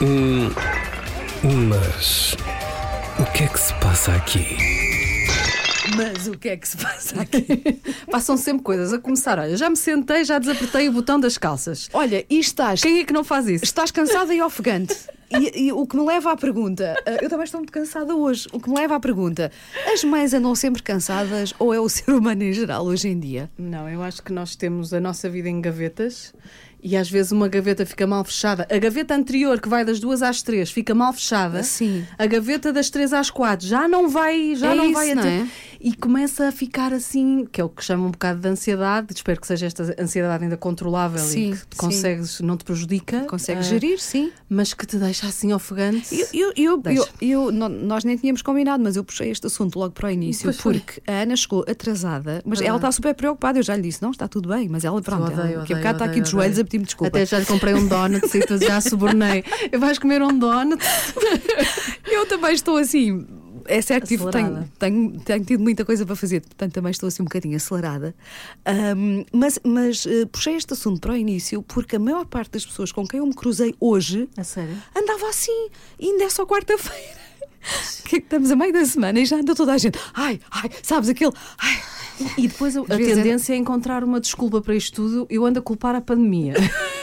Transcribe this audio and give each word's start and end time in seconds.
Hum, 0.00 0.48
mas 1.68 2.36
o 3.18 3.24
que 3.32 3.44
é 3.44 3.46
que 3.48 3.58
se 3.58 3.74
passa 3.80 4.14
aqui? 4.14 4.56
Mas 5.96 6.28
o 6.28 6.38
que 6.38 6.50
é 6.50 6.56
que 6.56 6.68
se 6.68 6.76
passa 6.76 7.20
aqui? 7.22 7.80
Passam 8.10 8.36
sempre 8.36 8.62
coisas. 8.62 8.92
A 8.92 8.98
começar, 8.98 9.38
olha, 9.38 9.56
já 9.56 9.68
me 9.68 9.76
sentei, 9.76 10.22
já 10.24 10.38
desapertei 10.38 10.88
o 10.88 10.92
botão 10.92 11.18
das 11.18 11.36
calças. 11.36 11.88
Olha, 11.92 12.24
e 12.30 12.38
estás, 12.38 12.80
Quem 12.82 13.00
é 13.00 13.04
que 13.04 13.12
não 13.12 13.24
faz 13.24 13.48
isso? 13.48 13.64
estás 13.64 13.90
cansada 13.90 14.32
e 14.32 14.40
ofegante. 14.40 14.94
E, 15.30 15.66
e 15.66 15.72
o 15.72 15.86
que 15.86 15.96
me 15.96 16.06
leva 16.06 16.32
à 16.32 16.36
pergunta, 16.36 16.94
eh, 17.04 17.18
eu 17.22 17.28
também 17.28 17.44
estou 17.44 17.60
muito 17.60 17.72
cansada 17.72 18.14
hoje. 18.14 18.46
O 18.52 18.60
que 18.60 18.68
me 18.70 18.76
leva 18.76 18.96
à 18.96 19.00
pergunta, 19.00 19.50
as 19.92 20.02
mães 20.04 20.32
andam 20.32 20.54
sempre 20.54 20.82
cansadas 20.82 21.52
ou 21.58 21.74
é 21.74 21.80
o 21.80 21.88
ser 21.88 22.10
humano 22.12 22.42
em 22.44 22.52
geral 22.52 22.86
hoje 22.86 23.08
em 23.08 23.18
dia? 23.18 23.50
Não, 23.58 23.88
eu 23.88 24.02
acho 24.02 24.22
que 24.22 24.32
nós 24.32 24.56
temos 24.56 24.94
a 24.94 25.00
nossa 25.00 25.28
vida 25.28 25.48
em 25.48 25.60
gavetas 25.60 26.32
e 26.82 26.96
às 26.96 27.10
vezes 27.10 27.32
uma 27.32 27.48
gaveta 27.48 27.84
fica 27.84 28.06
mal 28.06 28.24
fechada. 28.24 28.66
A 28.70 28.78
gaveta 28.78 29.14
anterior, 29.14 29.60
que 29.60 29.68
vai 29.68 29.84
das 29.84 29.98
duas 29.98 30.22
às 30.22 30.42
três, 30.42 30.70
fica 30.70 30.94
mal 30.94 31.12
fechada. 31.12 31.62
Sim. 31.62 32.04
A 32.18 32.26
gaveta 32.26 32.72
das 32.72 32.88
três 32.90 33.12
às 33.12 33.30
quatro 33.30 33.66
já 33.66 33.88
não 33.88 34.08
vai, 34.08 34.54
já 34.54 34.72
É 34.72 34.74
não 34.74 34.84
isso, 34.84 34.94
vai 34.94 35.10
a 35.10 35.14
não 35.14 35.22
ter- 35.22 35.28
é? 35.28 35.46
E 35.80 35.94
começa 35.94 36.48
a 36.48 36.52
ficar 36.52 36.92
assim, 36.92 37.46
que 37.50 37.60
é 37.60 37.64
o 37.64 37.68
que 37.68 37.84
chama 37.84 38.06
um 38.06 38.10
bocado 38.10 38.40
de 38.40 38.48
ansiedade. 38.48 39.12
Espero 39.14 39.40
que 39.40 39.46
seja 39.46 39.66
esta 39.66 39.94
ansiedade 39.98 40.42
ainda 40.42 40.56
controlável 40.56 41.20
Sim, 41.20 41.50
e 41.50 41.52
que 41.52 41.58
sim. 41.58 41.64
consegues, 41.76 42.40
não 42.40 42.56
te 42.56 42.64
prejudica. 42.64 43.20
Consegues 43.26 43.66
ah, 43.66 43.70
gerir, 43.70 44.00
sim. 44.00 44.32
Mas 44.48 44.74
que 44.74 44.84
te 44.84 44.96
deixa 44.96 45.26
assim 45.28 45.52
ofegante. 45.52 46.08
Eu, 46.34 46.52
eu, 46.56 46.56
eu, 46.56 46.82
eu- 46.94 47.08
eu- 47.20 47.52
nó- 47.52 47.68
nós 47.68 48.02
nem 48.04 48.16
tínhamos 48.16 48.42
combinado, 48.42 48.82
mas 48.82 48.96
eu 48.96 49.04
puxei 49.04 49.30
este 49.30 49.46
assunto 49.46 49.78
logo 49.78 49.92
para 49.94 50.08
o 50.08 50.10
início, 50.10 50.44
Pois 50.44 50.56
foi. 50.60 50.80
porque 50.80 51.00
a 51.06 51.22
Ana 51.22 51.36
chegou 51.36 51.64
atrasada, 51.68 52.42
mas 52.44 52.58
Verdade. 52.58 52.68
ela 52.68 52.76
está 52.78 52.90
super 52.92 53.14
preocupada. 53.14 53.58
Eu 53.60 53.62
já 53.62 53.76
lhe 53.76 53.82
disse: 53.82 54.02
não, 54.02 54.10
está 54.10 54.26
tudo 54.26 54.48
bem, 54.48 54.68
mas 54.68 54.84
ela, 54.84 55.00
pronto, 55.00 55.24
odeio, 55.32 55.40
ela, 55.40 55.60
daqui 55.60 55.74
a 55.74 55.76
bocado 55.76 55.94
está 55.98 56.04
aqui 56.10 56.20
de 56.20 56.30
joelhos 56.30 56.54
odeio. 56.58 56.62
a 56.62 56.64
pedir-me 56.64 56.84
desculpa. 56.86 57.16
Até 57.16 57.24
já 57.26 57.38
lhe 57.38 57.46
comprei 57.46 57.74
um 57.74 57.86
donut 57.86 58.36
e 58.36 58.40
tu 58.40 58.58
já 58.58 58.80
subornei. 58.80 59.44
Vais 59.78 59.98
comer 59.98 60.22
um 60.22 60.36
donut. 60.36 60.82
Eu 62.04 62.26
também 62.26 62.52
estou 62.54 62.76
assim. 62.76 63.26
É 63.68 63.80
certo, 63.82 64.06
tive- 64.08 64.22
tenho, 64.30 64.68
tenho, 64.78 65.20
tenho 65.20 65.44
tido 65.44 65.62
muita 65.62 65.84
coisa 65.84 66.04
para 66.06 66.16
fazer, 66.16 66.40
portanto 66.40 66.72
também 66.72 66.90
estou 66.90 67.06
assim 67.06 67.22
um 67.22 67.26
bocadinho 67.26 67.56
acelerada. 67.56 68.14
Ahm, 68.64 69.24
mas 69.32 69.58
mas 69.64 70.06
eh, 70.06 70.26
puxei 70.26 70.54
este 70.56 70.72
assunto 70.72 71.00
para 71.00 71.12
o 71.12 71.16
início 71.16 71.62
porque 71.62 71.96
a 71.96 71.98
maior 71.98 72.24
parte 72.26 72.52
das 72.52 72.64
pessoas 72.66 72.90
com 72.92 73.06
quem 73.06 73.18
eu 73.20 73.26
me 73.26 73.34
cruzei 73.34 73.74
hoje 73.78 74.28
andava 74.96 75.28
assim, 75.28 75.68
ainda 76.00 76.24
é 76.24 76.30
só 76.30 76.44
quarta-feira. 76.46 77.27
Que 78.08 78.16
é 78.16 78.20
que 78.20 78.26
estamos 78.26 78.50
a 78.50 78.56
meio 78.56 78.72
da 78.72 78.84
semana 78.86 79.20
e 79.20 79.26
já 79.26 79.36
anda 79.36 79.54
toda 79.54 79.72
a 79.74 79.78
gente. 79.78 79.98
Ai, 80.14 80.40
ai, 80.50 80.70
sabes 80.82 81.10
aquele. 81.10 81.32
Ai, 81.58 81.78
E 82.38 82.48
depois 82.48 82.74
a, 82.76 82.80
a 82.80 82.84
vezes 82.84 83.12
é- 83.12 83.14
tendência 83.14 83.52
é 83.52 83.56
encontrar 83.56 84.02
uma 84.02 84.18
desculpa 84.20 84.62
para 84.62 84.74
isto 84.74 84.94
tudo. 84.94 85.26
Eu 85.28 85.44
ando 85.44 85.58
a 85.58 85.62
culpar 85.62 85.94
a 85.94 86.00
pandemia. 86.00 86.54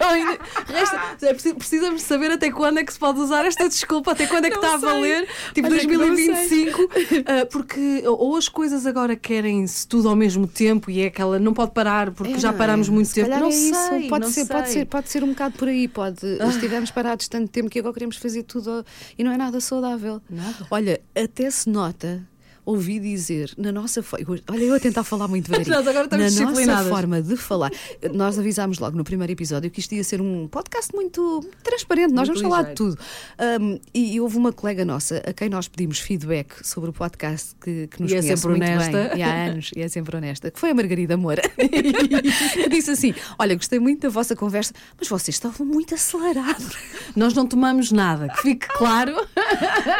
ainda. 0.00 0.38
Resta, 0.66 1.26
é 1.26 1.34
precisamos 1.34 2.02
saber 2.02 2.30
até 2.30 2.50
quando 2.50 2.78
é 2.78 2.84
que 2.84 2.92
se 2.92 2.98
pode 2.98 3.18
usar 3.20 3.44
esta 3.44 3.68
desculpa, 3.68 4.12
até 4.12 4.26
quando 4.26 4.44
é 4.46 4.50
que 4.50 4.56
Não 4.56 4.62
está 4.62 4.74
a 4.74 4.78
valer. 4.78 5.26
Tipo 5.54 5.68
Olha 5.68 5.82
não 5.82 5.98
2025. 5.98 6.90
ah, 7.26 7.46
porque 7.50 8.02
ou 8.06 8.36
as 8.36 8.48
coisas 8.48 8.86
agora 8.86 9.16
querem-se 9.16 9.86
tudo 9.86 10.08
ao 10.08 10.16
mesmo 10.16 10.46
tempo 10.46 10.90
e 10.90 11.00
é 11.02 11.06
aquela. 11.06 11.38
Não 11.38 11.52
pode 11.52 11.72
parar 11.72 12.10
porque 12.12 12.34
É, 12.34 12.38
já 12.38 12.48
não 12.48 12.54
é? 12.54 12.58
parámos 12.58 12.88
muito 12.88 13.08
Se 13.08 13.14
tempo. 13.14 13.30
Não 13.30 13.46
é 13.46 13.50
isso. 13.50 13.88
sei. 13.88 14.08
Pode 14.08 14.24
não 14.24 14.32
ser, 14.32 14.46
pode 14.46 14.66
sei. 14.68 14.78
ser, 14.80 14.84
pode 14.86 15.08
ser 15.08 15.24
um 15.24 15.28
bocado 15.28 15.58
por 15.58 15.68
aí. 15.68 15.88
Pode. 15.88 16.20
Estivemos 16.48 16.90
parados 16.90 17.28
tanto 17.28 17.48
tempo 17.48 17.68
que 17.68 17.78
agora 17.78 17.94
queremos 17.94 18.16
fazer 18.16 18.42
tudo 18.44 18.84
e 19.18 19.24
não 19.24 19.32
é 19.32 19.36
nada 19.36 19.49
saudável. 19.58 20.20
Nada. 20.28 20.66
Olha, 20.70 21.00
até 21.16 21.50
se 21.50 21.70
nota. 21.70 22.28
Ouvi 22.64 23.00
dizer 23.00 23.52
na 23.56 23.72
nossa 23.72 24.04
olha 24.48 24.62
eu 24.62 24.74
a 24.74 24.80
tentar 24.80 25.02
falar 25.04 25.26
muito 25.28 25.46
devagarinho 25.50 25.76
Nós 25.76 25.86
agora 25.88 26.04
estamos 26.04 26.34
na 26.36 26.66
nossa 26.76 26.88
forma 26.88 27.22
de 27.22 27.36
falar 27.36 27.70
nós 28.14 28.38
avisámos 28.38 28.78
logo 28.78 28.96
no 28.96 29.04
primeiro 29.04 29.32
episódio 29.32 29.70
que 29.70 29.80
isto 29.80 29.94
ia 29.94 30.04
ser 30.04 30.20
um 30.20 30.46
podcast 30.48 30.94
muito 30.94 31.40
transparente 31.62 32.12
nós 32.12 32.28
Muito 32.28 32.40
vamos 32.42 32.56
falar 32.56 32.74
de 32.74 32.82
ligeiro. 32.82 32.96
tudo 32.96 33.60
Um, 33.62 33.80
e, 33.94 34.14
e 34.14 34.20
houve 34.20 34.36
uma 34.36 34.52
colega 34.52 34.84
nossa 34.84 35.18
a 35.26 35.32
quem 35.32 35.48
nós 35.48 35.68
pedimos 35.68 35.98
feedback 35.98 36.66
sobre 36.66 36.90
o 36.90 36.92
podcast 36.92 37.54
que, 37.60 37.86
que 37.88 38.02
nos 38.02 38.10
E 38.12 38.16
é 38.16 38.20
conhece 38.20 38.36
sempre 38.42 38.58
muito 38.58 38.70
honesta. 38.70 39.08
bem 39.08 39.18
e 39.18 39.22
há 39.22 39.44
anos 39.46 39.70
e 39.76 39.80
é 39.80 39.88
sempre 39.88 40.16
honesta 40.16 40.50
que 40.50 40.60
foi 40.60 40.70
a 40.70 40.74
Margarida 40.74 41.16
Moura 41.16 41.42
que 41.42 42.68
disse 42.70 42.90
assim 42.90 43.14
olha 43.38 43.54
gostei 43.54 43.78
muito 43.78 44.02
da 44.02 44.08
vossa 44.08 44.36
conversa 44.36 44.72
mas 44.98 45.08
vocês 45.08 45.34
estavam 45.34 45.66
muito 45.66 45.94
acelerados 45.94 46.76
Nós 47.16 47.34
não 47.34 47.46
tomamos 47.46 47.90
nada, 47.90 48.28
que 48.28 48.42
fique 48.42 48.68
claro. 48.68 49.14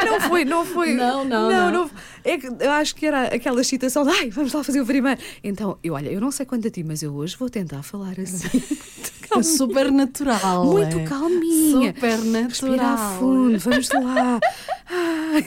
Não 0.05 0.21
foi, 0.21 0.45
não 0.45 0.65
foi. 0.65 0.95
Não, 0.95 1.25
não, 1.25 1.71
não. 1.73 1.91
É 2.25 2.39
que 2.39 2.47
eu 2.47 2.71
acho 2.71 2.95
que 2.95 3.07
era 3.07 3.25
aquela 3.35 3.61
excitação 3.61 4.05
de 4.05 4.11
ai, 4.11 4.31
vamos 4.31 4.53
lá 4.53 4.63
fazer 4.63 4.81
o 4.81 4.87
primeiro. 4.87 5.21
Então, 5.43 5.79
eu 5.83 5.95
olha, 5.95 6.11
eu 6.11 6.21
não 6.21 6.31
sei 6.31 6.47
quanto 6.47 6.67
a 6.69 6.71
ti, 6.71 6.83
mas 6.83 7.03
eu 7.03 7.15
hoje 7.15 7.37
vou 7.39 7.51
tentar 7.51 7.83
falar 7.83 8.19
assim. 8.19 8.49
É 9.33 9.43
super 9.45 9.93
natural. 9.93 10.67
Muito 10.67 10.99
é. 10.99 11.05
calminha. 11.05 11.95
Super 11.95 12.19
natural. 12.19 12.49
Respirar 12.49 13.19
fundo, 13.21 13.59
vamos 13.61 13.89
lá. 13.91 14.41
Ai. 14.93 15.45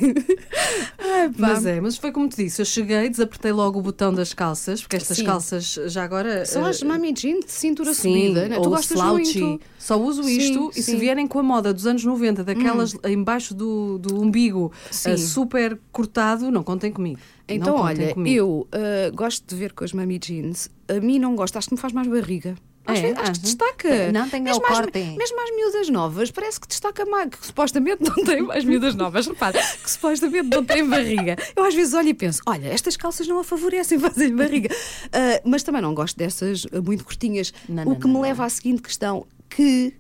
Mas 1.37 1.65
é, 1.65 1.81
mas 1.81 1.97
foi 1.97 2.11
como 2.11 2.29
te 2.29 2.37
disse, 2.43 2.61
eu 2.61 2.65
cheguei, 2.65 3.09
desapertei 3.09 3.51
logo 3.51 3.79
o 3.79 3.81
botão 3.81 4.13
das 4.13 4.33
calças, 4.33 4.81
porque 4.81 4.95
estas 4.95 5.17
Sim. 5.17 5.25
calças 5.25 5.77
já 5.87 6.03
agora. 6.03 6.45
São 6.45 6.65
eh, 6.65 6.69
as 6.69 6.81
mami 6.81 7.11
jeans 7.11 7.45
de 7.45 7.51
cintura 7.51 7.93
Sim, 7.93 8.13
subida, 8.27 8.47
né? 8.47 8.57
ou 8.57 8.63
Tu 8.63 8.69
gostas 8.69 8.97
slouchy. 8.97 9.41
muito. 9.41 9.65
Só 9.77 9.99
uso 9.99 10.23
Sim, 10.23 10.37
isto 10.37 10.71
e 10.71 10.75
se 10.75 10.83
sim. 10.83 10.95
Hum. 10.95 10.99
vierem 10.99 11.27
com 11.27 11.39
a 11.39 11.43
moda 11.43 11.73
dos 11.73 11.85
anos 11.85 12.03
90, 12.03 12.43
daquelas 12.43 12.95
embaixo 13.05 13.53
do, 13.53 13.97
do 13.99 14.21
umbigo 14.21 14.71
Sim. 14.89 15.11
eh, 15.11 15.17
super 15.17 15.77
cortado, 15.91 16.49
não 16.49 16.63
contem 16.63 16.91
comigo. 16.91 17.19
Então, 17.47 17.75
contem 17.77 18.05
olha, 18.05 18.13
comigo. 18.13 18.35
eu 18.35 18.67
ah, 18.71 19.11
gosto 19.13 19.45
de 19.45 19.55
ver 19.55 19.73
com 19.73 19.83
as 19.83 19.91
mami 19.91 20.17
jeans. 20.17 20.69
A 20.87 20.99
mim 21.01 21.19
não 21.19 21.35
gosto, 21.35 21.57
acho 21.57 21.67
que 21.67 21.75
me 21.75 21.79
faz 21.79 21.91
mais 21.91 22.07
barriga. 22.07 22.55
Às 22.85 22.99
É? 22.99 23.11
acho 23.17 23.31
que 23.33 23.39
destaca. 23.39 24.11
Não, 24.11 24.29
tem 24.29 24.41
mesmo 24.41 24.61
o 24.61 24.65
as, 24.65 24.77
corte. 24.77 24.99
mesmo 24.99 25.41
as 25.41 25.55
miúdas 25.55 25.89
novas, 25.89 26.31
parece 26.31 26.59
que 26.59 26.67
destaca 26.67 27.05
mais, 27.05 27.29
que 27.29 27.45
supostamente 27.45 28.03
não 28.03 28.23
têm 28.25 28.41
mais 28.41 28.65
miúdas 28.65 28.93
novas, 28.95 29.25
repara, 29.27 29.59
que 29.81 29.89
supostamente 29.89 30.49
não 30.49 30.63
têm 30.65 30.87
barriga. 30.87 31.37
Eu 31.55 31.63
às 31.63 31.73
vezes 31.73 31.93
olho 31.93 32.09
e 32.09 32.13
penso, 32.13 32.41
olha, 32.45 32.67
estas 32.67 32.97
calças 32.97 33.27
não 33.27 33.39
a 33.39 33.43
favorecem, 33.43 33.97
fazem 33.99 34.35
barriga. 34.35 34.69
Ah, 35.11 35.41
mas 35.45 35.63
também 35.63 35.81
não 35.81 35.93
gosto 35.93 36.17
dessas 36.17 36.65
ah, 36.73 36.81
muito 36.81 37.05
curtinhas. 37.05 37.53
Não, 37.69 37.83
o 37.83 37.89
não, 37.89 37.95
que 37.95 38.07
não, 38.07 38.15
me 38.15 38.21
leva 38.21 38.43
à 38.45 38.49
seguinte 38.49 38.81
questão, 38.81 39.25
que 39.49 39.93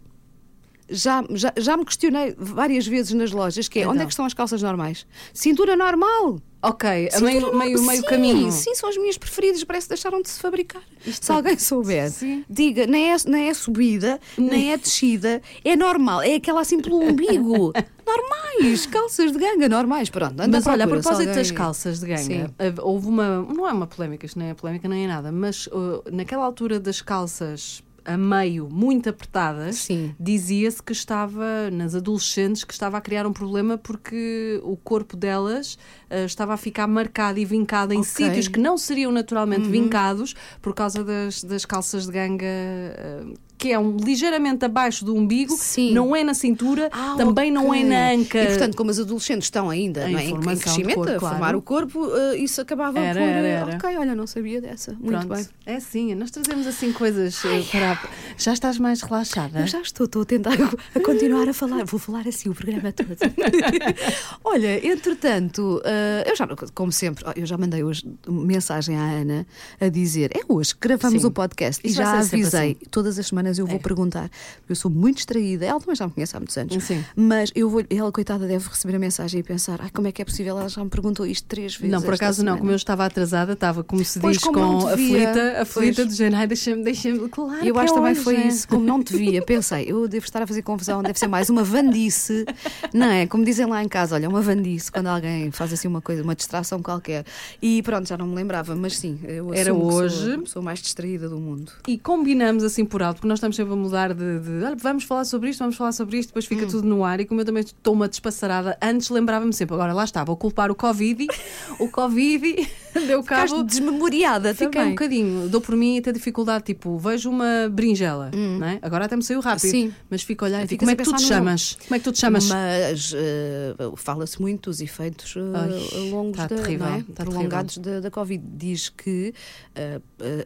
já, 0.89 1.23
já, 1.31 1.53
já 1.57 1.77
me 1.77 1.85
questionei 1.85 2.35
várias 2.37 2.85
vezes 2.85 3.13
nas 3.13 3.31
lojas, 3.31 3.67
que 3.69 3.79
é, 3.79 3.83
onde 3.87 3.91
é 3.91 3.95
Então. 3.97 4.07
que 4.07 4.13
estão 4.13 4.25
as 4.25 4.33
calças 4.33 4.61
normais? 4.61 5.05
Cintura 5.33 5.75
normal. 5.75 6.39
Ok, 6.63 7.09
Cintura 7.11 7.25
meio, 7.25 7.41
normal. 7.41 7.65
meio, 7.67 7.81
meio 7.83 8.01
Sim, 8.01 8.07
caminho. 8.07 8.51
Sim, 8.51 8.73
são 8.75 8.89
as 8.89 8.95
minhas 8.97 9.17
preferidas, 9.17 9.63
parece 9.65 9.85
que 9.87 9.89
deixaram 9.89 10.21
de 10.21 10.29
se 10.29 10.39
fabricar. 10.39 10.81
Se 11.05 11.29
é- 11.31 11.35
alguém 11.35 11.59
souber, 11.59 12.09
Sim. 12.09 12.45
diga, 12.49 12.87
nem 12.87 13.11
é, 13.11 13.17
nem 13.27 13.49
é 13.49 13.53
subida, 13.53 14.19
nem 14.37 14.71
é 14.71 14.77
descida, 14.77 15.41
é 15.65 15.75
normal, 15.75 16.21
é 16.21 16.35
aquela 16.35 16.61
assim 16.61 16.79
pelo 16.79 16.99
umbigo. 17.01 17.73
Normais, 18.05 18.85
calças 18.85 19.31
de 19.31 19.37
ganga 19.39 19.67
normais, 19.69 20.09
pronto. 20.09 20.33
anda 20.39 20.47
Mas 20.57 20.67
à 20.67 20.71
olha, 20.71 20.83
a 20.83 20.87
procura, 20.87 21.01
propósito 21.01 21.29
alguém- 21.29 21.35
das 21.43 21.51
calças 21.51 21.99
de 21.99 22.17
Sim. 22.17 22.37
ganga, 22.59 22.81
houve 22.81 23.07
uma. 23.07 23.41
Não 23.41 23.67
é 23.67 23.71
uma 23.73 23.87
polémica, 23.87 24.25
isto 24.25 24.37
nem 24.39 24.49
é 24.49 24.53
polémica 24.53 24.87
nem 24.87 25.05
é 25.05 25.07
nada, 25.07 25.31
mas 25.31 25.67
uh, 25.67 26.03
naquela 26.11 26.45
altura 26.45 26.79
das 26.79 27.01
calças 27.01 27.81
a 28.05 28.17
meio, 28.17 28.69
muito 28.69 29.09
apertadas, 29.09 29.87
dizia-se 30.19 30.81
que 30.81 30.91
estava, 30.91 31.69
nas 31.71 31.95
adolescentes, 31.95 32.63
que 32.63 32.73
estava 32.73 32.97
a 32.97 33.01
criar 33.01 33.25
um 33.25 33.33
problema 33.33 33.77
porque 33.77 34.59
o 34.63 34.75
corpo 34.75 35.15
delas 35.15 35.77
eh, 36.09 36.25
estava 36.25 36.53
a 36.53 36.57
ficar 36.57 36.87
marcado 36.87 37.39
e 37.39 37.45
vincado 37.45 37.93
em 37.93 37.99
Ok. 37.99 38.07
Uhum. 38.09 38.29
sítios 38.29 38.47
que 38.47 38.59
não 38.59 38.77
seriam 38.77 39.11
naturalmente 39.11 39.69
vincados 39.69 40.35
por 40.61 40.73
causa 40.73 41.03
das, 41.03 41.43
das 41.43 41.65
calças 41.65 42.05
de 42.05 42.11
ganga. 42.11 42.45
eh, 42.45 43.23
que 43.63 43.71
é 43.71 43.79
um, 43.79 43.95
ligeiramente 43.95 44.65
abaixo 44.65 45.05
do 45.05 45.15
umbigo, 45.15 45.55
Sim. 45.57 45.93
não 45.93 46.13
é 46.13 46.21
na 46.21 46.33
cintura, 46.33 46.89
Ah, 46.91 47.15
também 47.17 47.49
não 47.49 47.69
ok. 47.69 47.79
é 47.81 47.85
na 47.85 48.11
anca. 48.11 48.43
E 48.43 48.47
portanto, 48.47 48.75
como 48.75 48.91
as 48.91 48.99
adolescentes 48.99 49.45
estão 49.45 49.69
ainda 49.69 50.09
Em 50.09 50.11
não 50.11 50.19
é, 50.19 50.25
em, 50.25 50.57
crescimento, 50.57 50.95
corpo, 50.95 51.11
a 51.13 51.15
claro. 51.17 51.35
formar 51.37 51.55
o 51.55 51.61
corpo, 51.61 52.13
eh, 52.13 52.37
isso 52.39 52.59
acabava 52.59 52.99
Era, 52.99 53.21
por. 53.21 53.25
era, 53.25 53.47
eh, 53.47 53.51
era. 53.51 53.75
Ok, 53.77 53.97
olha, 53.97 54.13
não 54.15 54.27
sabia 54.27 54.59
dessa. 54.59 54.91
Muito 54.91 55.11
Pronto. 55.11 55.27
bem. 55.33 55.45
É 55.65 55.75
assim, 55.77 56.13
nós 56.13 56.29
trazemos 56.29 56.67
assim 56.67 56.91
coisas 56.91 57.39
eh, 57.45 57.63
para. 57.71 57.97
Já 58.37 58.51
estás 58.51 58.77
mais 58.77 59.01
relaxada? 59.01 59.61
Eu 59.61 59.67
já 59.67 59.79
estou, 59.79 60.07
estou 60.07 60.23
a 60.23 60.25
tentar 60.25 60.57
a 60.93 60.99
continuar 60.99 61.47
a 61.47 61.53
falar. 61.53 61.85
Vou 61.85 62.01
falar 62.01 62.27
assim 62.27 62.49
o 62.49 62.53
programa 62.53 62.91
todo. 62.91 63.15
Olha, 64.43 64.85
entretanto, 64.85 65.81
eh, 65.85 66.25
eu 66.27 66.35
já, 66.35 66.45
como 66.73 66.91
sempre, 66.91 67.23
eu 67.37 67.45
já 67.45 67.57
mandei 67.57 67.81
hoje 67.81 68.03
mensagem 68.27 68.97
à 68.97 69.03
Ana 69.03 69.47
a 69.79 69.87
dizer: 69.87 70.31
é 70.35 70.41
hoje 70.49 70.73
que 70.75 70.85
gravamos 70.85 71.21
Sim. 71.21 71.27
o 71.27 71.31
podcast. 71.31 71.81
E 71.81 71.89
já 71.93 72.19
avisei, 72.19 72.71
assim. 72.71 72.89
todas 72.91 73.17
as 73.17 73.27
semanas 73.27 73.52
eu 73.57 73.65
vou 73.65 73.75
É. 73.75 73.79
perguntar. 73.79 74.29
Eu 74.67 74.75
sou 74.75 74.89
muito 74.91 75.17
distraída. 75.17 75.65
Ela 75.65 75.79
também 75.79 75.95
já 75.95 76.05
me 76.07 76.13
conhece 76.13 76.35
há 76.35 76.39
muitos 76.39 76.57
anos. 76.57 76.83
Sim. 76.83 77.03
Mas 77.15 77.51
eu 77.55 77.69
vou, 77.69 77.83
ela, 77.89 78.11
coitada, 78.11 78.47
deve 78.47 78.67
receber 78.67 78.95
a 78.95 78.99
mensagem 78.99 79.39
e 79.39 79.43
pensar: 79.43 79.79
ai, 79.81 79.89
como 79.93 80.07
é 80.07 80.11
que 80.11 80.21
é 80.21 80.25
possível? 80.25 80.57
Ela 80.59 80.69
já 80.69 80.83
me 80.83 80.89
perguntou 80.89 81.25
isto 81.25 81.45
três 81.47 81.75
vezes. 81.75 81.91
Não, 81.91 82.01
por 82.01 82.13
acaso 82.13 82.39
não, 82.43 82.53
semana." 82.53 82.59
como 82.59 82.71
eu 82.71 82.75
estava 82.75 83.05
atrasada, 83.05 83.53
estava, 83.53 83.83
como 83.83 84.03
se 84.03 84.19
Pois, 84.19 84.37
diz, 84.37 84.43
como 84.43 84.59
não 84.59 84.79
com 84.79 84.87
aflita, 84.87 85.61
aflita 85.61 85.95
Pois. 86.03 86.07
de 86.09 86.15
género, 86.15 86.37
ai, 86.37 86.47
deixa-me, 86.47 86.83
deixa-me, 86.83 87.29
claro. 87.29 87.65
Eu 87.65 87.77
acho 87.79 87.93
é 87.93 87.95
também 87.95 88.11
hoje, 88.11 88.21
foi 88.21 88.35
é. 88.35 88.47
isso, 88.47 88.67
como 88.67 88.83
não 88.85 89.01
te 89.03 89.15
via, 89.15 89.41
pensei, 89.41 89.85
eu 89.87 90.07
devo 90.07 90.25
estar 90.25 90.41
a 90.41 90.47
fazer 90.47 90.61
confusão, 90.61 91.01
deve 91.03 91.17
ser 91.19 91.27
mais 91.27 91.49
uma 91.49 91.63
vandice, 91.63 92.45
não 92.93 93.07
é? 93.07 93.25
Como 93.27 93.43
dizem 93.43 93.65
lá 93.65 93.83
em 93.83 93.87
casa, 93.87 94.15
olha, 94.15 94.27
uma 94.29 94.41
vandice, 94.41 94.91
quando 94.91 95.07
alguém 95.07 95.51
faz 95.51 95.71
assim 95.73 95.87
uma 95.87 96.01
coisa, 96.01 96.23
uma 96.23 96.35
distração 96.35 96.81
qualquer. 96.81 97.25
E 97.61 97.81
pronto, 97.83 98.07
já 98.07 98.17
não 98.17 98.27
me 98.27 98.35
lembrava, 98.35 98.75
mas 98.75 98.97
sim, 98.97 99.19
eu 99.23 99.53
Era 99.53 99.73
hoje. 99.73 100.23
Sou 100.25 100.33
a 100.33 100.37
pessoa 100.39 100.63
mais 100.63 100.79
distraída 100.79 101.29
do 101.29 101.37
mundo. 101.37 101.71
E 101.87 101.97
combinamos 101.97 102.63
assim 102.63 102.85
por 102.85 103.01
alto, 103.03 103.17
porque 103.17 103.27
nós 103.27 103.39
estamos 103.43 103.57
sempre 103.57 103.73
a 103.73 103.75
mudar 103.75 104.13
de, 104.13 104.39
de 104.39 104.75
vamos 104.81 105.03
falar 105.03 105.25
sobre 105.25 105.49
isto, 105.49 105.59
vamos 105.59 105.75
falar 105.75 105.91
sobre 105.91 106.17
isto, 106.17 106.29
depois 106.29 106.45
fica 106.45 106.65
tudo 106.65 106.87
no 106.87 107.03
ar 107.03 107.19
e 107.19 107.25
como 107.25 107.41
eu 107.41 107.45
também 107.45 107.61
estou 107.61 107.93
uma 107.93 108.07
despassarada, 108.07 108.77
antes 108.81 109.09
lembrava-me 109.09 109.51
sempre, 109.51 109.73
agora 109.75 109.91
lá 109.91 110.05
está, 110.05 110.23
vou 110.23 110.37
culpar 110.37 110.71
o 110.71 110.75
Covid, 110.75 111.27
o 111.77 111.89
Covid 111.89 112.65
deu 113.07 113.21
Ficaste 113.23 113.53
cabo. 113.53 113.63
desmemoriada 113.63 114.53
Fiquei 114.53 114.69
também. 114.69 114.87
um 114.87 114.91
bocadinho, 114.91 115.49
dou 115.49 115.61
por 115.61 115.75
mim 115.75 115.97
a 115.97 116.01
ter 116.01 116.13
dificuldade, 116.13 116.63
tipo, 116.65 116.97
vejo 116.97 117.29
uma 117.29 117.69
berinjela, 117.71 118.31
não 118.33 118.67
é? 118.67 118.79
agora 118.81 119.05
até 119.05 119.15
me 119.15 119.23
saiu 119.23 119.39
rápido, 119.39 119.69
Sim. 119.71 119.93
mas 120.09 120.21
fico 120.21 120.45
a 120.45 120.47
olhar 120.47 120.63
e 120.63 120.67
Ficas 120.67 120.79
como 120.79 120.91
é 120.91 120.95
que 120.95 121.03
tu 121.03 121.15
te 121.15 121.23
chamas? 121.23 121.77
Como 121.87 121.95
é 121.95 121.99
que 121.99 122.03
tu 122.05 122.11
te 122.11 122.19
chamas? 122.19 122.45
Mas 122.45 123.13
eh, 123.15 123.75
fala-se 123.95 124.41
muito 124.41 124.69
dos 124.69 124.81
efeitos 124.81 125.35
eh, 125.35 125.39
Ai, 125.53 126.09
longos 126.09 126.37
tá 126.37 126.47
da, 126.47 126.55
terrível, 126.55 126.87
não 126.87 126.95
é? 126.95 127.03
tá 127.13 127.25
prolongados 127.25 127.77
da, 127.77 127.99
da 127.99 128.11
Covid. 128.11 128.43
Diz 128.55 128.89
que 128.89 129.33
eh, 129.75 129.99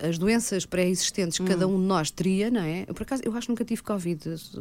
as 0.07 0.17
doenças 0.17 0.65
pré-existentes 0.65 1.37
que 1.37 1.45
cada 1.45 1.67
um 1.67 1.79
de 1.79 1.85
nós 1.85 2.09
teria, 2.11 2.49
não 2.49 2.61
é? 2.61 2.85
Por 2.85 3.03
acaso, 3.03 3.21
eu 3.25 3.31
acho 3.35 3.47
que 3.47 3.51
nunca 3.51 3.65
tive 3.65 3.81
Covid. 3.83 4.19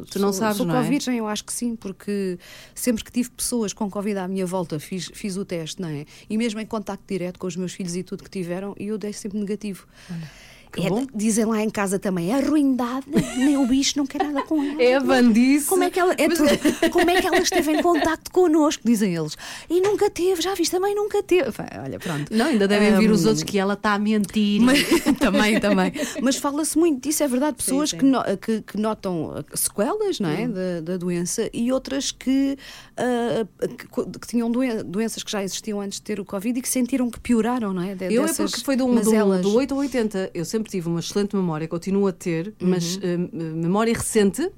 Tu 0.09 0.19
não 0.19 0.31
sabes, 0.33 0.57
sou 0.57 0.65
não 0.65 0.75
é? 0.75 0.83
Covid, 0.83 1.09
eu 1.17 1.27
acho 1.27 1.43
que 1.43 1.53
sim, 1.53 1.75
porque 1.75 2.37
sempre 2.75 3.03
que 3.03 3.11
tive 3.11 3.29
pessoas 3.31 3.73
com 3.73 3.89
Covid 3.89 4.17
à 4.19 4.27
minha 4.27 4.45
volta, 4.45 4.79
fiz, 4.79 5.09
fiz 5.13 5.37
o 5.37 5.45
teste, 5.45 5.81
não 5.81 5.89
é? 5.89 6.05
E 6.29 6.37
mesmo 6.37 6.59
em 6.59 6.65
contacto 6.65 7.03
direto 7.07 7.39
com 7.39 7.47
os 7.47 7.55
meus 7.55 7.73
filhos 7.77 7.95
e 7.95 8.03
tudo 8.03 8.23
que 8.23 8.29
tiveram, 8.29 8.75
e 8.77 8.87
eu 8.87 8.97
dei 8.97 9.13
sempre 9.13 9.37
negativo. 9.37 9.87
que 10.09 10.56
É, 10.75 11.07
dizem 11.15 11.45
lá 11.45 11.61
em 11.63 11.69
casa 11.69 11.97
também, 11.97 12.31
é 12.31 12.39
ruindade, 12.39 13.05
nem 13.37 13.57
o 13.57 13.65
bicho 13.65 13.97
não 13.97 14.05
quer 14.05 14.23
nada 14.23 14.43
com 14.43 14.61
ela. 14.61 14.81
É 14.81 14.95
a 14.95 14.99
bandice. 14.99 15.65
Como 15.67 15.83
é, 15.83 15.89
que 15.89 15.99
ela, 15.99 16.13
é 16.17 16.27
tudo. 16.29 16.89
Como 16.91 17.09
é 17.09 17.21
que 17.21 17.27
ela 17.27 17.37
esteve 17.39 17.71
em 17.71 17.81
contacto 17.81 18.31
connosco, 18.31 18.83
dizem 18.85 19.15
eles. 19.15 19.37
E 19.69 19.79
nunca 19.81 20.09
teve, 20.09 20.41
já 20.41 20.53
viste, 20.53 20.71
também 20.71 20.93
nunca 20.95 21.23
teve. 21.23 21.51
Olha, 21.83 21.99
pronto. 21.99 22.33
Não, 22.35 22.47
ainda 22.47 22.67
devem 22.67 22.97
vir 22.97 23.09
os 23.11 23.23
Hum, 23.25 23.29
outros 23.29 23.43
que 23.43 23.57
ela 23.57 23.73
está 23.73 23.93
a 23.93 23.99
mentir. 23.99 24.61
Mas- 24.61 24.85
também, 25.19 25.59
também. 25.59 25.91
Mas 26.21 26.35
fala-se 26.35 26.77
muito 26.77 27.01
disso, 27.07 27.23
é 27.23 27.27
verdade. 27.27 27.57
Pessoas 27.57 27.89
sim. 27.91 27.97
Que, 27.97 28.05
no- 28.05 28.23
que, 28.37 28.61
que 28.61 28.77
notam 28.77 29.37
uh, 29.39 29.45
sequelas 29.57 30.19
não 30.19 30.29
é? 30.29 30.47
da, 30.47 30.81
da 30.81 30.97
doença 30.97 31.49
e 31.53 31.71
outras 31.71 32.11
que, 32.11 32.57
uh, 32.99 33.67
que, 33.67 34.19
que 34.19 34.27
tinham 34.27 34.51
doen- 34.51 34.83
doenças 34.85 35.23
que 35.23 35.31
já 35.31 35.43
existiam 35.43 35.81
antes 35.81 35.97
de 35.99 36.03
ter 36.03 36.19
o 36.19 36.25
Covid 36.25 36.57
e 36.59 36.61
que 36.61 36.69
sentiram 36.69 37.09
que 37.09 37.19
pioraram, 37.19 37.73
não 37.73 37.81
é? 37.81 37.95
De- 37.95 38.13
Eu 38.13 38.23
é 38.23 38.27
dessas 38.27 38.51
porque 38.51 38.65
foi 38.65 38.75
do, 38.75 38.85
do, 38.85 38.93
mazelas. 38.93 39.41
do 39.41 39.53
8 39.55 39.73
ao 39.73 39.79
80. 39.79 40.31
Eu 40.33 40.45
sempre 40.57 40.71
tive 40.71 40.87
uma 40.87 40.99
excelente 40.99 41.35
memória, 41.35 41.67
continuo 41.67 42.07
a 42.07 42.11
ter, 42.11 42.53
Uhum. 42.61 42.69
mas 42.69 42.99
eh, 43.01 43.17
memória 43.17 43.93
recente. 43.93 44.49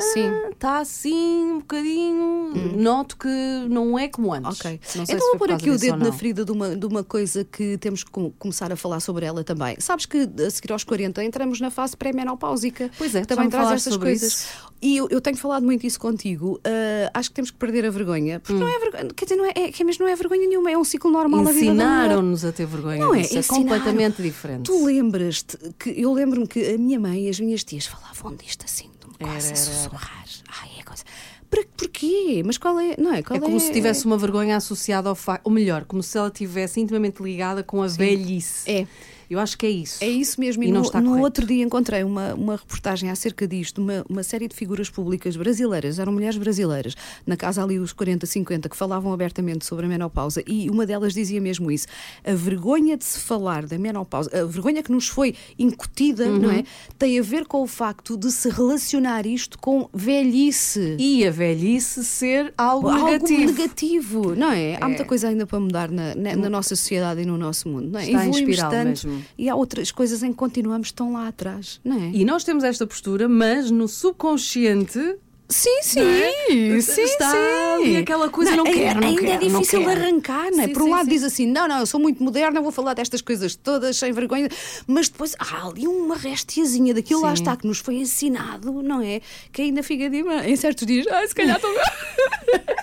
Sim. 0.00 0.30
Está 0.52 0.78
assim 0.78 1.52
um 1.52 1.58
bocadinho. 1.60 2.52
Noto 2.76 3.16
que 3.16 3.28
não 3.68 3.98
é 3.98 4.08
como 4.08 4.32
antes. 4.32 4.60
Ok. 4.60 4.80
Então 4.96 5.18
vou 5.28 5.38
pôr 5.38 5.52
aqui 5.52 5.70
o 5.70 5.78
dedo 5.78 5.96
na 5.98 6.12
ferida 6.12 6.44
de 6.44 6.52
uma, 6.52 6.74
de 6.76 6.86
uma 6.86 7.02
coisa 7.04 7.44
que 7.44 7.76
temos 7.78 8.02
que 8.04 8.10
com- 8.10 8.30
começar 8.32 8.72
a 8.72 8.76
falar 8.76 9.00
sobre 9.00 9.24
ela 9.26 9.42
também. 9.44 9.76
Sabes 9.80 10.06
que 10.06 10.28
a 10.46 10.50
seguir 10.50 10.72
aos 10.72 10.84
40 10.84 11.22
entramos 11.24 11.60
na 11.60 11.70
fase 11.70 11.96
pré-menopáusica. 11.96 12.90
Pois 12.98 13.14
é, 13.14 13.24
também 13.24 13.48
traz 13.48 13.70
estas 13.72 13.96
coisas. 13.96 14.32
isso. 14.32 14.68
E 14.80 14.96
eu, 14.96 15.08
eu 15.10 15.20
tenho 15.20 15.36
falado 15.36 15.64
muito 15.64 15.84
isso 15.86 15.98
contigo. 15.98 16.60
Ah, 16.64 17.10
acho 17.14 17.30
que 17.30 17.34
temos 17.34 17.50
que 17.50 17.56
perder 17.56 17.84
a 17.84 17.90
vergonha. 17.90 18.40
Porque 18.40 18.52
Hum. 18.54 18.58
não 18.60 18.68
é 18.68 18.78
vergonha. 18.78 19.08
Quer 19.14 19.24
dizer, 19.24 19.36
não 19.36 19.44
é, 19.46 19.52
é, 19.56 19.84
mesmo 19.84 20.04
não 20.04 20.12
é 20.12 20.16
vergonha 20.16 20.46
nenhuma, 20.48 20.70
é 20.70 20.78
um 20.78 20.84
ciclo 20.84 21.10
normal. 21.10 21.42
Ensinaram-nos 21.42 22.44
a 22.44 22.52
ter 22.52 22.66
vergonha 22.66 22.98
Não 22.98 23.14
é? 23.14 23.22
É 23.22 23.42
completamente 23.42 24.22
diferente. 24.22 24.64
Tu 24.66 24.84
lembras-te 24.84 25.56
que 25.78 25.90
eu 26.00 26.12
lembro-me 26.12 26.46
que 26.46 26.64
a 26.74 26.78
minha 26.78 26.98
mãe 27.00 27.26
e 27.26 27.28
as 27.28 27.40
minhas 27.40 27.64
tias 27.64 27.86
falavam 27.86 28.34
disto 28.36 28.64
assim, 28.64 28.88
quase 29.20 29.46
Era, 29.48 29.54
a 29.54 29.56
sussurrar. 29.56 30.24
Ai, 30.60 30.70
é 30.78 30.82
coisa. 30.82 31.04
Por, 31.50 31.64
porquê? 31.76 32.42
Mas 32.44 32.58
qual 32.58 32.78
é? 32.78 32.94
Não 32.98 33.12
é? 33.12 33.22
Qual 33.22 33.36
É 33.36 33.40
como 33.40 33.58
se 33.58 33.72
tivesse 33.72 34.04
uma 34.04 34.18
vergonha 34.18 34.56
associada 34.56 35.08
ao 35.08 35.14
facto. 35.14 35.46
Ou 35.46 35.52
melhor, 35.52 35.84
como 35.84 36.02
se 36.02 36.16
ela 36.16 36.28
estivesse 36.28 36.80
intimamente 36.80 37.22
ligada 37.22 37.62
com 37.62 37.82
a 37.82 37.86
velhice. 37.86 38.70
É. 38.70 38.86
Eu 39.30 39.38
acho 39.38 39.58
que 39.58 39.66
é 39.66 39.70
isso. 39.70 40.02
É 40.02 40.08
isso 40.08 40.40
mesmo. 40.40 40.62
E, 40.62 40.68
E 40.68 40.72
não 40.72 40.82
no, 40.82 41.00
no 41.00 41.20
outro 41.20 41.46
dia 41.46 41.62
encontrei 41.64 42.02
uma, 42.02 42.34
uma 42.34 42.56
reportagem 42.56 43.10
acerca 43.10 43.46
disto, 43.46 43.78
uma, 43.82 44.04
uma 44.08 44.22
série 44.22 44.48
de 44.48 44.54
figuras 44.54 44.88
públicas 44.88 45.36
brasileiras, 45.36 45.98
eram 45.98 46.12
mulheres 46.12 46.36
brasileiras, 46.38 46.94
na 47.26 47.36
casa 47.36 47.62
ali 47.62 47.78
dos 47.78 47.92
40, 47.92 48.26
50, 48.26 48.68
que 48.68 48.76
falavam 48.76 49.12
abertamente 49.12 49.66
sobre 49.66 49.86
a 49.86 49.88
menopausa 49.88 50.42
e 50.46 50.70
uma 50.70 50.86
delas 50.86 51.12
dizia 51.12 51.40
mesmo 51.40 51.70
isso. 51.70 51.86
A 52.24 52.32
vergonha 52.34 52.96
de 52.96 53.04
se 53.04 53.20
falar 53.20 53.66
da 53.66 53.78
menopausa, 53.78 54.30
a 54.32 54.44
vergonha 54.44 54.82
que 54.82 54.90
nos 54.92 55.08
foi 55.08 55.34
incutida, 55.58 56.26
não 56.26 56.48
Uhum. 56.48 56.50
é? 56.50 56.64
Tem 56.98 57.18
a 57.18 57.22
ver 57.22 57.44
com 57.46 57.62
o 57.62 57.66
facto 57.66 58.16
de 58.16 58.30
se 58.32 58.48
relacionar 58.48 59.26
isto 59.26 59.58
com 59.58 59.88
velhice. 59.92 60.96
E 60.98 61.26
a 61.26 61.30
velhice 61.30 62.04
ser 62.04 62.52
algo, 62.56 62.88
Algo 62.88 63.04
negativo. 63.06 63.52
negativo, 63.52 64.34
não 64.36 64.50
é? 64.52 64.76
Há 64.80 64.88
muita 64.88 65.04
coisa 65.04 65.28
ainda 65.28 65.46
para 65.46 65.58
mudar 65.60 65.90
na, 65.90 66.14
na- 66.14 66.36
na 66.36 66.48
nossa 66.50 66.74
sociedade 66.76 67.22
e 67.22 67.24
no 67.26 67.36
nosso 67.36 67.68
mundo, 67.68 67.88
não 67.90 68.00
é? 68.00 68.04
Está 68.04 68.22
Evoluímos 68.24 68.38
espiral 68.50 68.70
tanto 68.70 69.08
mesmo. 69.08 69.17
E 69.36 69.48
há 69.48 69.54
outras 69.54 69.90
coisas 69.90 70.22
em 70.22 70.30
que 70.30 70.36
continuamos 70.38 70.92
tão 70.92 71.12
lá 71.12 71.28
atrás, 71.28 71.80
não 71.84 71.96
é? 71.96 72.10
E 72.12 72.24
nós 72.24 72.44
temos 72.44 72.64
esta 72.64 72.86
postura, 72.86 73.28
mas 73.28 73.70
no 73.70 73.88
subconsciente 73.88 75.18
Sim, 75.50 75.82
sim, 75.82 76.00
é? 76.00 76.80
sim, 76.82 77.00
Está 77.00 77.30
sim. 77.30 77.36
ali 77.36 77.96
aquela 77.96 78.28
coisa, 78.28 78.54
não 78.54 78.66
ainda, 78.66 78.78
quero, 78.78 79.00
não 79.00 79.08
ainda 79.08 79.20
quero, 79.22 79.32
é 79.32 79.48
não 79.48 79.60
difícil 79.60 79.80
quero. 79.80 79.90
arrancar, 80.02 80.50
não 80.50 80.60
é? 80.60 80.66
Sim, 80.66 80.72
Por 80.74 80.82
um 80.82 80.84
sim, 80.84 80.90
lado 80.90 81.04
sim. 81.04 81.10
diz 81.10 81.24
assim, 81.24 81.46
não, 81.46 81.66
não, 81.66 81.78
eu 81.78 81.86
sou 81.86 81.98
muito 81.98 82.22
moderna, 82.22 82.60
vou 82.60 82.70
falar 82.70 82.92
destas 82.92 83.22
coisas 83.22 83.56
todas 83.56 83.96
sem 83.96 84.12
vergonha, 84.12 84.46
mas 84.86 85.08
depois 85.08 85.34
há 85.38 85.66
ali 85.66 85.88
uma 85.88 86.16
restiazinha 86.16 86.92
daquilo 86.92 87.22
lá 87.22 87.32
está 87.32 87.56
que 87.56 87.66
nos 87.66 87.78
foi 87.78 87.94
ensinado, 87.94 88.82
não 88.82 89.00
é? 89.00 89.22
Que 89.50 89.62
ainda 89.62 89.82
fica 89.82 90.10
de 90.10 90.18
em 90.18 90.54
certos 90.56 90.86
dias, 90.86 91.06
ah, 91.06 91.26
se 91.26 91.34
calhar 91.34 91.56
estou... 91.56 91.70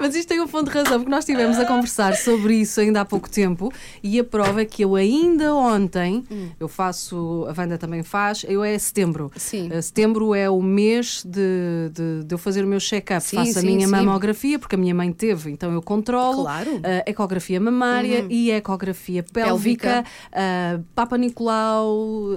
Mas 0.00 0.14
isto 0.16 0.28
tem 0.28 0.40
um 0.40 0.48
fundo 0.48 0.70
de 0.70 0.76
razão, 0.78 0.98
porque 0.98 1.10
nós 1.10 1.20
estivemos 1.24 1.58
a 1.58 1.64
conversar 1.66 2.16
sobre 2.16 2.54
isso 2.56 2.80
ainda 2.80 3.02
há 3.02 3.04
pouco 3.04 3.28
tempo 3.28 3.70
e 4.02 4.18
a 4.18 4.24
prova 4.24 4.62
é 4.62 4.64
que 4.64 4.82
eu 4.82 4.96
ainda 4.96 5.54
ontem, 5.54 6.24
eu 6.58 6.66
faço, 6.68 7.46
a 7.48 7.60
Wanda 7.60 7.76
também 7.76 8.02
faz, 8.02 8.44
eu 8.48 8.64
é 8.64 8.76
setembro. 8.78 9.30
Sim. 9.36 9.68
Eh, 9.70 9.80
Setembro 9.82 10.34
é 10.34 10.48
o 10.48 10.62
mês 10.62 11.22
de, 11.24 11.90
de, 11.92 12.24
de 12.24 12.34
eu 12.34 12.38
fazer 12.38 12.64
o 12.64 12.66
meu 12.66 12.80
check-up. 12.80 13.22
Sim, 13.22 13.36
Faço 13.36 13.58
a 13.58 13.60
sim, 13.60 13.66
minha 13.66 13.86
sim. 13.86 13.92
mamografia, 13.92 14.58
porque 14.58 14.74
a 14.74 14.78
minha 14.78 14.94
mãe 14.94 15.12
teve, 15.12 15.50
então 15.50 15.72
eu 15.72 15.82
controlo. 15.82 16.42
Claro. 16.42 16.70
Uhum. 16.70 16.80
eh, 16.82 17.04
ecografia 17.06 17.60
mamária 17.60 18.24
e 18.30 18.50
ecografia 18.50 19.22
pélvica, 19.22 19.88
Pélvica. 19.88 20.04
eh, 20.32 20.78
Papa 20.94 21.18
Nicolau, 21.18 22.28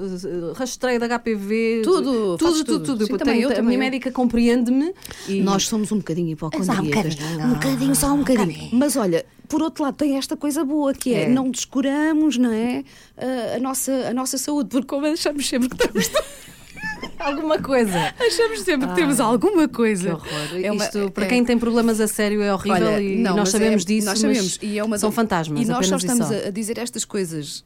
rastreio 0.55 0.99
de 0.99 1.05
HPV. 1.05 1.81
Tudo, 1.83 2.37
fazes 2.39 2.59
tudo, 2.63 2.79
tudo. 2.79 2.85
tudo. 2.85 3.05
Sim, 3.05 3.11
Eu 3.13 3.17
também 3.17 3.35
tenho- 3.41 3.51
eu, 3.51 3.59
a 3.59 3.61
minha 3.61 3.75
eu. 3.75 3.79
médica 3.79 4.11
compreende-me. 4.11 4.93
e- 5.27 5.41
Nós 5.41 5.67
somos 5.67 5.91
um 5.91 5.97
bocadinho 5.97 6.29
hipocondríacas. 6.29 6.75
Só 6.75 6.81
um 6.81 6.85
bocadinho. 7.25 7.52
Um 7.53 7.59
bocadinho, 7.59 7.95
só 7.95 8.13
um 8.13 8.17
bocadinho. 8.19 8.69
Mas 8.73 8.95
olha, 8.95 9.25
por 9.47 9.61
outro 9.61 9.83
lado, 9.83 9.95
tem 9.95 10.17
esta 10.17 10.35
coisa 10.35 10.63
boa 10.65 10.93
que 10.93 11.13
é, 11.13 11.23
É. 11.23 11.27
não 11.29 11.49
descuramos, 11.51 12.37
não 12.37 12.51
é? 12.51 12.83
A, 13.17 13.57
a 13.57 13.59
nossa, 13.59 13.91
a 14.09 14.13
nossa 14.13 14.37
saúde, 14.37 14.69
porque 14.69 14.87
como 14.87 15.05
achamos 15.05 15.47
sempre 15.47 15.69
que 15.69 15.75
estamos. 15.75 16.09
alguma 17.19 17.59
coisa. 17.59 18.13
Achamos 18.19 18.61
sempre 18.61 18.87
que 18.87 18.95
temos 18.95 19.19
alguma 19.19 19.67
Que 19.67 19.73
coisa. 19.73 20.13
horror. 20.15 20.29
É 20.61 20.71
uma- 20.71 20.83
Isto, 20.83 21.11
para 21.11 21.25
é- 21.25 21.27
quem 21.29 21.43
tem 21.45 21.57
problemas 21.57 21.99
a 22.01 22.07
sério, 22.07 22.41
é 22.41 22.53
horrível 22.53 22.87
Olha, 22.87 23.01
e 23.01 23.17
não, 23.17 23.35
nós 23.35 23.49
sabemos 23.49 23.83
é- 23.83 23.85
disso. 23.85 24.07
Nós 24.07 24.21
mas 24.23 24.37
sabemos. 24.37 24.59
E 24.61 24.79
é 24.79 24.83
uma 24.83 24.97
são 24.97 25.11
fantasmas. 25.11 25.61
E 25.61 25.65
nós 25.65 25.87
só 25.87 25.95
e 25.95 25.97
estamos 25.97 26.31
a 26.31 26.49
dizer 26.49 26.77
estas 26.77 27.05
coisas 27.05 27.63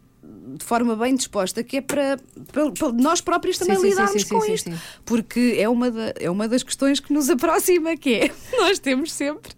de 0.55 0.63
forma 0.65 0.95
bem 0.95 1.15
disposta, 1.15 1.63
que 1.63 1.77
é 1.77 1.81
para, 1.81 2.17
para- 2.53 2.71
para 2.71 2.91
nós 2.93 3.19
próprios 3.21 3.57
também 3.57 3.75
Sim, 3.75 3.81
sim, 3.81 3.87
sim, 3.89 3.95
lidarmos 3.99 4.21
sim, 4.23 4.29
com 4.29 4.45
isto. 4.45 4.71
Porque 5.05 5.55
é 5.59 5.67
uma, 5.67 5.91
da- 5.91 6.13
é 6.19 6.29
uma 6.29 6.47
das 6.47 6.63
questões 6.63 6.99
que 6.99 7.11
nos 7.13 7.29
aproxima, 7.31 7.95
que 7.97 8.13
é 8.15 8.31
nós 8.57 8.79
temos 8.79 9.11
sempre 9.11 9.51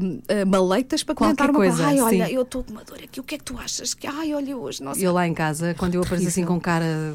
hum, 0.00 0.20
hum, 0.20 0.46
maleitas 0.50 1.02
para 1.02 1.14
Qualquer 1.14 1.36
comentar 1.46 1.50
uma 1.50 1.58
coisa, 1.58 1.86
Ai, 1.86 2.00
olha, 2.00 2.26
sim. 2.26 2.34
eu 2.34 2.42
estou 2.42 2.64
com 2.64 2.72
uma 2.72 2.84
dor 2.84 2.98
aqui, 3.02 3.20
o 3.20 3.22
que 3.22 3.34
é 3.34 3.38
que 3.38 3.44
tu 3.44 3.58
achas? 3.58 3.94
Que, 3.94 4.06
ai, 4.06 4.34
olha 4.34 4.56
hoje, 4.56 4.82
nossa. 4.82 5.00
Eu 5.00 5.12
lá 5.12 5.26
em 5.26 5.34
casa, 5.34 5.74
quando 5.78 5.94
eu 5.94 6.02
apareço 6.02 6.28
assim 6.28 6.44
com 6.44 6.60
cara, 6.60 7.14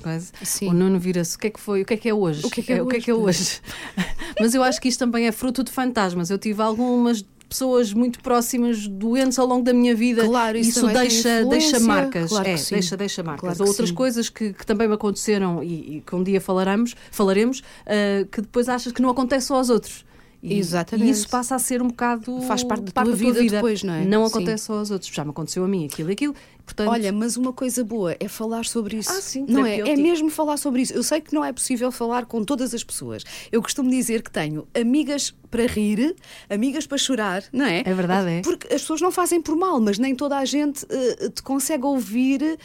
o 0.64 0.74
Nuno 0.74 1.00
vira-se: 1.00 1.36
o 1.36 1.40
que 1.40 1.48
é 1.48 1.50
que 1.50 1.60
foi? 1.60 1.82
O 1.82 1.86
que 1.86 1.94
é 1.94 1.98
que 1.98 2.10
é 2.10 2.14
hoje? 2.14 2.46
O 2.46 2.50
que 2.50 2.60
é 2.62 2.64
que 2.64 2.74
é 2.74 2.82
o 2.82 2.88
que 2.88 2.98
é, 2.98 3.00
que 3.02 3.12
é 3.12 3.14
hoje? 3.14 3.60
Mas 4.40 4.54
eu 4.54 4.62
acho 4.64 4.80
que 4.80 4.88
isto 4.88 5.00
também 5.00 5.26
é 5.28 5.32
fruto 5.32 5.64
de 5.64 5.72
fantasmas. 5.72 6.30
Eu 6.30 6.38
tive 6.38 6.62
algumas 6.62 7.24
pessoas 7.48 7.94
muito 7.94 8.20
próximas 8.22 8.88
doentes 8.88 9.38
ao 9.40 9.48
longo 9.48 9.64
da 9.64 9.74
minha 9.74 9.96
vida. 9.96 10.26
Claro, 10.26 10.58
isso 10.58 10.70
isso 10.70 10.86
tem 10.86 10.96
deixa, 10.96 11.46
deixa 11.46 11.80
marcas. 11.80 12.30
Claro 12.30 12.48
é, 12.48 12.56
deixa, 12.56 12.98
deixa 12.98 13.24
marcas. 13.24 13.58
Claro 13.58 13.70
outras 13.70 13.90
sim. 13.90 13.96
coisas 13.96 14.30
que, 14.30 14.54
que 14.54 14.66
também 14.66 14.88
me 14.88 14.94
aconteceram 14.94 15.64
e, 15.64 15.98
e 15.98 16.02
que 16.02 16.16
um 16.16 16.24
dia 16.24 16.42
falaremos, 16.42 16.96
falaremos, 17.12 17.64
ah, 17.86 18.28
que 18.32 18.42
depois 18.42 18.68
achas 18.70 18.92
que 18.92 19.02
não 19.02 19.10
acontece 19.10 19.48
só 19.48 19.56
aos 19.56 19.70
outros. 19.70 20.07
E, 20.42 20.58
Exatamente. 20.58 21.08
E 21.08 21.12
isso 21.12 21.28
passa 21.30 21.56
a 21.56 21.60
ser 21.60 21.82
um 21.82 21.88
bocado. 21.88 22.42
Faz 22.42 22.64
parte 22.64 22.92
da 22.92 23.04
tua 23.04 23.16
vida 23.16 23.44
depois, 23.44 23.84
não 23.84 23.94
é? 23.94 24.06
Não 24.06 24.28
Sim. 24.28 24.36
acontece 24.36 24.66
só 24.66 24.78
aos 24.78 24.92
outros. 24.92 25.12
Já 25.12 25.24
me 25.24 25.32
aconteceu 25.32 25.64
a 25.64 25.68
mim 25.68 25.86
aquilo 25.86 26.10
e 26.10 26.14
aquilo. 26.14 26.36
Portanto, 26.64 26.90
Olha, 26.90 27.14
mas 27.14 27.38
uma 27.38 27.54
coisa 27.54 27.84
boa 27.84 28.16
é 28.20 28.28
falar 28.28 28.66
sobre 28.66 28.98
isso. 28.98 29.10
Ah, 29.10 29.22
sim, 29.22 29.46
não 29.48 29.66
é? 29.66 29.80
É 29.80 29.96
mesmo 29.96 30.30
falar 30.30 30.58
sobre 30.58 30.82
isso. 30.82 30.94
Eu 30.94 31.02
sei 31.02 31.22
que 31.22 31.34
não 31.34 31.44
é 31.44 31.54
possível 31.54 31.92
falar 31.92 32.26
com 32.26 32.44
todas 32.44 32.74
as 32.74 32.84
pessoas. 32.84 33.24
Eu 33.52 33.62
costumo 33.62 33.90
dizer 33.90 34.22
que 34.22 34.30
tenho 34.30 34.68
amigas 34.78 35.34
para 35.50 35.66
rir, 35.66 36.14
amigas 36.50 36.86
para 36.86 36.98
chorar, 36.98 37.44
não 37.54 37.66
é? 37.66 37.84
É 37.86 37.94
verdade, 37.94 38.30
é. 38.30 38.42
Porque 38.42 38.68
as 38.68 38.82
pessoas 38.82 39.00
não 39.00 39.12
fazem 39.12 39.42
por 39.42 39.56
mal, 39.56 39.80
mas 39.80 39.98
nem 39.98 40.14
toda 40.14 40.38
a 40.38 40.44
gente 40.44 40.86
eh, 40.90 41.30
te 41.30 41.42
consegue 41.42 41.86
ouvir 41.86 42.60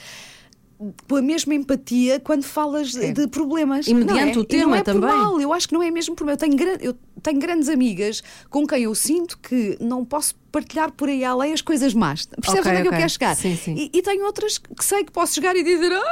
com 1.09 1.17
a 1.17 1.23
mesma 1.23 1.55
empatia 1.55 2.19
quando 2.21 2.43
falas 2.43 2.95
É. 2.97 3.13
de 3.13 3.27
problemas. 3.29 3.87
E 3.87 3.95
mediante 3.95 4.35
não 4.35 4.41
é? 4.41 4.43
o 4.43 4.45
tema 4.45 4.79
é 4.79 4.83
também. 4.83 5.09
Mal. 5.11 5.41
Eu 5.41 5.53
acho 5.53 5.69
que 5.69 5.75
não 5.75 5.83
é 5.83 5.91
mesmo 5.91 6.15
mal. 6.21 6.31
Eu 6.31 6.37
tenho, 6.37 6.57
gran- 6.57 6.79
eu 6.81 6.95
tenho 7.23 7.39
grandes 7.39 7.69
amigas 7.69 8.23
com 8.51 8.67
quem 8.67 8.83
eu 8.85 8.95
sinto 8.95 9.39
que 9.39 9.77
não 9.81 10.05
posso 10.05 10.35
partilhar 10.51 10.93
por 10.93 11.09
aí 11.09 11.25
além 11.25 11.53
as 11.53 11.63
coisas 11.63 11.95
más. 11.95 12.27
Percebes 12.27 12.61
Ok, 12.67 12.71
onde 12.73 12.79
é 12.79 12.83
que 12.83 12.89
eu 12.89 12.93
quero 12.99 13.11
chegar? 13.11 13.35
Sim, 13.37 13.57
sim. 13.57 13.75
E, 13.75 13.91
e 13.99 14.03
tenho 14.03 14.25
outras 14.27 14.59
que 14.59 14.85
sei 14.85 15.03
que 15.05 15.11
posso 15.13 15.35
chegar 15.35 15.57
e 15.57 15.63
dizer. 15.63 15.93
"Ah", 15.93 16.03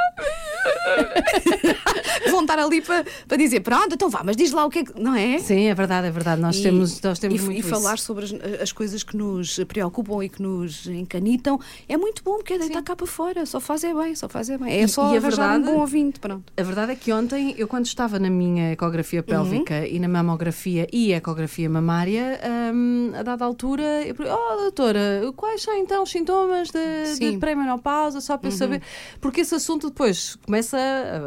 Vão 2.29 2.41
estar 2.41 2.59
ali 2.59 2.81
para, 2.81 3.05
para 3.27 3.37
dizer, 3.37 3.59
pronto, 3.61 3.93
então 3.93 4.09
vá, 4.09 4.21
mas 4.23 4.35
diz 4.35 4.51
lá 4.51 4.65
o 4.65 4.69
que 4.69 4.79
é 4.79 4.83
que. 4.83 4.99
Não 4.99 5.15
é? 5.15 5.39
Sim, 5.39 5.65
é 5.67 5.73
verdade, 5.75 6.07
é 6.07 6.11
verdade. 6.11 6.41
Nós 6.41 6.57
E- 6.57 6.63
temos, 6.63 7.01
nós 7.01 7.19
temos 7.19 7.41
e, 7.41 7.45
muito 7.45 7.59
e 7.59 7.61
falar 7.63 7.95
isso. 7.95 8.05
sobre 8.05 8.25
as, 8.25 8.61
as 8.61 8.71
coisas 8.71 9.03
que 9.03 9.15
nos 9.17 9.57
preocupam 9.67 10.23
e 10.23 10.29
que 10.29 10.41
nos 10.41 10.85
encanitam 10.87 11.59
é 11.87 11.97
muito 11.97 12.23
bom, 12.23 12.35
porque 12.37 12.53
é 12.53 12.57
deitar 12.57 12.81
cá 12.83 12.95
para 12.95 13.07
fora, 13.07 13.45
só 13.45 13.59
faz 13.59 13.83
é 13.83 13.93
bem, 13.93 14.15
só 14.15 14.27
faz 14.29 14.49
é 14.49 14.57
bem. 14.57 14.71
É 14.81 14.87
só 14.87 15.13
e 15.13 15.17
a 15.17 15.19
verdade- 15.19 15.63
um 15.63 15.73
bom 15.73 15.79
ouvinte, 15.79 16.19
pronto. 16.19 16.43
A 16.55 16.63
verdade 16.63 16.91
é 16.91 16.95
que 16.95 17.11
ontem, 17.11 17.55
eu 17.57 17.67
quando 17.67 17.85
estava 17.85 18.19
na 18.19 18.29
minha 18.29 18.71
ecografia 18.71 19.23
pélvica 19.23 19.87
e 19.87 19.99
na 19.99 20.07
mamografia 20.07 20.87
e 20.91 21.13
ecografia 21.13 21.69
mamária, 21.69 22.39
hum, 22.73 23.11
a 23.15 23.23
dada 23.23 23.45
altura, 23.45 23.83
eu 24.05 24.15
perguntei, 24.15 24.31
oh 24.41 24.55
doutora, 24.61 25.21
quais 25.35 25.61
são 25.61 25.75
então 25.77 26.03
os 26.03 26.11
sintomas 26.11 26.69
de, 26.69 27.31
de 27.31 27.37
pré-menopausa, 27.37 28.21
só 28.21 28.37
para 28.37 28.47
eu 28.49 28.51
saber? 28.51 28.81
Porque 29.19 29.41
esse 29.41 29.55
assunto 29.55 29.89
depois 29.89 30.37
começa 30.51 30.77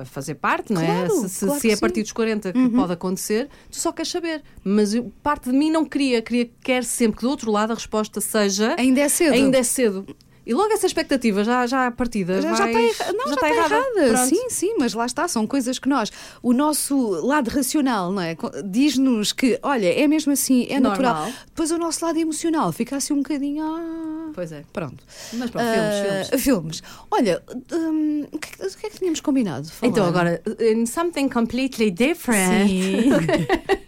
a 0.03 0.05
fazer 0.05 0.35
parte, 0.35 0.71
não 0.71 0.83
é? 0.83 0.87
Claro, 0.87 1.11
Se, 1.23 1.29
se- 1.31 1.47
claro 1.47 1.61
se 1.61 1.71
é 1.71 1.73
a 1.75 1.79
partir 1.79 2.03
dos 2.03 2.13
40 2.13 2.53
que 2.53 2.69
pode 2.69 2.93
acontecer, 2.93 3.49
tu 3.71 3.79
só 3.79 3.91
queres 3.91 4.11
saber. 4.13 4.43
Mas 4.63 4.93
eu- 4.93 5.11
parte 5.23 5.51
de 5.51 5.57
mim 5.57 5.71
não 5.71 5.87
queria, 5.87 6.21
queria, 6.21 6.51
quer 6.63 6.85
sempre 6.85 7.17
que 7.17 7.23
do 7.23 7.31
outro 7.31 7.51
lado 7.51 7.71
a 7.71 7.75
resposta 7.75 8.21
seja 8.21 8.75
Ainda 8.79 9.01
é 9.01 9.09
cedo. 9.09 9.33
ainda 9.33 9.57
é 9.57 9.63
cedo. 9.63 10.07
E 10.47 10.53
logo 10.55 10.73
essa 10.73 10.87
expectativa 10.87 11.43
já, 11.43 11.67
já 11.67 11.87
à 11.87 11.91
partida 11.91 12.41
Já, 12.43 12.55
já 12.55 12.67
está 12.71 12.81
erra... 12.81 13.13
não, 13.13 13.27
já 13.29 13.35
está 13.35 13.49
está 13.51 13.51
errada. 13.51 14.09
Pronto. 14.11 14.29
Sim, 14.29 14.51
sim, 14.51 14.75
mas 14.79 14.93
lá 14.95 15.07
está, 15.07 15.27
são 15.27 15.47
coisas 15.47 15.79
que 15.79 15.89
nós, 15.89 16.11
o 16.43 16.53
nosso 16.53 16.97
lado 17.27 17.49
racional, 17.49 18.13
não 18.13 18.21
é? 18.23 18.37
Diz-nos 18.65 19.33
que, 19.33 19.59
olha, 19.63 19.87
é 19.99 20.07
mesmo 20.07 20.33
assim, 20.33 20.67
é 20.69 20.79
Normal. 20.81 20.91
natural. 21.15 21.33
Depois 21.47 21.71
o 21.71 21.79
nosso 21.79 22.05
lado 22.05 22.19
emocional 22.19 22.73
fica 22.73 22.97
assim 22.97 23.13
um 23.15 23.19
bocadinho. 23.23 23.65
Ah, 23.65 24.31
Pois 24.35 24.51
é. 24.53 24.65
pronto. 24.73 25.03
Mas 25.35 25.51
pronto, 25.51 25.65
filmes, 25.67 25.95
Ah, 25.95 26.25
filmes. 26.39 26.43
filmes. 26.45 26.83
Olha, 27.11 27.43
hum, 27.73 28.27
o, 28.33 28.39
que, 28.39 28.49
é 28.49 28.57
que- 28.57 28.75
o 28.75 28.79
que 28.79 28.87
é 28.87 28.91
que 28.91 28.99
tínhamos 28.99 29.21
combinado? 29.21 29.71
Falar? 29.71 29.91
Então, 29.93 30.07
agora, 30.07 30.43
in 30.61 30.85
something 30.87 31.29
completely 31.29 31.91
different. 31.91 32.69
Sim. 32.69 33.11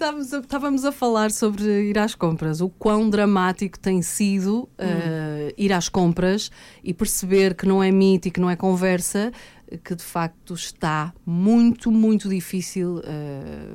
Estávamos 0.00 0.32
a, 0.32 0.38
estávamos 0.38 0.84
a 0.86 0.92
falar 0.92 1.30
sobre 1.30 1.62
ir 1.90 1.98
às 1.98 2.14
compras, 2.14 2.62
o 2.62 2.70
quão 2.70 3.10
dramático 3.10 3.78
tem 3.78 4.00
sido 4.00 4.66
eh, 4.78 5.54
ir 5.58 5.74
às 5.74 5.90
compras 5.90 6.50
e 6.82 6.94
perceber 6.94 7.54
que 7.54 7.66
não 7.66 7.82
é 7.82 7.92
mito 7.92 8.26
e 8.26 8.30
que 8.30 8.40
não 8.40 8.48
é 8.48 8.56
conversa, 8.56 9.30
que 9.78 9.94
de 9.94 10.02
facto 10.02 10.54
está 10.54 11.12
muito, 11.24 11.90
muito 11.90 12.28
difícil 12.28 13.00
eh, 13.04 13.74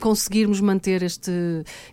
conseguirmos 0.00 0.60
manter 0.60 1.02
este, 1.02 1.30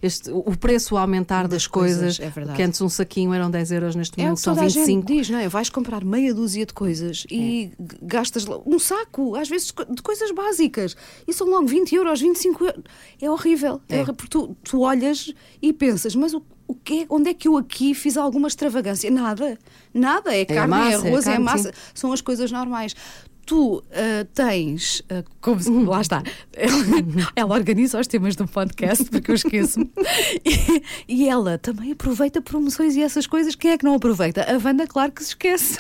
este, 0.02 0.30
o 0.32 0.56
preço 0.58 0.98
a 0.98 1.02
aumentar 1.02 1.44
das, 1.44 1.64
Das 1.64 1.68
coisas, 1.68 2.18
coisas, 2.18 2.50
é 2.50 2.54
que 2.56 2.62
antes 2.64 2.82
um 2.82 2.90
saquinho 2.90 3.34
eram 3.34 3.50
10 3.50 3.72
euros, 3.72 3.96
neste 3.96 4.20
É 4.20 4.24
momento 4.24 4.38
que 4.38 4.44
são 4.44 4.54
toda 4.54 4.66
a 4.66 4.70
gente 4.70 4.86
25. 4.86 5.08
diz, 5.08 5.30
não 5.30 5.40
é? 5.40 5.48
Vais 5.50 5.70
comprar 5.70 6.04
meia 6.04 6.34
dúzia 6.34 6.66
de 6.66 6.74
coisas 6.74 7.26
e 7.30 7.72
É. 7.80 7.84
g- 7.84 7.98
gastas 8.02 8.46
um 8.66 8.80
saco, 8.80 9.36
às 9.36 9.50
vezes 9.50 9.74
de 9.90 10.02
coisas 10.02 10.32
básicas, 10.32 10.96
e 11.28 11.34
são 11.34 11.48
logo 11.50 11.68
20 11.68 11.96
euros, 11.96 12.22
25 12.22 12.66
euros. 12.66 12.84
É 13.22 13.30
horrível. 13.30 13.82
É. 13.90 13.94
É. 13.94 13.98
horrível, 13.98 14.14
porque 14.14 14.30
tu, 14.32 14.56
tu 14.64 14.82
olhas 14.82 15.34
e 15.62 15.74
pensas, 15.74 16.16
mas 16.16 16.34
o, 16.34 16.42
o 16.72 16.76
quê? 16.84 17.06
onde 17.10 17.30
é 17.30 17.34
que 17.34 17.48
eu 17.48 17.58
aqui 17.58 17.94
fiz 17.94 18.18
alguma 18.18 18.48
extravagância? 18.48 19.10
Nada. 19.12 19.58
Nada. 19.94 20.36
É 20.36 20.46
carne, 20.46 20.62
é, 20.62 20.68
massa, 20.68 20.92
é 20.92 21.10
arroz, 21.10 21.28
é, 21.28 21.32
carne, 21.32 21.46
massa. 21.46 21.70
sim. 21.74 21.80
São 21.94 22.14
as 22.14 22.22
coisas 22.22 22.52
normais. 22.52 22.96
Tu 23.44 23.84
ah, 23.92 24.26
tens, 24.34 25.02
ah, 25.10 25.24
como 25.42 25.60
se- 25.60 25.70
lá 25.70 26.00
está, 26.00 26.24
ela, 26.54 26.76
ela 27.36 27.56
organiza 27.56 28.00
os 28.00 28.08
temas 28.08 28.36
do 28.36 28.48
podcast, 28.48 29.04
porque 29.06 29.32
eu 29.32 29.36
esqueço-me, 29.36 29.90
e, 30.46 30.84
e 31.08 31.28
ela 31.28 31.58
também 31.58 31.92
aproveita 31.92 32.40
promoções 32.42 32.96
e 32.96 33.02
essas 33.02 33.26
coisas. 33.26 33.56
Quem 33.56 33.72
é 33.72 33.78
que 33.78 33.84
não 33.84 33.96
aproveita? 33.96 34.44
A 34.44 34.66
Wanda, 34.66 34.86
claro 34.88 35.12
que 35.12 35.24
se 35.24 35.30
esquece. 35.30 35.80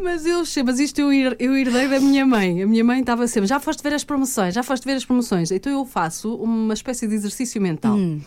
Mas 0.00 0.24
eu 0.24 0.46
sei, 0.46 0.62
mas 0.62 0.78
isto 0.78 1.00
eu, 1.00 1.12
eu 1.38 1.56
herdei 1.56 1.88
da 1.88 2.00
minha 2.00 2.24
mãe. 2.24 2.62
A 2.62 2.66
minha 2.66 2.84
mãe 2.84 3.00
estava 3.00 3.26
sempre, 3.26 3.48
já 3.48 3.58
foste 3.60 3.82
ver 3.82 3.92
as 3.92 4.04
promoções, 4.04 4.54
já 4.54 4.62
foste 4.62 4.84
ver 4.84 4.94
as 4.94 5.04
promoções. 5.04 5.50
Então 5.50 5.72
eu 5.72 5.84
faço 5.84 6.34
uma 6.36 6.72
espécie 6.72 7.06
de 7.08 7.14
exercício 7.14 7.60
mental. 7.60 7.96
Hum. 7.96 8.20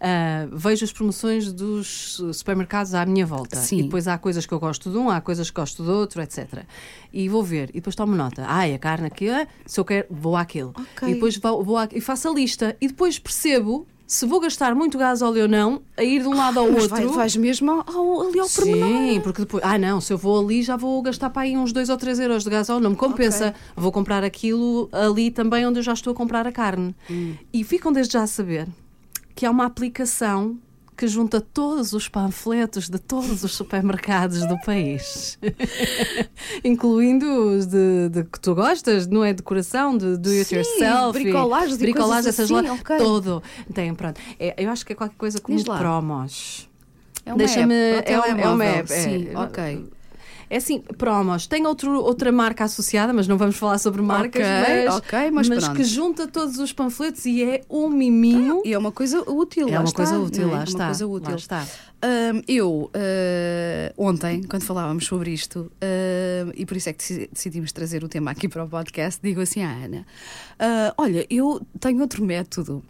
Ah, 0.00 0.46
vejo 0.52 0.84
as 0.84 0.92
promoções 0.92 1.52
dos 1.52 2.20
supermercados 2.34 2.94
à 2.94 3.04
minha 3.06 3.24
volta. 3.24 3.56
Sim. 3.56 3.78
E 3.78 3.82
depois 3.84 4.06
há 4.06 4.18
coisas 4.18 4.44
que 4.44 4.52
eu 4.52 4.60
gosto 4.60 4.90
de 4.90 4.96
um, 4.98 5.08
há 5.10 5.20
coisas 5.20 5.48
que 5.50 5.56
gosto 5.60 5.82
do 5.82 5.90
outro, 5.92 6.20
etc. 6.20 6.64
E 7.12 7.28
vou 7.28 7.42
ver. 7.42 7.70
E 7.70 7.74
depois 7.74 7.96
tomo 7.96 8.14
nota. 8.14 8.44
Ai, 8.46 8.74
a 8.74 8.78
carne 8.78 9.06
aqui, 9.06 9.28
ah, 9.30 9.46
se 9.64 9.80
eu 9.80 9.84
quero, 9.84 10.06
vou 10.10 10.36
àquele. 10.36 10.68
Ok. 10.70 11.08
E 11.08 11.14
depois 11.14 11.36
vou, 11.38 11.64
vou 11.64 11.76
à- 11.78 11.88
e 11.92 12.00
faço 12.00 12.28
a 12.28 12.32
lista. 12.32 12.76
E 12.80 12.88
depois 12.88 13.18
percebo 13.18 13.86
se 14.06 14.24
vou 14.24 14.38
gastar 14.38 14.72
muito 14.72 14.96
gás 14.98 15.20
óleo 15.20 15.42
ou 15.42 15.48
não, 15.48 15.82
a 15.96 16.04
ir 16.04 16.22
de 16.22 16.28
um 16.28 16.36
lado 16.36 16.60
ao 16.60 16.70
Mas 16.70 16.84
outro. 16.84 16.96
vai- 17.08 17.16
vais 17.16 17.34
mesmo 17.36 17.70
ao, 17.72 17.78
ao- 17.92 18.28
ali 18.28 18.38
ao 18.38 18.48
pormenor. 18.48 18.88
Sim, 18.88 19.20
porque 19.20 19.40
depois, 19.42 19.64
ah 19.66 19.76
não, 19.76 20.00
se 20.00 20.12
eu 20.12 20.18
vou 20.18 20.38
ali 20.44 20.62
já 20.62 20.76
vou 20.76 21.02
gastar 21.02 21.28
para 21.30 21.42
aí 21.42 21.56
uns 21.56 21.72
2 21.72 21.88
ou 21.88 21.96
3 21.96 22.20
euros 22.20 22.44
de 22.44 22.50
gasóleo, 22.50 22.80
não 22.82 22.90
me 22.90 22.96
compensa. 22.96 23.52
Vou 23.74 23.90
comprar 23.90 24.22
aquilo 24.22 24.88
ali 24.92 25.30
também 25.32 25.66
onde 25.66 25.80
eu 25.80 25.82
já 25.82 25.92
estou 25.92 26.12
a 26.12 26.14
comprar 26.14 26.46
a 26.46 26.52
carne. 26.52 26.94
Hum. 27.10 27.34
E 27.52 27.64
ficam 27.64 27.90
desde 27.92 28.12
já 28.12 28.22
a 28.22 28.26
saber 28.28 28.68
que 29.36 29.46
há 29.46 29.50
uma 29.52 29.66
aplicação 29.66 30.58
que 30.96 31.06
junta 31.06 31.42
todos 31.42 31.92
os 31.92 32.08
panfletos 32.08 32.88
de 32.88 32.98
todos 32.98 33.44
os 33.44 33.54
supermercados 33.54 34.46
do 34.46 34.58
país, 34.60 35.38
incluindo 36.64 37.26
os 37.50 37.66
de, 37.66 38.08
de 38.08 38.24
que 38.24 38.40
tu 38.40 38.54
gostas, 38.54 39.06
não 39.06 39.22
é? 39.22 39.32
Decoração, 39.34 39.96
de 39.96 40.16
do 40.16 40.30
it 40.30 40.46
Sim, 40.46 40.56
yourself, 40.56 41.12
bricolagens 41.22 41.76
bricolagem, 41.76 42.14
coisas 42.24 42.26
essas 42.40 42.50
assim, 42.50 42.66
lá, 42.66 42.72
ok. 42.74 42.96
todo. 42.98 43.42
Tem, 43.74 43.94
pronto. 43.94 44.20
É, 44.40 44.54
eu 44.64 44.70
acho 44.70 44.86
que 44.86 44.92
é 44.92 44.96
qualquer 44.96 45.16
coisa 45.16 45.38
como 45.40 45.62
promos. 45.64 46.68
É 47.24 47.30
uma 47.34 47.38
Deixa-me- 47.38 47.74
app, 47.74 48.12
é 48.12 48.18
um- 48.20 48.24
é 48.24 48.48
uma 48.48 48.64
app, 48.64 48.92
é. 48.92 48.96
Sim, 49.02 49.28
ok. 49.34 49.86
É 50.48 50.56
assim, 50.58 50.80
promos. 50.80 51.46
Tem 51.46 51.66
outro, 51.66 51.90
outra 52.00 52.30
marca 52.30 52.64
associada, 52.64 53.12
mas 53.12 53.26
não 53.26 53.36
vamos 53.36 53.56
falar 53.56 53.78
sobre 53.78 54.00
marcas, 54.02 54.42
Ok, 54.42 54.84
mas, 54.86 54.94
ok, 54.96 55.30
mas 55.32 55.48
pronto. 55.48 55.72
que 55.74 55.84
junta 55.84 56.26
todos 56.28 56.58
os 56.58 56.72
panfletos 56.72 57.26
e 57.26 57.42
é 57.42 57.62
um 57.68 57.88
miminho. 57.88 58.62
E 58.64 58.72
é 58.72 58.78
uma 58.78 58.92
coisa 58.92 59.20
útil, 59.28 59.68
é 59.68 59.72
uma 59.78 59.84
está, 59.84 59.96
coisa 59.96 60.18
útil, 60.18 60.46
não 60.46 60.52
é? 60.52 60.56
lá 60.56 60.60
É 60.60 60.64
está. 60.64 60.78
Uma 60.78 60.86
coisa 60.86 61.06
útil. 61.06 61.30
Lá 61.30 61.36
está. 61.36 61.66
Hum, 62.04 62.42
eu, 62.46 62.90
uh, 62.94 63.92
ontem, 63.96 64.42
quando 64.44 64.62
falávamos 64.62 65.06
sobre 65.06 65.30
isto, 65.32 65.72
hum, 65.82 66.52
e 66.54 66.64
por 66.66 66.76
isso 66.76 66.88
é 66.90 66.92
que 66.92 66.98
deci- 66.98 67.28
decidimos 67.32 67.72
trazer 67.72 68.04
o 68.04 68.08
tema 68.08 68.30
aqui 68.30 68.48
para 68.48 68.62
o 68.64 68.68
podcast, 68.68 69.20
digo 69.22 69.40
assim 69.40 69.62
à 69.62 69.70
Ana: 69.70 70.06
"Ah, 70.58 70.94
Olha, 70.98 71.26
eu 71.28 71.60
tenho 71.80 72.00
outro 72.00 72.24
método. 72.24 72.82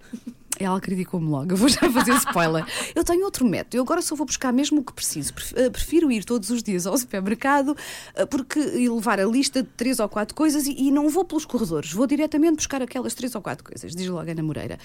Ela 0.58 0.80
criticou-me 0.80 1.28
logo, 1.28 1.52
eu 1.52 1.56
vou 1.56 1.68
já 1.68 1.90
fazer 1.90 2.12
spoiler. 2.14 2.64
Eu 2.94 3.04
tenho 3.04 3.24
outro 3.24 3.44
método, 3.44 3.76
eu 3.76 3.82
agora 3.82 4.00
só 4.00 4.14
vou 4.14 4.26
buscar 4.26 4.52
mesmo 4.52 4.80
o 4.80 4.84
que 4.84 4.92
preciso. 4.92 5.32
Ah, 5.54 5.70
Prefiro 5.70 6.10
ir 6.10 6.24
todos 6.24 6.48
os 6.50 6.62
dias 6.62 6.86
ao 6.86 6.96
supermercado 6.96 7.76
ah, 8.16 8.26
porque, 8.26 8.58
e 8.58 8.88
levar 8.88 9.20
a 9.20 9.24
lista 9.26 9.62
de 9.62 9.68
três 9.76 10.00
ou 10.00 10.08
quatro 10.08 10.34
coisas 10.34 10.66
e, 10.66 10.72
e 10.72 10.90
não 10.90 11.08
vou 11.10 11.24
pelos 11.24 11.44
corredores, 11.44 11.92
vou 11.92 12.06
diretamente 12.06 12.56
buscar 12.56 12.80
aquelas 12.80 13.12
três 13.14 13.34
ou 13.34 13.42
quatro 13.42 13.64
coisas, 13.64 13.94
diz 13.94 14.06
logo 14.06 14.30
Ana 14.30 14.42
Moreira. 14.42 14.78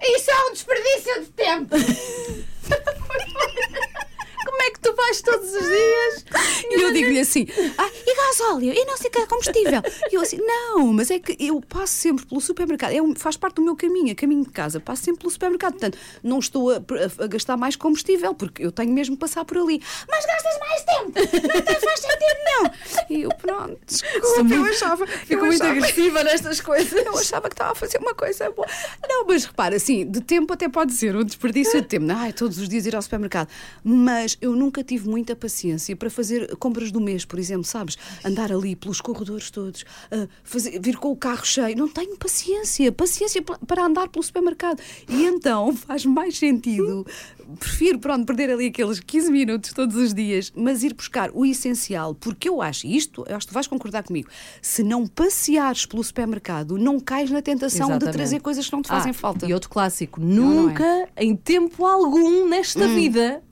Isso 0.00 0.30
é 0.30 0.46
um 0.46 0.52
desperdício 0.52 1.20
de 1.22 1.26
tempo! 1.30 1.74
Como 4.58 4.68
é 4.68 4.70
que 4.72 4.80
tu 4.80 4.92
vais 4.92 5.22
todos 5.22 5.54
os 5.54 5.62
dias? 5.62 6.24
E 6.68 6.82
eu 6.82 6.92
digo-lhe 6.92 7.20
assim: 7.20 7.46
ah, 7.78 7.88
e 8.06 8.16
gasóleo? 8.16 8.72
E 8.74 8.84
não 8.84 8.96
sei 8.96 9.06
o 9.08 9.10
que 9.12 9.18
é 9.20 9.26
combustível. 9.26 9.80
E 10.10 10.16
eu 10.16 10.20
assim: 10.20 10.38
não, 10.38 10.92
mas 10.92 11.12
é 11.12 11.20
que 11.20 11.36
eu 11.38 11.60
passo 11.60 11.92
sempre 11.92 12.26
pelo 12.26 12.40
supermercado, 12.40 12.92
é 12.92 13.00
um- 13.00 13.14
faz 13.14 13.36
parte 13.36 13.54
do 13.56 13.62
meu 13.62 13.76
caminho, 13.76 14.10
a 14.10 14.14
caminho 14.16 14.42
de 14.44 14.50
casa, 14.50 14.80
passo 14.80 15.04
sempre 15.04 15.20
pelo 15.20 15.30
supermercado. 15.30 15.72
Portanto, 15.74 15.96
não 16.24 16.40
estou 16.40 16.70
a, 16.72 16.76
a- 16.76 17.24
a 17.24 17.26
gastar 17.28 17.56
mais 17.56 17.76
combustível, 17.76 18.34
porque 18.34 18.64
eu 18.64 18.72
tenho 18.72 18.92
mesmo 18.92 19.14
que 19.14 19.20
passar 19.20 19.44
por 19.44 19.58
ali. 19.58 19.80
Mas 20.10 20.26
gastas 20.26 20.58
mais 20.58 20.84
tempo! 20.84 21.48
Não 21.54 21.62
tem- 21.62 21.80
faz 21.80 22.00
sentido, 22.00 22.38
não! 22.46 22.70
E 23.10 23.22
eu, 23.22 23.28
pronto, 23.30 23.78
desculpa, 23.86 24.54
eu 24.54 24.64
achava. 24.64 25.06
Fico 25.06 25.34
eu 25.34 25.46
muito 25.46 25.62
achava- 25.62 25.78
agressiva 25.78 26.24
nestas 26.24 26.60
coisas. 26.60 26.92
eu 27.06 27.16
achava 27.16 27.48
que 27.48 27.54
estava 27.54 27.70
a 27.72 27.74
fazer 27.76 27.98
uma 27.98 28.14
coisa 28.14 28.50
boa. 28.50 28.66
Não, 29.08 29.24
mas 29.24 29.44
repara, 29.44 29.76
assim, 29.76 30.04
de 30.04 30.20
tempo 30.20 30.52
até 30.52 30.68
pode 30.68 30.92
ser 30.94 31.14
um 31.14 31.22
desperdício 31.22 31.80
de 31.80 31.86
tempo. 31.86 32.06
Ai, 32.10 32.32
todos 32.32 32.58
os 32.58 32.68
dias 32.68 32.86
ir 32.86 32.96
ao 32.96 33.02
supermercado. 33.02 33.48
Mas 33.84 34.36
eu 34.40 34.47
nunca 34.56 34.82
tive 34.84 35.08
muita 35.08 35.34
paciência 35.36 35.94
para 35.96 36.10
fazer 36.10 36.56
compras 36.56 36.90
do 36.92 37.00
mês, 37.00 37.24
por 37.24 37.38
exemplo, 37.38 37.64
sabes? 37.64 37.96
Andar 38.24 38.52
ali 38.52 38.74
pelos 38.76 39.00
corredores 39.00 39.50
todos, 39.50 39.84
ah, 40.10 40.26
fazer, 40.44 40.80
vir 40.80 40.96
com 40.96 41.10
o 41.10 41.16
carro 41.16 41.44
cheio. 41.44 41.76
Não 41.76 41.88
tenho 41.88 42.16
paciência, 42.16 42.90
paciência 42.92 43.42
pa- 43.42 43.58
para 43.66 43.84
andar 43.84 44.08
pelo 44.08 44.22
supermercado. 44.22 44.80
E 45.08 45.24
então 45.24 45.74
faz 45.76 46.04
mais 46.04 46.36
sentido. 46.38 47.06
Prefiro, 47.58 47.98
pronto, 47.98 48.26
perder 48.26 48.50
ali 48.50 48.66
aqueles 48.66 49.00
15 49.00 49.30
minutos 49.30 49.72
todos 49.72 49.96
os 49.96 50.12
dias, 50.12 50.52
mas 50.54 50.82
ir 50.82 50.92
buscar 50.94 51.30
o 51.32 51.46
essencial, 51.46 52.14
porque 52.14 52.48
eu 52.48 52.60
acho 52.60 52.86
isto, 52.86 53.24
eu 53.26 53.36
acho 53.36 53.46
que 53.46 53.52
tu 53.52 53.54
vais 53.54 53.66
concordar 53.66 54.02
comigo. 54.02 54.28
Se 54.60 54.82
não 54.82 55.06
passeares 55.06 55.86
pelo 55.86 56.04
supermercado, 56.04 56.76
não 56.76 57.00
cais 57.00 57.30
na 57.30 57.40
tentação 57.40 57.86
de 57.86 57.92
Exatamente. 57.92 58.14
trazer 58.16 58.40
coisas 58.40 58.66
que 58.66 58.72
não 58.72 58.82
te 58.82 58.88
fazem 58.88 59.10
Ah, 59.10 59.14
falta. 59.14 59.46
E 59.46 59.54
outro 59.54 59.70
clássico, 59.70 60.20
não 60.20 60.52
é? 60.52 60.54
nunca, 60.72 61.08
em 61.16 61.34
tempo 61.34 61.86
algum 61.86 62.46
nesta 62.48 62.86
vida, 62.88 63.42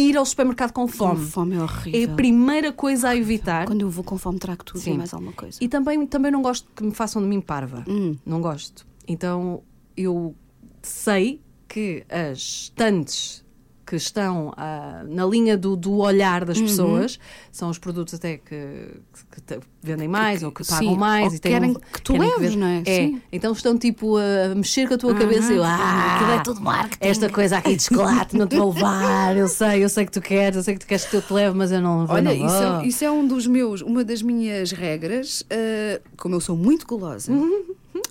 ir 0.00 0.16
ao 0.16 0.24
supermercado 0.24 0.72
com 0.72 0.82
Com 0.82 0.88
fome. 0.88 1.24
fome 1.26 1.54
é 1.56 1.58
É 1.58 1.62
horrível. 1.62 2.12
a 2.12 2.16
primeira 2.16 2.72
coisa 2.72 3.08
a 3.10 3.16
evitar. 3.16 3.66
Quando 3.66 3.82
eu 3.82 3.90
vou 3.90 4.04
com 4.04 4.16
fome, 4.16 4.38
trago 4.38 4.64
tudo 4.64 4.78
Sim. 4.80 4.94
e 4.94 4.98
mais 4.98 5.12
alguma 5.12 5.32
coisa. 5.32 5.58
E 5.60 5.68
também, 5.68 6.06
também 6.06 6.30
não 6.30 6.40
gosto 6.42 6.68
que 6.74 6.82
me 6.84 6.92
façam 6.92 7.20
de 7.20 7.28
mim 7.28 7.40
parva. 7.40 7.84
Hum. 7.88 8.16
Não 8.24 8.40
gosto. 8.40 8.86
Então 9.06 9.62
eu 9.96 10.34
sei 10.82 11.40
que 11.66 12.04
as 12.08 12.38
estantes 12.38 13.44
que 13.88 13.96
estão 13.96 14.52
ah, 14.56 15.02
na 15.08 15.24
linha 15.24 15.56
do, 15.56 15.74
do 15.76 15.96
olhar 15.98 16.42
Uhum. 16.42 16.48
das 16.48 16.60
pessoas 16.60 17.18
são 17.50 17.70
os 17.70 17.78
produtos 17.78 18.12
até 18.14 18.36
que, 18.36 18.90
que 19.32 19.40
te- 19.40 19.60
vendem 19.82 20.06
mais 20.08 20.42
ou 20.42 20.52
que 20.52 20.62
sim, 20.62 20.72
pagam 20.74 20.94
mais 20.96 21.28
ou 21.28 21.34
e 21.34 21.38
têm 21.38 21.52
querem 21.52 21.70
um- 21.70 21.74
que 21.74 22.02
tu 22.02 22.12
leves, 22.16 22.50
ver- 22.54 22.56
não 22.56 22.66
é? 22.66 22.82
Sim. 22.84 23.22
então 23.32 23.52
estão 23.52 23.78
tipo 23.78 24.16
a 24.18 24.54
mexer 24.54 24.86
com 24.86 24.94
a 24.94 24.98
tua 24.98 25.14
cabeça 25.14 25.52
e 25.52 25.56
eu, 25.56 25.64
ah, 25.64 26.16
aquilo 26.16 26.30
é 26.32 26.42
tudo 26.42 26.60
marketing." 26.60 26.98
Esta 27.08 27.30
coisa 27.30 27.56
aqui 27.58 27.76
de 27.76 27.82
chocolate 27.84 28.36
não 28.36 28.46
te 28.46 28.56
vou 28.56 28.72
levar, 28.74 29.36
eu 29.36 29.48
sei, 29.48 29.82
eu 29.82 29.88
sei 29.88 30.04
que 30.04 30.12
tu 30.12 30.20
queres, 30.20 30.56
eu 30.56 30.62
sei 30.62 30.74
que 30.74 30.80
tu 30.80 30.86
queres 30.86 31.04
que 31.06 31.16
eu 31.16 31.22
te 31.22 31.32
leve, 31.32 31.56
mas 31.56 31.72
eu 31.72 31.80
não 31.80 32.06
vou. 32.06 32.14
Olha, 32.16 32.34
não 32.34 32.46
isso 32.46 32.58
vou. 32.68 32.80
é, 32.82 32.86
isso 32.86 33.04
é 33.04 33.10
um 33.10 33.26
dos 33.26 33.46
meus, 33.46 33.80
uma 33.80 34.04
das 34.04 34.20
minhas 34.20 34.70
regras. 34.70 35.44
ah, 35.50 36.00
como 36.18 36.34
eu 36.34 36.40
sou 36.40 36.56
muito 36.56 36.86
gulosa, 36.86 37.32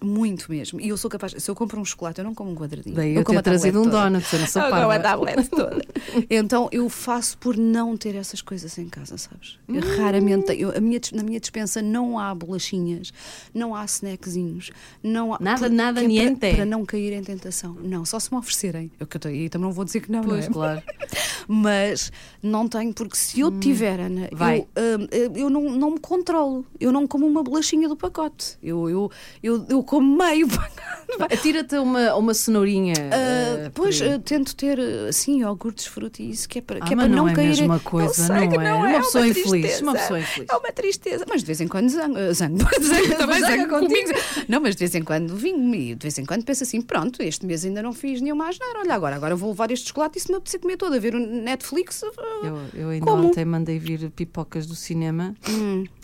muito 0.02 0.52
mesmo, 0.52 0.80
e 0.80 0.90
eu 0.90 0.98
sou 0.98 1.10
capaz, 1.10 1.34
se 1.38 1.50
eu 1.50 1.56
compro 1.56 1.80
um 1.80 1.86
chocolate, 1.86 2.20
eu 2.20 2.26
não 2.26 2.34
como 2.36 2.52
um 2.52 2.56
quadradinho. 2.56 2.96
Daí 2.96 3.14
eu 3.14 3.22
eu 3.22 3.24
como 3.26 3.42
trazido 3.42 3.82
um 3.82 3.90
donut, 3.90 4.26
eu 4.34 4.40
não 4.40 4.48
sou 4.48 4.62
Eu 4.62 4.70
como 4.70 4.82
a 4.92 5.00
parva. 5.00 5.04
tablete 5.04 5.50
toda. 5.50 5.82
Então 6.30 6.70
eu 6.72 6.88
faço 6.90 7.38
por 7.38 7.58
não 7.58 7.96
ter 7.98 8.16
essas 8.16 8.42
coisas 8.42 8.78
em 8.78 8.88
casa, 8.90 9.18
sabes? 9.18 9.58
Eu 9.68 9.76
Hum. 9.82 9.98
raramente 9.98 10.46
tenho. 10.46 10.76
A 10.76 10.80
minha, 10.80 11.00
na 11.14 11.24
minha 11.24 11.40
dispensa 11.40 11.82
não 11.82 12.18
há 12.20 12.34
bolachinhas, 12.34 13.12
não 13.54 13.76
há 13.76 13.84
snackzinhos, 13.86 14.72
não 15.04 15.34
há. 15.34 15.38
Nada, 15.40 15.68
por- 15.68 15.72
nada, 15.76 16.04
é 16.04 16.08
niente. 16.08 16.40
Para, 16.40 16.56
para 16.56 16.66
não 16.66 16.86
cair 16.86 17.14
em 17.14 17.24
tentação. 17.24 17.76
Não, 17.82 18.06
só 18.06 18.20
se 18.20 18.32
me 18.32 18.38
oferecerem. 18.40 18.92
Eu, 19.00 19.08
que 19.08 19.18
eu, 19.18 19.22
tô- 19.22 19.30
e 19.30 19.50
também 19.50 19.68
não 19.68 19.74
vou 19.74 19.86
dizer 19.86 20.02
que 20.02 20.12
não, 20.12 20.22
Pois, 20.24 20.46
não 20.46 20.52
é? 20.52 20.54
claro. 20.54 20.84
Mas 21.48 22.12
não 22.44 22.68
tenho, 22.68 22.94
porque 22.94 23.16
se 23.16 23.40
eu 23.40 23.52
tiver, 23.60 24.00
Ana, 24.00 24.30
Vai. 24.34 24.66
eu, 24.76 25.00
hum, 25.00 25.08
eu 25.36 25.50
não, 25.50 25.62
não 25.72 25.92
me 25.92 26.00
controlo. 26.00 26.66
Eu 26.80 26.92
não 26.92 27.08
como 27.08 27.26
uma 27.26 27.42
bolachinha 27.42 27.88
do 27.88 27.96
pacote. 27.96 28.58
Eu, 28.62 28.90
eu, 28.90 29.12
eu, 29.42 29.66
eu 29.78 29.84
como 29.84 30.18
meio 30.18 30.48
pacote. 30.50 31.38
Tira-te 31.42 31.78
uma, 31.78 32.14
uma 32.16 32.34
cenourinha. 32.34 32.94
Ah, 33.12 33.66
eh, 33.66 33.72
pois 33.74 34.00
uh, 34.02 34.20
tento 34.20 34.54
ter 34.54 34.78
uh, 34.78 35.08
assim 35.08 35.40
iogurtes 35.40 35.86
fruta 35.86 36.22
e 36.22 36.30
isso 36.32 36.50
que 36.50 36.60
é 36.60 36.62
para, 36.62 36.80
Ah, 36.80 36.86
que 36.86 36.94
é 36.94 36.96
mas 36.98 37.06
para 37.08 37.16
não 37.16 37.24
não, 37.24 37.30
é 37.30 37.32
a 37.32 37.36
cair. 37.36 37.48
mesma 37.48 37.80
coisa, 37.80 38.28
não 38.28 38.50
que 38.50 38.56
é? 38.58 38.64
não 38.64 38.78
Uma 38.80 38.92
é. 38.92 38.98
pessoa 39.00 39.28
infeliz, 39.28 39.50
tristeza. 39.50 39.84
uma 39.84 39.94
pessoa 39.94 40.20
infeliz. 40.20 40.50
É 40.52 40.56
uma 40.58 40.72
tristeza. 40.74 41.26
Mas 41.30 41.42
de 41.42 41.48
vez 41.48 41.62
em 41.62 41.68
quando 41.70 41.90
zango. 41.90 42.16
uh, 42.20 43.18
também 43.18 43.40
zango 43.40 43.70
contigo. 43.70 44.14
comigo. 44.14 44.20
Não, 44.50 44.60
mas 44.60 44.76
de 44.76 44.80
vez 44.80 44.96
em 44.96 45.02
quando 45.04 45.34
vinho 45.36 45.74
e 45.76 45.96
de 45.96 46.04
vez 46.04 46.18
em 46.18 46.26
quando 46.26 46.44
penso 46.44 46.64
assim: 46.64 46.82
pronto, 46.82 47.24
este 47.24 47.46
mês 47.46 47.64
ainda 47.64 47.82
não 47.82 47.94
fiz 47.94 48.20
nenhuma 48.20 48.50
asneira. 48.50 48.80
Olha, 48.80 48.94
agora, 48.94 49.16
agora 49.16 49.36
vou 49.36 49.50
levar 49.52 49.72
este 49.72 49.88
chocolate 49.88 50.18
e 50.18 50.22
se 50.22 50.30
me 50.30 50.36
apetecer 50.38 50.60
comer 50.60 50.76
todo, 50.76 50.94
a 50.94 51.00
ver 51.00 51.16
o 51.16 51.20
Netflix. 51.20 52.04
uh, 52.04 52.12
Eu, 52.44 52.60
eu 52.74 52.90
ainda 52.90 53.06
Como? 53.06 53.28
ontem 53.30 53.46
mandei 53.46 53.80
vir 53.80 54.10
pipocas 54.12 54.68
do 54.68 54.76
cinema 54.76 55.34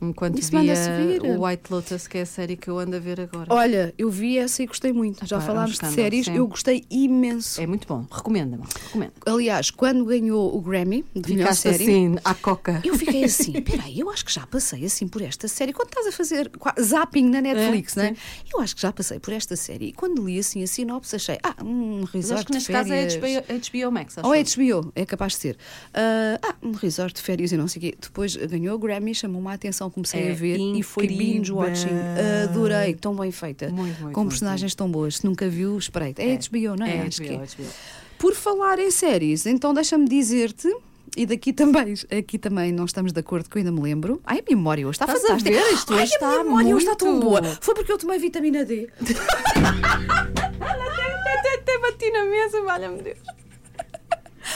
enquanto 0.02 0.40
Isso 0.40 0.52
via 0.52 1.22
o 1.24 1.46
White 1.46 1.64
Lotus, 1.72 2.08
que 2.08 2.20
é 2.20 2.22
a 2.22 2.26
série 2.26 2.56
que 2.56 2.70
eu 2.70 2.80
ando 2.80 2.96
a 2.96 3.00
ver 3.00 3.20
agora. 3.20 3.53
Olha, 3.54 3.94
eu 3.98 4.10
vi 4.10 4.38
essa 4.38 4.64
e 4.64 4.66
gostei 4.66 4.92
muito. 4.94 5.26
Já 5.26 5.38
Epá, 5.38 5.44
é 5.44 5.48
falámos 5.48 5.78
de 5.80 5.88
séries, 5.88 6.26
sim. 6.26 6.36
eu 6.36 6.48
gostei 6.48 6.84
imenso. 6.90 7.62
É 7.62 7.68
muito 7.68 7.88
bom, 7.88 8.06
recomenda-me, 8.12 8.64
recomendo. 8.86 9.14
Aliás, 9.26 9.70
quando 9.72 10.06
ganhou 10.06 10.56
o 10.56 10.62
Grammy 10.62 11.06
de 11.16 11.34
melhor 11.34 11.54
Ficaste 11.54 11.62
série. 11.62 11.84
assim, 11.84 12.16
à 12.24 12.34
coca. 12.34 12.82
Eu 12.84 12.96
fiquei 12.98 13.24
assim, 13.24 13.54
peraí, 13.62 14.00
eu 14.00 14.10
acho 14.10 14.26
que 14.26 14.32
já 14.34 14.46
passei 14.48 14.86
assim 14.86 15.08
por 15.08 15.22
esta 15.22 15.48
série. 15.48 15.74
Quando 15.74 15.90
estás 15.90 16.08
a 16.08 16.12
fazer 16.12 16.52
zapping 16.82 17.30
na 17.30 17.42
Netflix, 17.42 17.96
É, 17.98 18.02
não 18.02 18.08
é? 18.10 18.14
sim. 18.14 18.20
Eu 18.54 18.60
acho 18.62 18.76
que 18.76 18.82
já 18.82 18.92
passei 18.92 19.20
por 19.20 19.34
esta 19.34 19.56
série. 19.56 19.88
E 19.88 19.94
quando 19.94 20.26
li 20.26 20.40
assim 20.40 20.64
a 20.64 20.68
sinopse, 20.68 21.16
achei, 21.16 21.38
ah, 21.44 21.56
um 21.64 22.04
resort 22.04 22.40
acho 22.40 22.46
que 22.48 22.54
neste 22.54 22.72
caso 22.72 22.92
é. 22.94 23.06
HBO, 23.08 23.86
HBO 23.86 23.92
Max, 23.92 24.18
acho 24.18 24.28
Ou 24.28 24.36
eu. 24.36 24.44
HBO, 24.82 24.92
é 24.96 25.06
capaz 25.06 25.34
de 25.34 25.40
ser. 25.40 25.58
Ah, 25.94 26.40
ah, 26.44 26.56
um 26.64 26.72
resort 26.72 27.16
de 27.16 27.22
férias 27.22 27.52
e 27.52 27.58
não 27.58 27.68
sei 27.68 27.80
o 27.80 27.82
quê. 27.82 27.96
Depois 28.00 28.36
ganhou 28.36 28.76
o 28.76 28.80
Grammy, 28.80 29.14
chamou-me 29.14 29.48
a 29.50 29.54
atenção, 29.54 29.90
comecei 29.90 30.28
É 30.28 30.32
a 30.32 30.36
ver 30.36 30.58
e 30.58 30.82
foi 30.84 31.06
incrível. 31.06 31.26
binge-watching. 31.34 31.90
Adorei, 32.50 32.94
tão 32.96 33.16
bem 33.16 33.32
feita. 33.44 33.70
Muito, 33.70 34.00
muito, 34.02 34.14
com 34.14 34.22
muito, 34.22 34.30
personagens 34.32 34.74
tão 34.76 34.90
boas. 34.90 35.18
Se 35.18 35.26
nunca 35.26 35.48
viu, 35.50 35.78
espreita. 35.78 36.22
É, 36.22 36.38
HBO, 36.38 36.76
não 36.78 36.86
é? 36.86 36.98
É 36.98 37.02
Acho 37.02 37.22
que 37.22 37.28
HBO, 37.30 37.44
é. 37.44 37.46
HBO. 37.46 37.74
Por 38.18 38.34
falar 38.36 38.80
em 38.80 38.90
séries, 38.90 39.46
então 39.46 39.74
deixa-me 39.74 40.08
dizer-te. 40.08 40.70
E 41.16 41.28
daqui 41.28 41.54
também, 41.54 41.94
aqui 42.18 42.40
também 42.40 42.72
não 42.72 42.86
estamos 42.86 43.12
de 43.14 43.20
acordo, 43.20 43.48
que 43.48 43.56
eu 43.58 43.60
ainda 43.60 43.72
me 43.72 43.82
lembro. 43.82 44.20
Ai, 44.26 44.40
a 44.40 44.44
memória 44.50 44.88
hoje 44.88 44.96
está 44.96 45.06
Estás 45.06 45.24
a 45.26 45.28
fantástica. 45.28 45.56
ver? 45.64 45.74
Isto 45.74 45.94
Ai, 45.94 46.04
está 46.06 46.40
a 46.40 46.44
memória 46.44 46.76
hoje 46.76 46.86
está 46.86 46.96
tão 46.96 47.12
muito. 47.12 47.24
boa. 47.24 47.58
Foi 47.62 47.76
porque 47.76 47.92
eu 47.92 47.98
tomei 48.00 48.18
vitamina 48.18 48.66
D. 48.66 48.90
Até, 50.64 51.56
até 51.56 51.78
bati 51.80 52.10
na 52.12 52.26
mesa, 52.26 52.62
valha-me 52.64 53.02
Deus. 53.02 53.18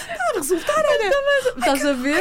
Está 0.10 0.24
a 0.34 0.38
resultar, 0.38 0.80
Ana. 0.80 1.58
Estás 1.58 1.86
a 1.86 1.94
ver? 1.94 2.16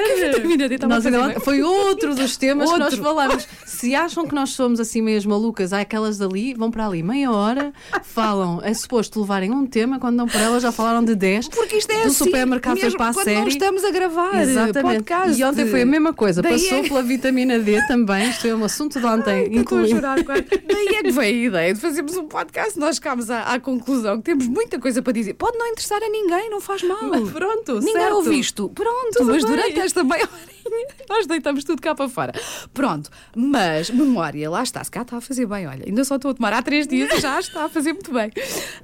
a 0.83 0.89
Nós 0.89 1.07
a 1.07 1.09
ainda- 1.09 1.41
foi 1.41 1.63
outro 1.63 2.15
dos 2.15 2.37
temas 2.39 2.71
que 2.73 2.79
nós 2.79 2.93
Outro. 2.95 3.05
falamos. 3.05 3.47
Se 3.65 3.95
acham 3.95 4.27
que 4.27 4.35
nós 4.35 4.51
somos 4.51 4.81
assim 4.81 5.03
meio 5.03 5.17
malucas, 5.29 5.73
há 5.73 5.81
aquelas 5.81 6.19
dali, 6.19 6.55
vão 6.55 6.71
para 6.71 6.87
ali 6.87 7.03
meia 7.03 7.31
hora, 7.31 7.73
falam, 8.03 8.61
é 8.63 8.73
suposto 8.75 9.21
levarem 9.21 9.51
um 9.51 9.67
tema, 9.67 9.99
quando 9.99 10.17
dão 10.17 10.27
por 10.29 10.41
elas 10.41 10.63
já 10.63 10.71
falaram 10.73 11.05
de 11.05 11.15
10. 11.15 11.49
Porque 11.49 11.77
isto 11.77 11.91
é 11.91 12.03
do 12.03 12.09
assim. 12.09 12.25
supermercado 12.25 12.75
mesmo 12.81 12.97
para 12.99 13.09
a 13.11 13.13
série. 13.13 13.41
não 13.41 13.49
estamos 13.49 13.85
a 13.85 13.91
gravar 13.91 14.41
Exatamente. 14.43 14.83
podcast. 15.05 15.41
E 15.41 15.45
ontem 15.45 15.67
foi 15.67 15.83
a 15.83 15.87
mesma 15.87 16.13
coisa. 16.13 16.43
Daí 16.43 16.53
Passou 16.61 16.79
é- 16.79 16.89
pela 16.89 17.03
vitamina 17.03 17.59
D 17.59 17.87
também. 17.87 18.29
Isto 18.31 18.47
é 18.49 18.55
um 18.55 18.65
assunto 18.65 18.99
de 18.99 19.07
ontem, 19.07 19.31
Ai, 19.33 19.45
a 19.45 19.61
incluindo. 19.61 20.01
quase. 20.25 20.43
Daí 20.67 20.89
é 20.97 21.03
que 21.03 21.11
veio 21.11 21.45
a 21.45 21.47
ideia 21.49 21.75
de 21.75 21.81
fazermos 21.81 22.17
um 22.17 22.25
podcast. 22.27 22.79
Nós 22.79 22.97
chegámos 22.97 23.31
à, 23.31 23.43
à 23.43 23.61
conclusão 23.61 24.17
que 24.19 24.25
temos 24.25 24.47
muita 24.47 24.79
coisa 24.79 25.03
para 25.03 25.13
dizer. 25.13 25.35
Pode 25.35 25.57
não 25.59 25.67
interessar 25.69 26.03
a 26.03 26.09
ninguém, 26.09 26.51
não 26.51 26.61
faz 26.61 26.83
mal. 26.83 26.99
Pronto, 27.33 27.76
Ninguém 27.85 28.03
certo. 28.03 28.15
ouve 28.17 28.39
isto. 28.39 28.69
Pronto, 28.71 29.13
Tudo 29.13 29.27
mas 29.33 29.45
bem. 29.45 29.53
durante 29.57 29.81
esta 29.81 30.05
meia 30.05 30.25
horinha 30.25 30.57
nós 31.09 31.27
deitamos 31.27 31.63
tudo 31.65 31.81
cá 31.81 31.95
para 31.95 32.09
fora. 32.09 32.33
Pronto, 32.75 33.09
mas 33.37 33.89
memória, 33.91 34.51
lá 34.51 34.63
está. 34.63 34.83
Se 34.83 34.91
cá 34.91 35.03
está 35.03 35.17
a 35.19 35.21
fazer 35.21 35.47
bem, 35.47 35.67
olha. 35.67 35.85
Ainda 35.87 36.05
só 36.05 36.17
estou 36.17 36.33
a 36.33 36.35
tomar 36.35 36.53
há 36.53 36.61
três 36.63 36.87
dias 36.89 37.11
e 37.13 37.21
já 37.21 37.39
está 37.41 37.65
a 37.67 37.69
fazer 37.69 37.93
muito 37.93 38.13
bem. 38.13 38.33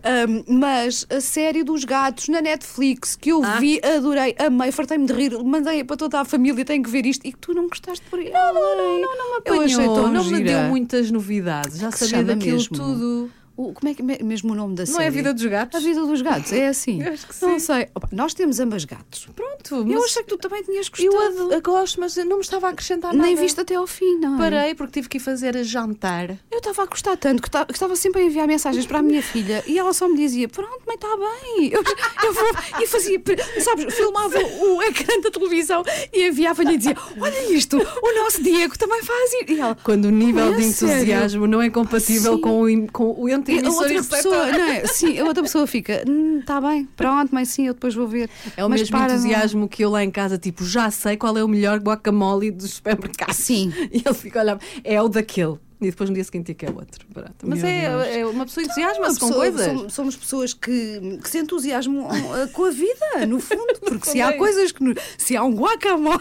Ahm, 0.04 0.44
mas 0.46 1.06
a 1.10 1.20
série 1.20 1.62
dos 1.64 1.84
gatos 1.84 2.28
na 2.28 2.40
Netflix 2.40 3.16
que 3.16 3.30
eu 3.32 3.42
Ah. 3.44 3.58
vi, 3.58 3.80
adorei, 3.84 4.34
amei, 4.38 4.70
fartei-me 4.70 5.06
de 5.06 5.12
rir, 5.12 5.32
mandei 5.42 5.82
para 5.82 5.96
toda 5.96 6.20
a 6.20 6.24
família, 6.24 6.64
tenho 6.64 6.82
que 6.82 6.90
ver 6.90 7.04
isto 7.04 7.26
e 7.26 7.32
que 7.32 7.38
tu 7.38 7.52
não 7.52 7.68
gostaste 7.68 8.04
por 8.08 8.18
aí. 8.20 8.30
Não, 8.30 8.54
não, 8.54 8.76
não, 8.76 9.00
não, 9.00 9.18
não 9.18 9.30
me 9.32 9.38
Apanhou, 9.38 9.56
Eu 9.56 9.62
achei 9.64 9.84
tão 9.84 10.08
não 10.12 10.24
me 10.24 10.36
gira. 10.36 10.44
deu 10.44 10.62
muitas 10.68 11.10
novidades. 11.10 11.78
Já 11.78 11.90
sabia 11.90 12.22
daquilo 12.22 12.56
mesmo? 12.58 12.76
tudo. 12.76 13.30
O- 13.56 13.72
como 13.72 13.88
é 13.90 13.94
que 13.94 14.02
é 14.02 14.22
mesmo 14.22 14.52
o 14.52 14.56
nome 14.56 14.74
da 14.74 14.84
Não 14.84 14.92
série? 14.92 15.04
é 15.04 15.08
a 15.08 15.10
vida 15.10 15.34
dos 15.34 15.44
gatos? 15.44 15.78
A 15.78 15.82
vida 15.84 16.00
dos 16.06 16.22
gatos, 16.22 16.52
é 16.52 16.68
assim. 16.68 17.02
Eu 17.02 17.12
acho 17.12 17.26
que 17.26 17.34
Não 17.44 17.52
sim. 17.52 17.58
sei. 17.58 17.88
Opa, 17.94 18.08
nós 18.12 18.32
temos 18.34 18.58
ambas 18.60 18.84
gatos. 18.84 19.28
Pronto, 19.34 19.90
Eu 19.90 20.04
achei 20.04 20.22
que 20.22 20.28
tu 20.28 20.38
também 20.38 20.62
tinhas 20.62 20.88
gostado. 20.88 21.12
eu 21.12 21.52
ad- 21.52 21.60
gosto, 21.62 22.00
mas 22.00 22.16
não 22.16 22.36
me 22.36 22.42
estava 22.42 22.68
a 22.68 22.70
acrescentar 22.70 23.12
nada. 23.12 23.26
Nem 23.26 23.36
viste 23.36 23.60
até 23.60 23.74
ao 23.74 23.86
fim, 23.86 24.18
não 24.18 24.36
é? 24.36 24.38
Parei 24.38 24.74
porque 24.74 24.92
tive 24.94 25.08
que 25.08 25.16
ir 25.18 25.20
fazer 25.20 25.56
a 25.56 25.62
jantar. 25.62 26.30
Eu 26.50 26.58
estava 26.58 26.82
a 26.82 26.86
gostar 26.86 27.16
tanto 27.16 27.42
que 27.42 27.50
que 27.52 27.72
estava 27.74 27.94
sempre 27.96 28.22
a 28.22 28.24
enviar 28.24 28.46
mensagens 28.48 28.86
para 28.86 29.00
a 29.00 29.02
minha 29.02 29.22
filha 29.22 29.62
e 29.66 29.78
ela 29.78 29.92
só 29.92 30.08
me 30.08 30.16
dizia: 30.16 30.48
Pronto, 30.48 30.82
mãe, 30.86 30.94
está 30.94 31.08
bem. 31.16 31.68
Eu, 31.72 31.82
eu 32.24 32.32
vou. 32.32 32.82
E 32.82 32.86
fazia, 32.86 33.20
sabes, 33.62 33.94
filmava 33.94 34.38
o 34.38 34.82
ecrã 34.82 35.20
da 35.20 35.30
televisão 35.30 35.82
e 36.12 36.28
enviava-lhe 36.28 36.74
e 36.74 36.78
dizia: 36.78 36.96
Olha 37.20 37.52
isto, 37.52 37.76
o 37.76 38.14
nosso 38.24 38.42
Diego 38.42 38.76
também 38.78 39.02
faz. 39.02 39.30
E 39.48 39.60
ela. 39.60 39.76
Quando 39.84 40.06
o 40.06 40.10
nível 40.10 40.52
É 40.54 40.56
de 40.56 40.64
sério? 40.72 40.94
entusiasmo 40.96 41.46
não 41.46 41.60
é 41.60 41.68
compatível 41.70 42.34
Sim. 42.36 42.40
com 42.40 42.62
o, 42.64 42.92
com 42.92 43.04
o 43.20 43.28
entre 43.50 43.64
E 43.64 43.66
a 43.66 43.70
outra 43.70 43.88
receptor. 43.88 44.16
pessoa, 44.16 44.46
não 44.52 44.64
é? 44.68 44.86
Sim, 44.86 45.18
a 45.18 45.24
outra 45.24 45.42
pessoa 45.42 45.66
fica, 45.66 46.02
está 46.40 46.60
bem, 46.60 46.88
pronto, 46.96 47.34
mãe, 47.34 47.44
sim, 47.44 47.66
eu 47.66 47.74
depois 47.74 47.94
vou 47.94 48.06
ver. 48.06 48.28
É 48.56 48.64
o 48.64 48.70
Mas 48.70 48.80
mesmo 48.82 48.96
para, 48.96 49.08
não- 49.08 49.14
entusiasmo 49.16 49.68
que 49.68 49.84
eu 49.84 49.90
lá 49.90 50.02
em 50.04 50.10
casa, 50.10 50.38
tipo, 50.38 50.64
já 50.64 50.90
sei 50.90 51.16
qual 51.16 51.36
é 51.36 51.44
o 51.44 51.48
melhor 51.48 51.78
guacamole 51.78 52.50
dos 52.50 52.70
supermercados. 52.74 53.36
Sim. 53.36 53.72
E 53.92 54.02
ele 54.04 54.14
fica 54.14 54.40
a 54.40 54.42
olhar, 54.42 54.58
é 54.84 55.00
o 55.02 55.08
daquele. 55.08 55.56
E 55.80 55.86
depois 55.90 56.08
no 56.08 56.14
dia 56.14 56.22
seguinte 56.22 56.54
que 56.54 56.64
é 56.64 56.70
outro. 56.70 57.04
Pronto. 57.12 57.32
Mas 57.44 57.60
Deus. 57.60 57.72
é, 57.72 58.20
é 58.20 58.26
uma 58.26 58.44
pessoa 58.46 58.64
Uma 58.64 58.72
entusiasma-se 58.72 59.18
com 59.20 59.32
coisas. 59.32 59.66
Somos, 59.66 59.92
somos 59.94 60.16
pessoas 60.16 60.54
que, 60.54 61.18
que 61.20 61.28
se 61.28 61.38
entusiasmam 61.38 62.06
uh, 62.06 62.48
com 62.52 62.64
a 62.66 62.70
vida, 62.70 63.26
no 63.26 63.40
fundo, 63.40 63.66
porque 63.84 64.08
se 64.10 64.20
há 64.20 64.36
coisas 64.38 64.70
que. 64.70 64.82
no- 64.84 64.94
se 65.18 65.36
há 65.36 65.42
um 65.42 65.52
guacamole 65.54 66.20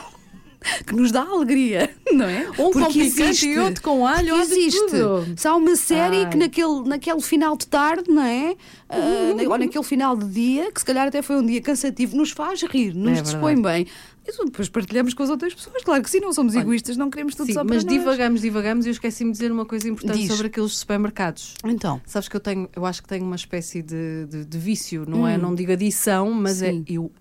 que 0.86 0.93
nos 0.95 1.12
dá 1.12 1.21
alegria, 1.24 1.89
não 2.13 2.26
é? 2.26 2.50
Um 2.52 2.54
com 2.54 2.71
Porque 2.71 2.88
picante 3.00 3.21
existe. 3.24 3.47
e 3.50 3.60
outro 3.60 3.82
com 3.82 4.06
alho, 4.06 4.36
existe. 4.41 4.80
tudo. 4.88 5.34
Se 5.36 5.47
há 5.47 5.56
uma 5.56 5.76
série 5.76 6.17
Ai. 6.26 6.30
que 6.30 6.38
naquele, 6.38 6.84
naquele 6.88 7.21
final 7.21 7.58
de 7.58 7.65
tarde, 7.67 8.10
não 8.12 8.21
é? 8.24 8.56
Ah, 8.88 9.34
na- 9.36 9.43
ou 9.50 9.58
naquele 9.58 9.84
final 9.84 10.15
de 10.15 10.26
dia, 10.30 10.71
que 10.71 10.80
se 10.80 10.86
calhar 10.86 11.08
até 11.08 11.21
foi 11.21 11.38
um 11.38 11.45
dia 11.45 11.62
cansativo, 11.62 12.15
nos 12.15 12.32
faz 12.32 12.62
rir, 12.63 12.93
nos 12.93 13.17
É 13.17 13.21
dispõe 13.21 13.60
bem. 13.62 13.88
E 14.28 14.32
tu 14.34 14.45
depois 14.45 14.69
partilhamos 14.69 15.15
com 15.15 15.24
as 15.24 15.32
outras 15.32 15.52
pessoas. 15.52 15.82
Claro 15.84 16.04
que 16.04 16.10
sim, 16.10 16.19
não 16.19 16.32
somos 16.32 16.54
egoístas, 16.54 16.95
não 16.95 17.10
queremos 17.10 17.34
tudo 17.34 17.47
Sim, 17.47 17.54
só 17.54 17.65
para 17.65 17.74
mas 17.74 17.84
nós. 17.84 17.91
divagamos, 17.97 18.41
divagamos 18.41 18.86
e 18.86 18.89
eu 18.89 18.91
esqueci-me 18.91 19.32
de 19.32 19.38
dizer 19.39 19.52
uma 19.52 19.65
coisa 19.65 19.89
importante 19.89 20.19
Diz. 20.19 20.28
sobre 20.32 20.45
aqueles 20.45 20.74
supermercados. 20.78 21.56
Então. 21.65 22.00
Sabes 22.06 22.30
que 22.30 22.36
eu 22.36 22.39
tenho, 22.39 22.69
eu 22.76 22.86
acho 22.86 23.02
que 23.02 23.10
tenho 23.10 23.26
uma 23.26 23.36
espécie 23.36 23.82
de, 23.82 24.28
de, 24.30 24.45
de 24.45 24.58
vício, 24.60 25.06
não 25.10 25.28
é? 25.28 25.39
Não 25.39 25.56
digo 25.56 25.71
adição, 25.71 26.32
mas 26.32 26.58
Sim. 26.58 26.86
é 26.88 26.93
eu 26.93 27.12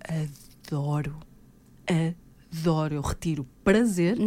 adoro, 0.67 1.15
adoro, 1.87 2.11
eu 2.91 3.01
retiro 3.01 3.47
prazer 3.63 4.17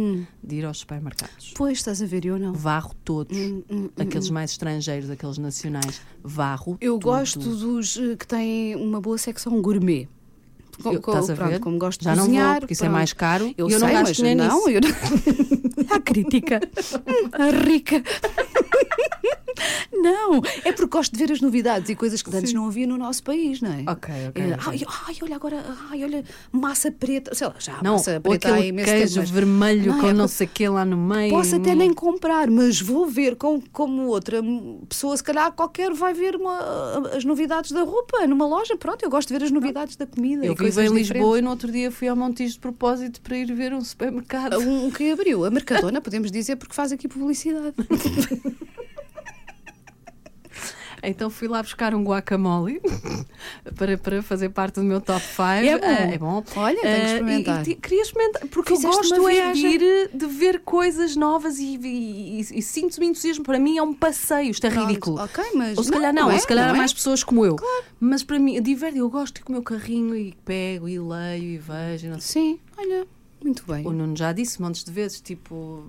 de 0.43 0.55
ir 0.55 0.65
aos 0.65 0.79
supermercados. 0.79 1.53
Pois, 1.55 1.77
estás 1.77 2.01
a 2.01 2.05
ver, 2.05 2.25
eu 2.25 2.39
não. 2.39 2.53
Varro 2.53 2.93
todos, 3.03 3.37
hum, 3.37 3.89
aqueles 3.97 4.29
mais 4.29 4.51
estrangeiros, 4.51 5.09
aqueles 5.09 5.37
nacionais, 5.37 6.01
varro. 6.23 6.77
Eu 6.81 6.93
tudo. 6.93 7.03
gosto 7.03 7.39
dos 7.39 7.97
eh, 7.97 8.15
que 8.15 8.25
têm 8.27 8.75
uma 8.75 8.99
boa 8.99 9.17
secção 9.17 9.61
gourmet. 9.61 10.07
Co- 10.81 10.91
Eu- 10.91 10.99
estás 10.99 11.29
a 11.29 11.35
pronto, 11.35 11.49
ver? 11.51 11.59
como 11.61 11.77
gosto 11.77 12.03
Já 12.03 12.11
de 12.11 12.17
não 12.17 12.25
cozinhar. 12.25 12.51
vou, 12.53 12.59
porque 12.61 12.73
isso 12.73 12.83
é 12.85 12.89
mais 12.89 13.13
caro 13.13 13.53
Eu 13.57 13.69
eu 13.69 13.79
sei, 13.79 13.87
não 13.87 13.93
gasto 13.93 14.13
dinheiro 14.15 14.43
não, 14.43 14.55
nisso. 14.65 14.69
eu 14.69 14.81
não. 14.81 14.89
A 15.95 15.99
crítica. 16.01 16.59
Hum, 17.07 17.29
a 17.31 17.65
rica. 17.65 18.03
Não. 19.91 20.41
É 20.63 20.71
porque 20.71 20.87
gosto 20.97 21.11
de 21.13 21.17
ver 21.25 21.31
as 21.33 21.41
novidades 21.41 21.89
e 21.89 21.95
coisas 21.95 22.21
que 22.21 22.35
antes 22.35 22.53
não 22.53 22.67
havia 22.67 22.85
no 22.87 22.97
nosso 22.97 23.23
país, 23.23 23.61
não 23.61 23.71
é? 23.71 23.83
Ok, 23.91 24.13
ok, 24.29 24.43
É. 24.43 24.57
Ai, 24.65 24.81
ai, 25.07 25.15
olha 25.21 25.35
agora, 25.35 25.63
ai, 25.91 26.03
olha, 26.03 26.23
massa 26.51 26.91
preta. 26.91 27.33
Sei 27.35 27.47
lá, 27.47 27.55
já 27.59 27.77
há 27.77 27.83
Não, 27.83 27.93
massa 27.93 28.19
preta 28.19 28.53
há 28.53 28.59
imenso 28.59 28.89
queijo 28.91 29.07
tempo, 29.15 29.19
mas- 29.21 29.29
vermelho 29.29 29.91
Não, 29.93 30.01
com 30.01 30.07
é 30.09 30.13
não 30.13 30.27
sei 30.27 30.47
o 30.47 30.49
que 30.49 30.67
lá 30.69 30.85
no 30.85 30.97
meio. 30.97 31.31
Posso 31.31 31.55
até 31.55 31.73
nem 31.75 31.93
comprar, 31.93 32.49
mas 32.49 32.79
vou 32.81 33.05
ver 33.07 33.35
com, 33.35 33.61
como 33.71 34.07
outra 34.07 34.41
pessoa, 34.89 35.15
se 35.17 35.23
calhar 35.23 35.51
qualquer 35.51 35.93
vai 35.93 36.13
ver 36.13 36.35
uma- 36.35 37.09
as 37.15 37.23
novidades 37.25 37.71
da 37.71 37.83
roupa 37.83 38.25
numa 38.27 38.45
loja. 38.47 38.75
Pronto, 38.77 39.03
eu 39.03 39.09
gosto 39.09 39.27
de 39.33 39.37
ver 39.39 39.45
as 39.45 39.51
novidades 39.51 39.95
da 39.95 40.05
comida. 40.05 40.45
Eu 40.45 40.55
vivo 40.55 40.79
em 40.81 40.83
Lisboa 40.89 40.99
diferentes. 41.03 41.37
e 41.39 41.41
no 41.41 41.49
outro 41.49 41.71
dia 41.71 41.91
fui 41.91 42.07
ao 42.07 42.15
Montijo 42.15 42.53
de 42.53 42.59
propósito 42.59 43.21
para 43.21 43.37
ir 43.37 43.51
ver 43.53 43.73
um 43.73 43.81
supermercado. 43.81 44.57
Um 44.59 44.89
que 44.91 45.11
abriu, 45.11 45.45
a 45.45 45.49
Mercadona, 45.49 45.99
podemos 46.01 46.31
dizer, 46.31 46.55
porque 46.55 46.73
faz 46.73 46.91
aqui 46.91 47.07
publicidade. 47.07 47.73
Então 51.07 51.29
fui 51.29 51.47
lá 51.47 51.61
buscar 51.61 51.93
um 51.93 52.03
guacamole 52.03 52.81
para, 53.75 53.97
para 53.97 54.21
fazer 54.21 54.49
parte 54.49 54.75
do 54.75 54.83
meu 54.83 54.99
top 55.01 55.21
5. 55.25 55.41
É 55.43 55.77
bom. 55.77 56.13
é 56.13 56.17
bom. 56.17 56.43
Olha, 56.55 56.81
tenho 56.81 56.95
que 56.95 57.01
Ah, 57.01 57.05
experimentar. 57.05 57.67
e- 57.67 57.71
e 57.71 57.75
queria 57.75 58.01
experimentar, 58.01 58.47
porque 58.47 58.73
eu 58.73 58.77
Fizeste 58.77 58.97
gosto 58.97 59.19
uma 59.21 59.31
é 59.33 59.51
de 59.53 59.59
ir 59.67 60.09
de 60.13 60.25
ver 60.25 60.59
coisas 60.61 61.15
novas 61.15 61.57
e, 61.59 61.77
e, 61.77 62.39
e- 62.39 62.61
sinto-me 62.61 63.07
entusiasmo. 63.07 63.43
Para 63.43 63.59
mim 63.59 63.77
é 63.77 63.83
um 63.83 63.93
passeio, 63.93 64.51
isto 64.51 64.65
é 64.65 64.69
Pronto, 64.69 64.87
ridículo. 64.87 65.21
ok, 65.21 65.43
mas 65.55 65.77
Ou 65.77 65.83
se 65.83 65.91
calhar 65.91 66.13
não, 66.13 66.29
é, 66.29 66.33
ou 66.33 66.39
se 66.39 66.47
calhar 66.47 66.69
há 66.69 66.73
é. 66.73 66.77
mais 66.77 66.93
pessoas 66.93 67.23
como 67.23 67.45
eu. 67.45 67.55
Mas 67.99 68.23
para 68.23 68.39
mim, 68.39 68.61
diverte, 68.61 68.97
eu 68.97 69.09
gosto 69.09 69.35
de 69.35 69.41
ir 69.41 69.43
com 69.43 69.51
o 69.51 69.55
meu 69.55 69.63
carrinho 69.63 70.15
e 70.15 70.33
pego 70.45 70.87
e 70.89 70.99
leio 70.99 71.43
e 71.43 71.57
vejo. 71.57 72.07
não. 72.09 72.19
Sim, 72.19 72.59
olha, 72.77 73.05
muito 73.43 73.63
bem. 73.65 73.85
O 73.85 73.91
Nuno 73.91 74.15
já 74.15 74.31
disse 74.31 74.61
montes 74.61 74.83
de 74.83 74.91
vezes, 74.91 75.21
tipo, 75.21 75.85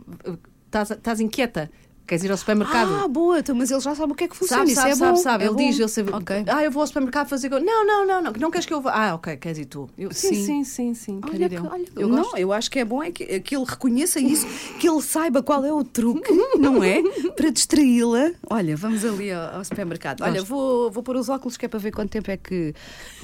estás 0.73 1.21
inquieta? 1.21 1.71
Queres 2.07 2.23
ir 2.25 2.31
ao 2.31 2.37
supermercado? 2.37 2.95
Ah, 3.05 3.09
boa, 3.09 3.41
então, 3.41 3.55
mas 3.55 3.71
ele 3.71 3.81
já 3.81 3.95
sabe 3.95 4.13
o 4.13 4.15
que 4.15 4.25
é 4.25 4.29
que 4.29 4.37
funciona. 4.37 4.61
Sabe, 4.61 4.73
isso 4.73 4.81
sabe, 4.81 4.93
é 4.93 4.95
sabe, 4.97 5.11
bom. 5.13 5.17
sabe. 5.23 5.45
é 5.45 5.47
Ele 5.49 5.55
bom. 5.57 5.67
diz, 5.69 5.79
ele 5.81 5.89
sabe, 5.89 6.11
Ok. 6.13 6.45
ah, 6.47 6.63
eu 6.65 6.71
vou 6.71 6.81
ao 6.83 6.87
supermercado 6.87 7.29
fazer. 7.29 7.51
co-". 7.51 7.59
Não, 7.59 7.85
não, 7.87 8.07
não, 8.07 8.23
não, 8.23 8.33
não 8.33 8.51
queres 8.51 8.65
que 8.67 8.73
eu 8.73 8.81
vá. 8.81 8.93
Ah, 8.95 9.15
ok, 9.15 9.37
queres 9.39 9.59
ir 9.59 9.65
tu. 9.65 9.91
Eu, 9.99 10.13
sim, 10.15 10.35
Sim. 10.35 10.65
sim, 10.65 10.95
sim, 10.95 11.21
Olha, 11.29 11.49
que- 11.49 11.57
olha, 11.59 11.85
eu 11.97 12.09
não, 12.09 12.23
gosto. 12.23 12.37
eu 12.39 12.53
acho 12.53 12.71
que 12.71 12.79
é 12.79 12.85
bom 12.85 13.03
é 13.03 13.11
que, 13.11 13.41
que 13.41 13.57
ele 13.57 13.65
reconheça 13.67 14.21
isso, 14.21 14.47
que 14.79 14.89
ele 14.89 15.03
saiba 15.03 15.43
qual 15.43 15.65
é 15.65 15.73
o 15.73 15.83
truque, 15.83 16.31
não 16.59 16.83
é? 16.85 17.03
Para 17.37 17.51
distraí-la. 17.51 18.31
Olha, 18.49 18.77
vamos 18.77 19.05
ali 19.05 19.33
ao, 19.33 19.57
ao 19.57 19.65
supermercado. 19.65 20.21
Olha, 20.23 20.43
vou, 20.45 20.91
vou 20.91 21.03
pôr 21.03 21.17
os 21.17 21.29
óculos 21.29 21.57
que 21.57 21.65
é 21.67 21.69
para 21.69 21.79
ver 21.81 21.91
quanto 21.91 22.11
tempo 22.11 22.31
é 22.31 22.37
que. 22.37 22.73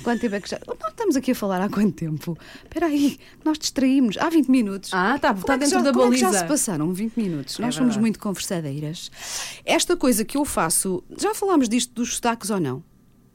Quanto 0.03 0.21
tempo 0.21 0.35
é 0.35 0.41
que 0.41 0.51
já. 0.51 0.59
Nós 0.67 0.91
estamos 0.91 1.15
aqui 1.17 1.31
a 1.31 1.35
falar 1.35 1.61
há 1.63 1.69
quanto 1.69 1.93
tempo? 1.93 2.37
Espera 2.65 2.87
aí, 2.87 3.17
nós 3.45 3.59
distraímos. 3.59 4.17
Há 4.19 4.29
20 4.29 4.49
minutos. 4.49 4.91
Ah, 4.93 5.17
tá, 5.21 5.31
está 5.33 5.55
é 5.55 5.59
dentro 5.59 5.79
já, 5.79 5.83
da 5.83 5.93
como 5.93 6.05
é 6.05 6.09
baliza. 6.09 6.33
já 6.33 6.39
se 6.41 6.45
passaram 6.47 6.93
20 6.93 7.17
minutos? 7.17 7.59
É 7.61 7.63
Nós 7.63 7.75
somos 7.75 7.89
verdade. 7.95 8.01
muito 8.01 8.19
Esta 9.65 9.97
coisa 9.97 10.25
que 10.25 10.37
eu 10.37 10.45
faço, 10.45 11.03
já 11.19 11.35
falámos 11.35 11.69
disto 11.69 11.93
dos 11.95 12.15
sotaques 12.15 12.51
ou 12.51 12.61
não? 12.61 12.83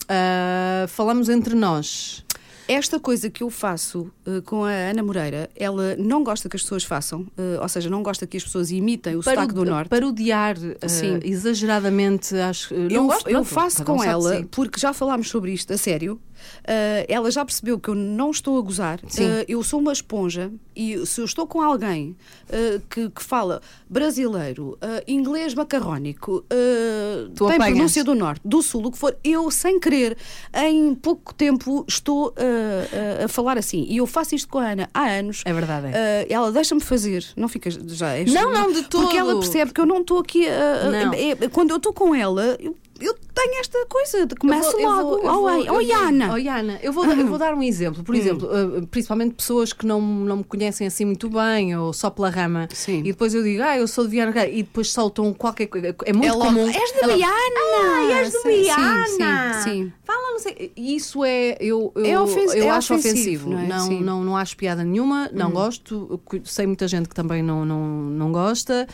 Ah, 0.07 0.85
falamos 0.87 1.29
entre 1.29 1.55
nós. 1.55 2.23
Esta 2.67 2.99
coisa 2.99 3.29
que 3.29 3.43
eu 3.43 3.49
faço 3.49 4.11
eh, 4.25 4.41
com 4.41 4.65
a 4.65 4.71
Ana 4.71 5.01
Moreira, 5.01 5.49
ela 5.55 5.95
não 5.95 6.21
gosta 6.21 6.49
que 6.49 6.57
as 6.57 6.61
pessoas 6.61 6.83
façam, 6.83 7.25
eh, 7.37 7.57
ou 7.61 7.69
seja, 7.69 7.89
não 7.89 8.03
gosta 8.03 8.27
que 8.27 8.35
as 8.35 8.43
pessoas 8.43 8.71
imitem 8.71 9.15
o 9.15 9.23
sotaque 9.23 9.53
do 9.53 9.63
Norte. 9.63 9.87
Parodiar 9.87 10.57
Sim. 10.85 11.19
exageradamente, 11.23 12.35
acho 12.35 12.73
não 12.73 12.89
eu, 12.89 13.05
gosto, 13.05 13.29
eu 13.29 13.45
faço 13.45 13.85
com 13.85 14.03
ela, 14.03 14.45
porque 14.51 14.77
já 14.77 14.91
falámos 14.91 15.29
sobre 15.29 15.53
isto 15.53 15.71
a 15.71 15.77
sério. 15.77 16.19
Eh, 16.63 17.05
ela 17.09 17.29
já 17.31 17.43
percebeu 17.45 17.79
que 17.79 17.89
eu 17.89 17.95
não 17.95 18.31
estou 18.31 18.57
a 18.57 18.61
gozar. 18.61 18.99
Eh, 19.17 19.45
eu 19.47 19.61
sou 19.63 19.79
uma 19.79 19.91
esponja 19.93 20.51
e 20.75 21.05
se 21.05 21.21
eu 21.21 21.25
estou 21.25 21.47
com 21.47 21.61
alguém 21.61 22.15
eh, 22.49 22.79
que, 22.89 23.09
que 23.09 23.23
fala 23.23 23.61
brasileiro, 23.89 24.77
inglês 25.07 25.53
macarrónico, 25.53 26.43
tem 26.49 27.47
apanhas. 27.55 27.65
pronúncia 27.73 28.03
do 28.03 28.15
norte, 28.15 28.41
do 28.43 28.61
sul, 28.61 28.85
o 28.87 28.91
que 28.91 28.97
for, 28.97 29.15
eu 29.23 29.49
sem 29.51 29.79
querer, 29.79 30.17
em 30.53 30.93
pouco 30.95 31.33
tempo, 31.33 31.85
estou 31.87 32.33
a- 33.23 33.27
falar 33.27 33.57
assim. 33.57 33.85
E 33.89 33.97
eu 33.97 34.05
faço 34.07 34.35
isto 34.35 34.47
com 34.49 34.59
a 34.59 34.71
Ana 34.71 34.89
há 34.93 35.05
anos. 35.07 35.41
É 35.45 35.53
verdade. 35.53 35.87
é. 35.87 36.25
Uh, 36.29 36.33
ela 36.33 36.51
deixa-me 36.51 36.81
fazer, 36.81 37.25
não 37.35 37.47
fica 37.47 37.69
já. 37.71 38.15
é 38.15 38.25
Não, 38.25 38.51
não, 38.51 38.71
de 38.71 38.83
Porque 38.83 39.17
ela 39.17 39.31
todo. 39.33 39.41
percebe 39.41 39.71
que 39.73 39.81
eu 39.81 39.85
não 39.85 40.01
estou 40.01 40.19
aqui 40.19 40.45
é- 40.45 41.49
quando 41.51 41.71
eu 41.71 41.77
estou 41.77 41.93
com 41.93 42.13
ela, 42.13 42.55
eu, 42.59 42.75
eu 42.99 43.13
tenho 43.33 43.59
esta 43.59 43.85
coisa, 43.87 44.25
de 44.25 44.35
começo 44.35 44.69
Eu 44.69 44.71
vou- 44.71 44.79
eu 44.81 44.89
logo. 44.89 45.09
vou- 45.09 45.19
eu 45.23 45.29
oh, 45.29 45.33
vou- 45.37 45.47
ai, 45.47 45.57
eu 45.59 45.61
oh, 45.61 45.65
vou-. 45.65 45.73
Oh, 46.33 46.77
eu 46.83 46.93
vou, 46.93 47.05
dar- 47.05 47.17
eu 47.19 47.27
vou 47.27 47.37
dar 47.37 47.53
um 47.53 47.63
exemplo. 47.63 48.03
Por 48.03 48.15
exemplo, 48.15 48.47
uh, 48.47 48.87
principalmente 48.87 49.35
pessoas 49.35 49.73
que 49.73 49.85
não, 49.85 50.01
não 50.01 50.37
me 50.37 50.43
conhecem 50.43 50.87
assim 50.87 51.05
muito 51.05 51.29
bem 51.29 51.75
ou 51.77 51.93
só 51.93 52.09
pela 52.09 52.29
rama. 52.29 52.67
Sim. 52.73 52.99
E 52.99 53.03
depois 53.03 53.33
eu 53.33 53.43
digo, 53.43 53.61
ah, 53.63 53.77
eu 53.77 53.87
sou 53.87 54.03
de 54.05 54.11
Viana 54.11 54.45
e 54.47 54.63
depois 54.63 54.91
soltam 54.91 55.33
qualquer 55.33 55.67
coisa. 55.67 55.95
É 56.05 56.13
muito 56.13 56.27
É 56.27 56.31
logo, 56.31 56.45
comum. 56.45 56.67
és 56.67 56.91
de 56.91 56.99
Ela- 57.03 57.15
Viana! 57.15 57.33
Ah, 57.83 58.11
és 58.19 58.31
de 58.31 58.43
Viana! 58.43 59.53
Sim, 59.53 59.63
sim, 59.63 59.69
sim. 59.69 59.93
Fala, 60.03 60.31
não 60.31 60.39
sei. 60.39 60.71
Isso 60.75 61.23
é. 61.23 61.57
Eu, 61.59 61.91
eu, 61.95 62.05
É 62.05 62.19
ofens- 62.19 62.53
eu 62.55 62.63
é 62.63 62.69
acho 62.69 62.93
ofensivo, 62.95 63.49
não 63.49 63.59
é? 63.59 63.67
Não. 63.67 63.89
Hum. 63.89 64.01
não, 64.01 64.23
não 64.23 64.37
acho 64.37 64.55
piada 64.55 64.83
nenhuma, 64.83 65.29
não 65.33 65.51
gosto. 65.51 66.07
Eu 66.11 66.17
cu- 66.17 66.41
Sei 66.45 66.65
muita 66.65 66.87
gente 66.87 67.09
que 67.09 67.15
também 67.15 67.43
não, 67.43 67.65
não, 67.65 67.85
não 67.85 68.31
gosta. 68.31 68.87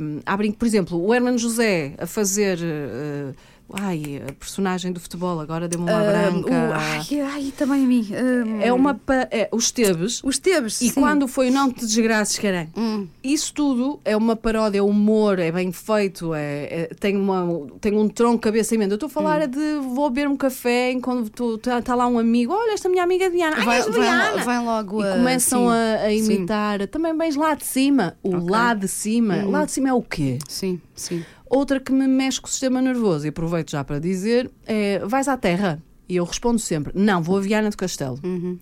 Um, 0.00 0.20
há 0.26 0.36
brinco, 0.36 0.58
por 0.58 0.66
exemplo, 0.66 1.02
o 1.02 1.14
Hermano 1.14 1.38
José 1.38 1.94
a 1.98 2.06
fazer. 2.06 2.58
uh, 2.58 3.31
ai, 3.72 4.22
a 4.28 4.32
personagem 4.32 4.92
do 4.92 5.00
futebol, 5.00 5.40
agora 5.40 5.68
deu-me 5.68 5.90
uma 5.90 6.02
Um, 6.02 6.06
branca. 6.42 6.50
o- 6.50 6.72
ai, 6.74 7.20
ai, 7.20 7.52
também 7.56 7.84
a 7.84 7.86
mim. 7.86 8.08
Um, 8.10 8.60
É 8.60 8.72
uma. 8.72 8.98
É, 9.30 9.48
os 9.52 9.70
Teves. 9.70 10.20
Os 10.24 10.38
Teves. 10.38 10.80
E 10.80 10.88
sim. 10.90 11.00
quando 11.00 11.26
foi 11.28 11.50
o 11.50 11.52
Não 11.52 11.70
Te 11.70 11.80
Desgraças, 11.86 12.38
caralho. 12.38 12.68
Hum. 12.76 13.06
Isso 13.22 13.52
tudo 13.54 14.00
é 14.04 14.16
uma 14.16 14.36
paródia, 14.36 14.78
é 14.78 14.82
humor, 14.82 15.38
é 15.38 15.50
bem 15.52 15.72
feito, 15.72 16.34
é, 16.34 16.88
é- 16.90 16.94
tem, 16.98 17.16
uma, 17.16 17.66
tem 17.80 17.96
um 17.96 18.08
tronco, 18.08 18.38
cabeça 18.38 18.74
e 18.74 18.78
mente. 18.78 18.90
Eu 18.90 18.94
estou 18.96 19.06
a 19.06 19.10
falar 19.10 19.40
Hum. 19.40 19.42
é 19.42 19.46
de 19.46 19.74
vou 19.94 20.10
beber 20.10 20.28
um 20.28 20.36
café 20.36 20.92
enquanto 20.92 21.54
está 21.56 21.94
lá 21.94 22.06
um 22.06 22.18
amigo, 22.18 22.52
olha, 22.52 22.72
esta 22.72 22.88
minha 22.88 23.02
amiga 23.02 23.30
Diana, 23.30 23.56
ai, 23.58 23.64
Vai, 23.64 23.82
vai, 23.90 24.44
vai 24.44 24.64
logo 24.64 25.02
E 25.02 25.06
a. 25.08 25.12
começam 25.14 25.62
sim, 25.62 25.68
a, 25.68 26.06
a 26.06 26.10
sim. 26.10 26.16
imitar 26.34 26.86
também 26.88 27.16
bens 27.16 27.36
lá 27.36 27.54
de 27.54 27.64
cima. 27.64 28.16
O 28.22 28.28
Ok. 28.36 28.40
Hum. 28.42 28.50
lá 28.50 28.74
de 28.74 28.88
cima. 28.88 29.44
Lá 29.46 29.64
de 29.64 29.72
cima 29.72 29.88
é 29.88 29.92
o 29.92 30.02
quê? 30.02 30.38
Sim, 30.48 30.80
sim. 30.94 31.24
Outra 31.54 31.78
que 31.78 31.92
me 31.92 32.08
mexe 32.08 32.40
com 32.40 32.46
o 32.46 32.50
sistema 32.50 32.80
nervoso, 32.80 33.26
e 33.26 33.28
aproveito 33.28 33.72
já 33.72 33.84
para 33.84 33.98
dizer, 33.98 34.50
é 34.64 35.00
vais 35.00 35.28
à 35.28 35.36
Terra. 35.36 35.82
E 36.08 36.16
eu 36.16 36.24
respondo 36.24 36.58
sempre: 36.58 36.94
não, 36.96 37.22
vou 37.22 37.36
a 37.36 37.40
Viana 37.42 37.68
do 37.68 37.76
Castelo. 37.76 38.18
Uhum, 38.24 38.58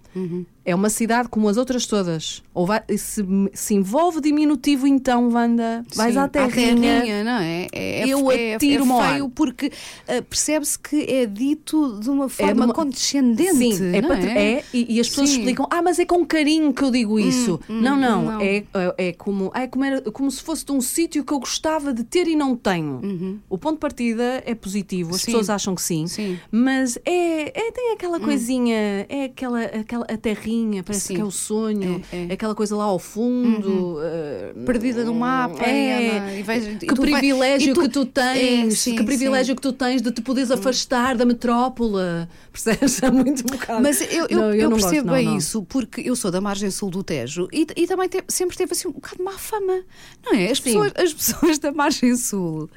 É 0.64 0.75
uma 0.75 0.90
cidade 0.90 1.29
como 1.29 1.49
as 1.49 1.57
outras 1.57 1.87
todas. 1.87 2.42
Ou 2.53 2.66
vai, 2.66 2.83
se, 2.96 3.25
se 3.55 3.75
envolve 3.75 4.20
diminutivo, 4.20 4.87
então, 4.87 5.31
Wanda, 5.33 5.83
vais 5.94 6.12
Sim, 6.14 6.18
à 6.20 6.25
à 6.25 6.29
terrinha. 6.29 7.25
não 7.25 7.38
é? 7.40 7.66
É, 7.73 8.01
é, 8.03 8.09
Eu 8.09 8.31
é, 8.31 8.55
atiro-me 8.57 8.92
ao 8.92 9.03
é 9.03 9.09
feio 9.12 9.29
porque 9.31 9.73
ah, 10.07 10.23
percebe-se 10.29 10.79
que 10.79 10.96
é 11.09 11.25
dito 11.27 11.99
de 12.01 12.11
uma 12.11 12.29
forma 12.29 12.55
de 12.55 12.61
uma- 12.61 12.75
condescendente. 12.75 13.55
Sim, 13.77 13.94
é, 13.96 14.01
não 14.03 14.09
patr- 14.11 14.27
é, 14.29 14.62
e, 14.75 14.96
e 14.96 15.01
as 15.01 15.09
pessoas 15.09 15.31
Sim. 15.31 15.38
explicam, 15.38 15.66
ah, 15.70 15.81
mas 15.81 15.99
é 15.99 16.05
com 16.05 16.25
carinho 16.27 16.73
que 16.75 16.83
eu 16.83 16.90
digo 16.90 17.18
isso. 17.18 17.59
não, 17.68 17.96
não, 17.96 18.23
não. 18.23 18.40
É, 18.40 18.57
é, 18.75 18.94
é 19.09 19.12
como, 19.12 19.51
é 19.55 19.66
como, 19.66 19.85
era- 19.85 20.03
como 20.11 20.31
se 20.31 20.42
fosse 20.42 20.64
de 20.64 20.73
um 20.73 20.81
sítio 20.81 21.25
que 21.25 21.33
eu 21.33 21.38
gostava 21.40 21.92
de 21.94 22.05
ter 22.05 22.29
e 22.29 22.37
não 22.37 22.55
tenho. 22.55 23.40
O 23.49 23.57
ponto 23.57 23.75
de 23.75 23.81
partida 23.81 24.42
é 24.44 24.55
positivo, 24.55 25.14
as 25.14 25.23
Sim. 25.23 25.27
pessoas 25.27 25.49
acham 25.49 25.75
que 25.75 25.83
sim, 25.83 26.07
Sim. 26.07 26.38
mas 26.53 26.99
é, 27.05 27.49
é- 27.68 27.73
tem 27.73 27.92
aquela 27.94 28.20
coisinha, 28.20 29.07
é 29.09 29.25
aquela, 29.25 29.62
aquela 29.62 30.05
a 30.05 30.16
terrinha, 30.18 30.50
parece 30.85 31.07
Sim. 31.09 31.15
que 31.17 31.21
é 31.21 31.25
o 31.25 31.31
sonho, 31.31 32.03
É, 32.13 32.27
é. 32.31 32.33
aquela 32.33 32.55
coisa 32.55 32.75
lá 32.77 32.85
ao 32.85 32.99
fundo. 32.99 33.99
eh, 34.03 34.53
Perdida 34.67 35.05
no 35.05 35.15
mapa 35.15 35.65
É, 35.65 36.39
e 36.39 36.43
vais- 36.43 36.65
que 36.79 36.95
privilégio 36.95 37.75
tu- 37.75 37.81
que 37.83 37.89
tu 37.89 38.05
tens, 38.07 38.73
É, 38.75 38.77
sim, 38.77 38.97
que 38.97 39.03
privilégio 39.05 39.55
que 39.57 39.63
tu 39.63 39.73
tens 39.73 40.03
de 40.03 40.11
te 40.13 40.21
poderes 40.21 40.51
afastar 40.51 41.17
da 41.17 41.25
metrópole. 41.25 42.27
Percebes? 42.53 43.01
É 43.03 43.11
muito 43.11 43.43
bocado. 43.45 43.83
Mas 43.83 44.01
eu, 44.01 44.27
eu, 44.29 44.39
Não, 44.39 44.55
eu 44.55 44.71
não 44.71 44.77
percebo 44.79 44.93
gosto, 45.03 45.07
não, 45.07 45.15
bem 45.15 45.27
não. 45.27 45.37
isso, 45.37 45.63
porque 45.65 46.01
eu 46.03 46.15
sou 46.15 46.31
da 46.31 46.41
margem 46.41 46.71
sul 46.71 46.91
do 46.91 47.03
Tejo 47.03 47.49
e, 47.53 47.67
e 47.77 47.87
também 47.87 48.09
te- 48.09 48.23
sempre 48.29 48.57
teve 48.57 48.73
assim 48.73 48.89
um 48.89 48.93
bocado 48.93 49.17
de 49.17 49.23
má 49.23 49.33
fama, 49.33 49.81
não 50.25 50.35
é? 50.35 50.51
As, 50.51 50.59
Sim. 50.59 50.65
pessoas, 50.65 50.93
as 50.97 51.13
pessoas 51.15 51.59
da 51.59 51.73
margem 51.73 52.15
sul. 52.17 52.69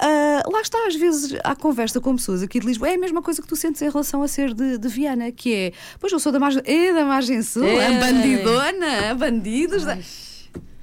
Ah, 0.00 0.42
lá 0.50 0.60
está, 0.60 0.78
às 0.86 0.94
vezes, 0.96 1.38
à 1.44 1.54
conversa 1.56 2.00
com 2.00 2.14
pessoas 2.16 2.42
aqui 2.42 2.60
de 2.60 2.66
Lisboa, 2.66 2.88
é 2.90 2.94
a 2.94 2.98
mesma 2.98 3.20
coisa 3.22 3.40
que 3.42 3.48
tu 3.48 3.56
sentes 3.56 3.82
em 3.82 3.90
relação 3.90 4.22
a 4.22 4.28
ser 4.28 4.54
de, 4.54 4.78
de 4.78 4.88
Viana, 4.88 5.30
que 5.32 5.54
é, 5.54 5.72
pois 6.00 6.12
eu 6.12 6.18
sou 6.18 6.30
da 6.32 6.38
margem, 6.38 6.62
é 6.64 6.92
da 6.92 7.04
margem 7.04 7.42
sul, 7.42 7.64
É. 7.64 7.86
a 7.96 8.00
bandidona, 8.00 9.10
a 9.10 9.14
bandidos. 9.14 9.84
da- 9.84 9.98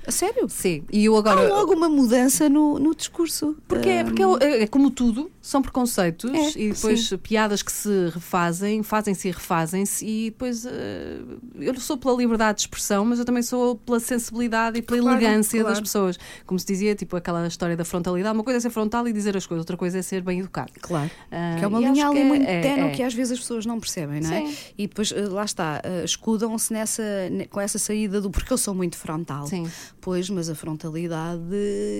A 0.07 0.11
sério? 0.11 0.47
Sim, 0.49 0.83
e 0.91 1.05
eu 1.05 1.15
Há 1.15 1.19
agora. 1.19 1.47
logo 1.47 1.73
uma 1.73 1.89
mudança 1.89 2.47
no, 2.47 2.77
no 2.79 2.93
discurso. 2.95 3.55
Porque, 3.67 3.89
é, 3.89 4.03
porque 4.03 4.21
é, 4.43 4.63
é 4.63 4.67
como 4.67 4.89
tudo, 4.91 5.31
são 5.41 5.61
preconceitos 5.61 6.31
É, 6.31 6.59
e 6.59 6.71
depois 6.71 7.09
piadas 7.23 7.61
que 7.61 7.71
se 7.71 8.09
refazem, 8.13 8.83
fazem-se 8.83 9.27
e 9.27 9.31
refazem-se, 9.31 10.05
e 10.05 10.29
depois 10.31 10.65
eh, 10.65 11.19
eu 11.59 11.73
sou 11.79 11.97
pela 11.97 12.15
liberdade 12.15 12.57
de 12.57 12.61
expressão, 12.63 13.03
mas 13.05 13.19
eu 13.19 13.25
também 13.25 13.41
sou 13.43 13.75
pela 13.77 13.99
sensibilidade 13.99 14.77
e 14.79 14.81
pela 14.81 15.01
Claro, 15.01 15.21
elegância 15.21 15.59
das 15.59 15.67
claro. 15.73 15.83
pessoas. 15.83 16.19
Como 16.45 16.59
se 16.59 16.65
dizia, 16.65 16.95
tipo 16.95 17.15
aquela 17.15 17.45
história 17.47 17.75
da 17.75 17.85
frontalidade: 17.85 18.35
uma 18.37 18.43
coisa 18.43 18.57
é 18.57 18.59
ser 18.61 18.69
frontal 18.69 19.07
e 19.07 19.13
dizer 19.13 19.35
as 19.35 19.45
coisas, 19.45 19.61
outra 19.61 19.77
coisa 19.77 19.97
é 19.99 20.01
ser 20.01 20.21
bem 20.21 20.39
educado. 20.39 20.71
Claro. 20.81 21.09
Ah, 21.31 21.55
Que 21.57 21.63
é 21.65 21.67
uma 21.67 21.79
linha 21.79 21.91
acho 22.07 22.11
ali 22.11 22.23
muito 22.23 22.45
é- 22.47 22.61
tenue 22.61 22.89
é- 22.89 22.91
que 22.91 23.03
às 23.03 23.13
vezes 23.13 23.33
as 23.33 23.39
pessoas 23.39 23.65
não 23.65 23.79
percebem, 23.79 24.21
não 24.21 24.31
é? 24.31 24.45
Sim. 24.45 24.55
E 24.77 24.87
depois, 24.87 25.11
eh, 25.11 25.21
lá 25.27 25.45
está, 25.45 25.81
eh, 25.83 26.03
escudam-se 26.05 26.71
nessa, 26.73 27.03
ne- 27.29 27.45
com 27.47 27.59
essa 27.59 27.77
saída 27.79 28.21
do 28.21 28.29
porque 28.29 28.51
eu 28.53 28.57
sou 28.57 28.73
muito 28.75 28.97
frontal. 28.97 29.47
Sim. 29.47 29.67
Pois, 30.05 30.29
mas 30.29 30.49
a 30.51 30.53
frontalidade, 30.53 31.41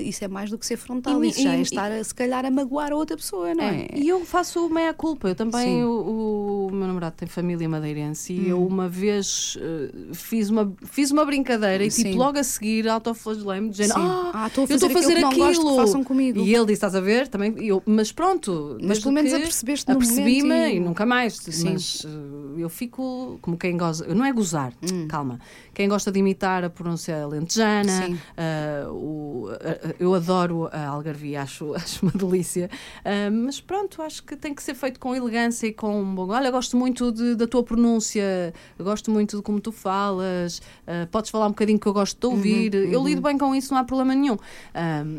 isso 0.06 0.24
é 0.24 0.28
mais 0.28 0.52
do 0.52 0.60
que 0.60 0.66
ser 0.68 0.78
frontal. 0.78 1.24
E- 1.24 1.30
isso 1.30 1.42
já 1.42 1.56
e- 1.56 1.58
é 1.58 1.62
estar, 1.62 1.92
a, 1.92 2.04
se 2.04 2.14
calhar, 2.14 2.46
a 2.46 2.52
magoar 2.52 2.92
a 2.92 2.96
outra 2.96 3.18
pessoa, 3.18 3.56
não 3.56 3.64
é? 3.64 3.88
É, 3.92 3.98
E 3.98 4.08
eu 4.08 4.24
faço 4.24 4.70
meia 4.70 4.94
culpa. 4.94 5.28
Eu 5.30 5.34
também, 5.34 5.84
o, 5.84 6.68
o 6.68 6.72
meu 6.72 6.86
namorado 6.88 7.16
tem 7.18 7.28
família 7.28 7.68
madeirense 7.68 8.32
e 8.32 8.50
eu 8.50 8.60
Hum. 8.62 8.68
uma 8.68 8.88
vez 8.88 9.58
eh, 9.60 9.90
fiz, 10.14 10.52
uma, 10.52 10.72
fiz 10.86 11.10
uma 11.10 11.26
brincadeira 11.26 11.84
e 11.84 11.90
tipo 11.90 12.16
logo 12.16 12.38
a 12.38 12.44
seguir 12.44 12.88
autoflagelei-me 12.88 13.70
dizendo 13.72 13.94
Sim. 13.96 14.00
ah, 14.02 14.32
Ah, 14.36 14.48
estou 14.50 14.66
a 14.66 14.68
eu 14.70 14.76
estou 14.76 14.90
a 14.90 14.94
fazer 14.94 15.08
fazer 15.16 15.26
aquilo 15.26 15.44
aquilo. 15.46 15.76
façam 15.76 16.04
comigo. 16.04 16.40
E 16.42 16.54
ele 16.54 16.66
disse, 16.66 16.74
estás 16.74 16.94
a 16.94 17.02
ver? 17.02 17.28
Também, 17.28 17.56
e 17.60 17.70
eu, 17.70 17.82
mas 17.88 18.12
pronto. 18.12 18.78
Mas 18.84 19.00
pelo 19.00 19.14
menos 19.16 19.34
apercebeste 19.34 19.88
no 19.90 19.96
Apercebi-me 19.96 20.54
e- 20.54 20.76
e... 20.76 20.80
nunca 20.80 21.08
mais. 21.08 21.38
Sim. 21.38 21.74
Mas 21.74 22.06
eh, 22.06 22.62
eu 22.62 22.70
fico 22.70 23.40
como 23.42 23.58
quem 23.58 23.76
goza. 23.76 24.06
Não 24.14 24.24
é 24.24 24.32
gozar, 24.32 24.74
Hum. 24.84 25.08
calma. 25.08 25.40
Quem 25.76 25.90
gosta 25.90 26.12
de 26.12 26.20
imitar 26.20 26.64
a 26.64 26.70
pronúncia 26.70 27.28
lentejana, 27.28 28.08
Sim. 28.08 28.18
ah, 28.38 28.90
o- 28.90 29.50
eu 30.00 30.14
adoro 30.16 30.70
a 30.72 30.88
algarvia, 30.88 31.42
acho, 31.42 31.74
acho 31.76 32.02
uma 32.04 32.12
delícia. 32.16 32.70
Ah, 33.04 33.30
mas 33.30 33.60
pronto, 33.60 34.02
acho 34.02 34.24
que 34.24 34.36
tem 34.38 34.54
que 34.56 34.64
ser 34.64 34.74
feito 34.74 35.00
com 35.00 35.14
elegância 35.14 35.68
e 35.68 35.74
com 35.74 36.02
um 36.02 36.16
bom. 36.16 36.30
Olha, 36.30 36.50
gosto 36.50 36.78
muito 36.78 37.12
de- 37.12 37.36
da 37.36 37.46
tua 37.46 37.62
pronúncia, 37.62 38.54
gosto 38.80 39.12
muito 39.12 39.36
de 39.38 39.44
como 39.44 39.60
tu 39.60 39.72
falas, 39.72 40.62
ah, 40.88 41.08
podes 41.12 41.30
falar 41.30 41.46
um 41.48 41.50
bocadinho 41.50 41.78
que 41.78 41.88
eu 41.88 41.94
gosto 41.94 42.18
de 42.18 42.26
ouvir. 42.26 42.74
Eu 42.74 43.04
lido 43.04 43.22
bem 43.22 43.38
com 43.38 43.54
isso, 43.54 43.74
não 43.74 43.82
há 43.82 43.84
problema 43.84 44.16
nenhum. 44.16 44.38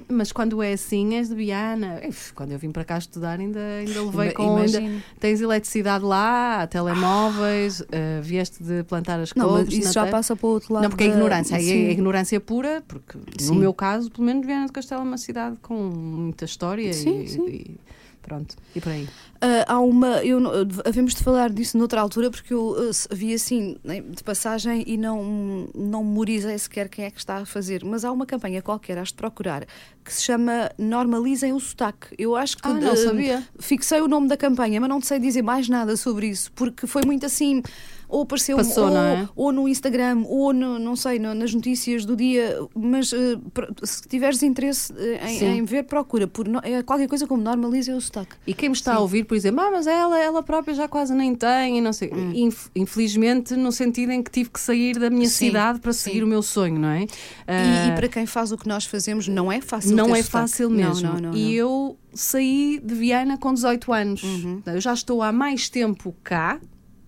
Mas 0.08 0.32
quando 0.32 0.62
é 0.62 0.72
assim, 0.72 1.14
és 1.16 1.28
de 1.28 1.34
Biana. 1.34 2.00
Uf, 2.08 2.32
Quando 2.32 2.52
eu 2.52 2.58
vim 2.58 2.70
para 2.72 2.84
cá 2.84 2.96
estudar, 2.96 3.38
ainda, 3.38 3.60
ainda 3.60 4.02
levei 4.02 4.32
com. 4.32 4.56
ainda- 4.56 4.82
tens 5.20 5.40
eletricidade 5.42 6.02
lá, 6.04 6.66
telemóveis, 6.66 7.82
vieste 8.22 8.62
de 8.62 8.82
plantar 8.84 9.20
as 9.20 9.34
Não, 9.34 9.48
couves. 9.48 9.72
isso 9.74 9.92
já 9.92 10.06
passa 10.06 10.34
para 10.46 10.50
o 10.50 10.54
outro 10.54 10.74
lado. 10.74 10.82
Não, 10.85 10.90
porque 10.90 11.04
é 11.04 11.09
ignorância, 11.09 11.56
é 11.56 11.90
ignorância 11.90 12.40
pura, 12.40 12.82
porque 12.87 13.18
Sim. 13.38 13.54
no 13.54 13.54
meu 13.56 13.74
caso, 13.74 14.11
pelo 14.11 14.24
menos 14.24 14.46
Viana 14.46 14.66
do 14.66 14.72
Castelo 14.72 15.02
é 15.02 15.04
uma 15.04 15.18
cidade 15.18 15.56
com 15.61 15.74
muita 15.74 16.44
história 16.44 16.92
Sim, 16.92 17.22
e, 17.22 17.28
sim. 17.28 17.46
e 17.46 17.80
pronto, 18.22 18.56
e 18.74 18.80
por 18.80 18.90
aí. 18.90 19.09
Ah, 19.40 19.74
há 19.74 19.80
uma. 19.80 20.24
Eu, 20.24 20.40
havemos 20.85 21.14
de 21.14 21.22
falar 21.22 21.50
disso 21.50 21.76
noutra 21.76 22.00
altura, 22.00 22.30
porque 22.30 22.52
eu 22.52 22.74
ah, 22.78 22.92
se- 22.92 23.09
vi 23.12 23.35
assim 23.35 23.76
né, 23.85 24.00
de 24.00 24.22
passagem 24.24 24.82
e 24.87 24.96
não, 24.96 25.68
não 25.74 26.02
memorizei 26.02 26.59
sequer 26.59 26.88
quem 26.88 27.04
é 27.04 27.11
que 27.11 27.18
está 27.18 27.37
a 27.37 27.46
fazer. 27.46 27.85
Mas 27.85 28.04
há 28.04 28.11
uma 28.11 28.26
campanha 28.26 28.62
qualquer, 28.62 28.98
has 28.98 29.09
de 29.09 29.14
procurar, 29.14 29.66
que 30.04 30.12
se 30.12 30.22
chama 30.22 30.70
Normalizem 30.78 31.52
o 31.52 31.61
Sotaque. 31.61 32.09
Eu 32.18 32.35
acho 32.35 32.56
que. 32.56 32.66
Ah, 32.66 32.74
não 32.74 32.92
ah, 32.92 32.96
sabia. 32.96 33.46
Fixei 33.59 34.00
o 34.00 34.09
nome 34.09 34.28
da 34.28 34.37
campanha, 34.37 34.80
mas 34.80 34.88
não 34.88 35.00
te 35.00 35.06
sei 35.06 35.18
dizer 35.18 35.42
mais 35.42 35.68
nada 35.68 35.96
sobre 35.96 36.28
isso, 36.28 36.50
porque 36.52 36.87
foi 36.87 37.02
muito 37.04 37.26
assim. 37.26 37.62
Ou 38.08 38.22
apareceu 38.22 38.56
Passou, 38.56 38.88
ou, 38.88 38.96
é? 38.96 39.28
ou 39.34 39.52
no 39.52 39.68
Instagram, 39.68 40.22
ou 40.26 40.52
no, 40.52 40.78
não 40.78 40.94
sei, 40.94 41.18
no- 41.18 41.34
nas 41.34 41.52
notícias 41.52 42.04
do 42.04 42.14
dia. 42.14 42.56
Mas 42.74 43.12
ah, 43.12 43.16
pro- 43.52 43.68
se 43.84 44.02
tiveres 44.08 44.42
interesse 44.42 44.92
ah, 45.20 45.30
em, 45.30 45.38
Sim. 45.38 45.46
em 45.58 45.64
ver, 45.64 45.82
procura. 45.84 46.26
Por, 46.26 46.46
no- 46.46 46.60
é 46.62 46.82
qualquer 46.82 47.08
coisa 47.08 47.26
como 47.26 47.42
Normalizem 47.42 47.94
o 47.94 48.00
Sotaque. 48.00 48.36
E 48.46 48.54
quem 48.54 48.68
me 48.68 48.74
está 48.74 48.92
Sim. 48.92 48.98
a 48.98 49.00
ouvir, 49.00 49.24
por 49.24 49.34
exemplo, 49.36 49.60
ah, 49.60 49.70
mas 49.70 49.86
ela, 49.86 50.18
ela 50.18 50.42
própria 50.42 50.74
já 50.74 50.86
quase 50.88 51.14
nem 51.14 51.34
tem, 51.34 51.78
e 51.78 51.80
não 51.80 51.92
sei. 51.92 52.10
Hum. 52.12 52.32
Inf- 52.34 52.68
infelizmente, 52.76 53.54
no 53.56 53.72
sentido 53.72 54.12
em 54.12 54.22
que 54.22 54.30
tive 54.30 54.50
que 54.50 54.60
sair 54.60 54.98
da 54.98 55.10
minha 55.10 55.28
Sim, 55.28 55.46
cidade 55.46 55.80
para 55.80 55.92
sim. 55.92 56.04
seguir 56.10 56.22
o 56.22 56.26
meu 56.26 56.42
sonho, 56.42 56.78
não 56.78 56.88
é? 56.88 57.02
E, 57.02 57.08
Ah, 57.48 57.88
e 57.88 57.92
para 57.96 58.08
quem 58.08 58.24
faz 58.26 58.52
o 58.52 58.56
que 58.56 58.68
nós 58.68 58.84
fazemos, 58.84 59.26
não 59.28 59.50
é 59.50 59.60
fácil. 59.60 59.96
não 59.96 60.06
é 60.14 60.22
sotaque. 60.22 60.30
fácil 60.30 60.70
mesmo. 60.70 61.08
Não, 61.08 61.20
não, 61.20 61.34
e 61.34 61.54
eu 61.54 61.98
saí 62.14 62.80
de 62.82 62.94
Viana 62.94 63.36
com 63.36 63.52
18 63.52 63.92
anos. 63.92 64.22
Uhum. 64.22 64.62
Eu 64.66 64.80
já 64.80 64.92
estou 64.94 65.22
há 65.22 65.32
mais 65.32 65.68
tempo 65.68 66.14
cá 66.22 66.58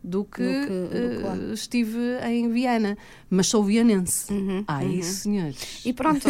do 0.02 0.24
que, 0.24 0.42
Do 0.42 0.66
que- 0.66 1.18
do 1.18 1.50
eh, 1.50 1.52
estive 1.52 1.98
em 2.26 2.48
Viana, 2.50 2.96
mas 3.28 3.48
sou 3.48 3.62
vianense. 3.64 4.32
Uhum, 4.32 4.64
Ah, 4.66 4.80
uhum. 4.82 4.90
isso, 4.92 5.12
senhores. 5.22 5.80
E 5.84 5.92
pronto, 5.92 6.26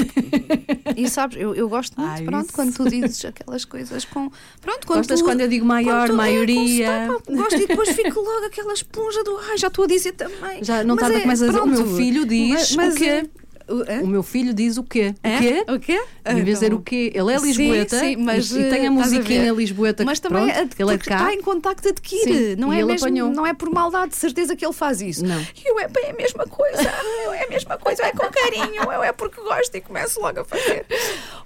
e 0.96 1.08
sabes, 1.08 1.36
eu, 1.38 1.54
eu 1.54 1.68
gosto 1.68 2.00
muito, 2.00 2.10
Ai, 2.12 2.24
pronto, 2.24 2.44
isso. 2.46 2.52
quando 2.54 2.74
tu 2.74 2.88
dizes 2.88 3.24
aquelas 3.24 3.64
coisas 3.64 4.04
com. 4.04 4.30
Pronto, 4.60 4.86
quando 4.86 4.98
Gostas 5.00 5.20
tu, 5.20 5.24
quando 5.24 5.40
eu 5.42 5.48
digo 5.48 5.64
maior, 5.66 6.08
é, 6.08 6.12
maioria? 6.12 7.08
sotaque, 7.08 7.34
gosto 7.36 7.54
e 7.56 7.66
depois 7.66 7.88
fico 7.90 8.20
logo 8.20 8.46
aquela 8.46 8.72
esponja 8.72 9.22
do. 9.22 9.36
Ai, 9.50 9.58
já 9.58 9.68
estou 9.68 9.84
a 9.84 9.88
dizer 9.88 10.12
também. 10.12 10.64
Já 10.64 10.82
não 10.82 10.96
Mas 10.96 11.04
estás 11.04 11.12
a 11.12 11.18
é, 11.18 11.30
a 11.30 11.34
dizer, 11.34 11.60
o 11.60 11.66
meu 11.66 11.96
filho 11.96 12.26
diz 12.26 12.74
Mas- 12.74 12.94
o 12.94 12.96
quê? 12.96 13.04
é- 13.04 13.26
o-? 13.68 14.04
O 14.04 14.06
meu 14.06 14.22
filho 14.22 14.52
diz 14.54 14.76
o 14.78 14.82
quê? 14.82 15.14
É? 15.22 15.36
O 15.36 15.40
quê? 15.40 15.64
O 15.74 15.78
quê? 15.80 16.04
Em 16.26 16.34
vez 16.34 16.44
de 16.44 16.52
dizer 16.52 16.74
o 16.74 16.80
quê? 16.80 17.12
Ele 17.14 17.32
é 17.32 17.38
Sim, 17.38 17.46
lisboeta 17.46 17.98
sim, 18.00 18.16
mas, 18.16 18.50
e, 18.50 18.64
tem 18.70 18.86
a 18.86 18.88
a 18.88 18.92
musiquinha 18.92 19.42
ver. 19.54 19.54
lisboeta 19.54 20.04
Mas 20.04 20.18
que, 20.18 20.28
também 20.28 20.46
pronto, 20.52 20.76
é 20.78 20.82
ele 20.82 20.94
é 20.94 20.98
cá. 20.98 21.14
está 21.16 21.34
em 21.34 21.40
contacto 21.42 21.88
adquire, 21.88 22.32
Sim, 22.50 22.56
não 22.56 22.72
é 22.72 22.76
ele 22.78 22.86
mesmo, 22.86 23.06
apanhou. 23.06 23.30
não 23.30 23.46
é 23.46 23.54
por 23.54 23.70
maldade, 23.70 24.10
de 24.10 24.16
certeza 24.16 24.54
que 24.56 24.64
ele 24.64 24.72
faz 24.74 25.00
isso. 25.00 25.24
Não. 25.24 25.40
E 25.40 25.70
eu 25.70 25.78
é 25.78 25.88
bem 25.88 26.10
a 26.10 26.14
mesma 26.14 26.44
coisa, 26.46 26.82
eu 27.24 27.32
é 27.32 27.44
a 27.44 27.48
mesma 27.48 27.78
coisa, 27.78 28.02
é 28.04 28.12
com 28.12 28.28
carinho, 28.30 28.82
eu 28.92 29.02
é 29.02 29.12
porque 29.12 29.40
gosto 29.40 29.74
e 29.74 29.80
começo 29.80 30.20
logo 30.20 30.40
a 30.40 30.44
fazer. 30.44 30.84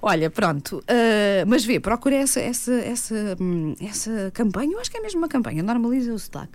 Olha, 0.01 0.29
pronto, 0.29 0.83
ah, 0.87 1.43
mas 1.47 1.63
vê, 1.63 1.79
procura 1.79 2.15
essa, 2.15 2.39
essa, 2.39 2.73
essa, 2.73 3.37
hum, 3.39 3.75
essa 3.81 4.31
campanha, 4.33 4.73
eu 4.73 4.79
acho 4.79 4.91
que 4.91 4.97
é 4.97 5.01
mesmo 5.01 5.19
uma 5.19 5.27
campanha, 5.27 5.63
normaliza 5.63 6.13
o 6.13 6.19
sotaque. 6.19 6.53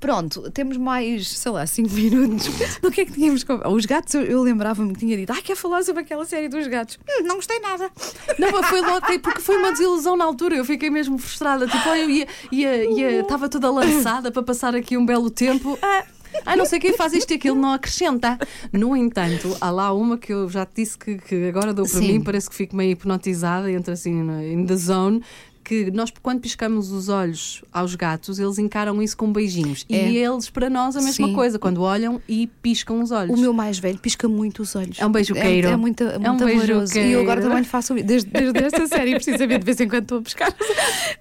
Pronto, 0.00 0.50
temos 0.50 0.76
mais, 0.76 1.28
sei 1.28 1.52
lá, 1.52 1.66
5 1.66 1.88
minutos. 1.94 2.48
Do 2.80 2.90
que 2.90 3.02
é 3.02 3.04
que 3.04 3.12
tínhamos. 3.12 3.44
Os 3.72 3.86
gatos, 3.86 4.14
eu, 4.14 4.22
eu 4.22 4.42
lembrava-me 4.42 4.92
que 4.92 4.98
tinha 5.08 5.16
dito, 5.16 5.32
ah, 5.32 5.40
quer 5.42 5.56
falar 5.56 5.82
sobre 5.82 6.02
aquela 6.02 6.24
série 6.26 6.48
dos 6.48 6.66
gatos? 6.66 6.98
Hum, 7.08 7.22
não 7.24 7.36
gostei 7.36 7.58
nada. 7.60 7.90
Não, 8.38 8.50
mas 8.52 8.66
foi 8.66 8.80
logo, 8.80 9.06
porque 9.22 9.40
foi 9.40 9.56
uma 9.56 9.72
desilusão 9.72 10.16
na 10.16 10.24
altura. 10.24 10.56
Eu 10.56 10.64
fiquei 10.64 10.90
mesmo 10.90 11.16
frustrada. 11.18 11.66
Tipo, 11.66 11.88
eu 11.90 12.10
ia, 12.10 12.26
ia, 12.52 12.84
ia, 12.84 13.20
estava 13.20 13.48
toda 13.48 13.70
lançada 13.70 14.30
para 14.30 14.42
passar 14.42 14.74
aqui 14.74 14.96
um 14.96 15.06
belo 15.06 15.30
tempo. 15.30 15.78
Ah, 15.82 16.04
ah, 16.44 16.56
não 16.56 16.66
sei 16.66 16.78
quem 16.78 16.92
faz 16.92 17.14
isto 17.14 17.30
e 17.30 17.34
aquilo, 17.36 17.56
não 17.56 17.72
acrescenta. 17.72 18.38
No 18.72 18.94
entanto, 18.94 19.56
há 19.60 19.70
lá 19.70 19.92
uma 19.94 20.18
que 20.18 20.32
eu 20.32 20.48
já 20.48 20.66
te 20.66 20.82
disse 20.82 20.98
que, 20.98 21.16
que 21.16 21.48
agora 21.48 21.72
dou 21.72 21.86
para 21.86 21.98
Sim. 22.00 22.12
mim, 22.12 22.20
parece 22.22 22.50
que 22.50 22.54
fico 22.54 22.76
meio 22.76 22.92
hipnotizada, 22.92 23.70
entra 23.72 23.94
assim 23.94 24.22
na- 24.22 24.44
in 24.44 24.66
the 24.66 24.76
zone. 24.76 25.22
Que 25.64 25.90
nós, 25.90 26.12
quando 26.22 26.40
piscamos 26.40 26.90
os 26.90 27.08
olhos 27.08 27.62
aos 27.72 27.94
gatos, 27.94 28.38
eles 28.38 28.58
encaram 28.58 29.02
isso 29.02 29.16
com 29.16 29.30
beijinhos. 29.32 29.84
É. 29.90 30.08
E 30.10 30.16
eles, 30.16 30.48
para 30.48 30.70
nós, 30.70 30.96
a 30.96 31.00
mesma 31.02 31.26
Sim. 31.26 31.34
coisa, 31.34 31.58
quando 31.58 31.82
olham 31.82 32.20
e 32.28 32.46
piscam 32.62 33.02
os 33.02 33.10
olhos. 33.10 33.36
O 33.38 33.40
meu 33.40 33.52
mais 33.52 33.78
velho 33.78 33.98
pisca 33.98 34.26
muito 34.28 34.62
os 34.62 34.74
olhos. 34.74 34.98
É 34.98 35.06
um 35.06 35.12
beijoqueiro. 35.12 35.68
É, 35.68 35.72
é 35.72 35.76
muito, 35.76 36.02
é 36.04 36.14
É 36.14 36.18
um 36.30 36.34
muito 36.34 36.44
amoroso. 36.44 36.98
E 36.98 37.12
eu 37.12 37.20
agora 37.20 37.42
também 37.42 37.58
lhe 37.58 37.64
faço 37.64 37.94
desde, 37.94 38.30
desde 38.30 38.58
esta 38.64 38.86
série, 38.86 39.14
precisamente, 39.14 39.58
de 39.60 39.64
vez 39.66 39.80
em 39.80 39.88
quando 39.88 40.02
estou 40.02 40.18
a 40.18 40.22
pescar. 40.22 40.54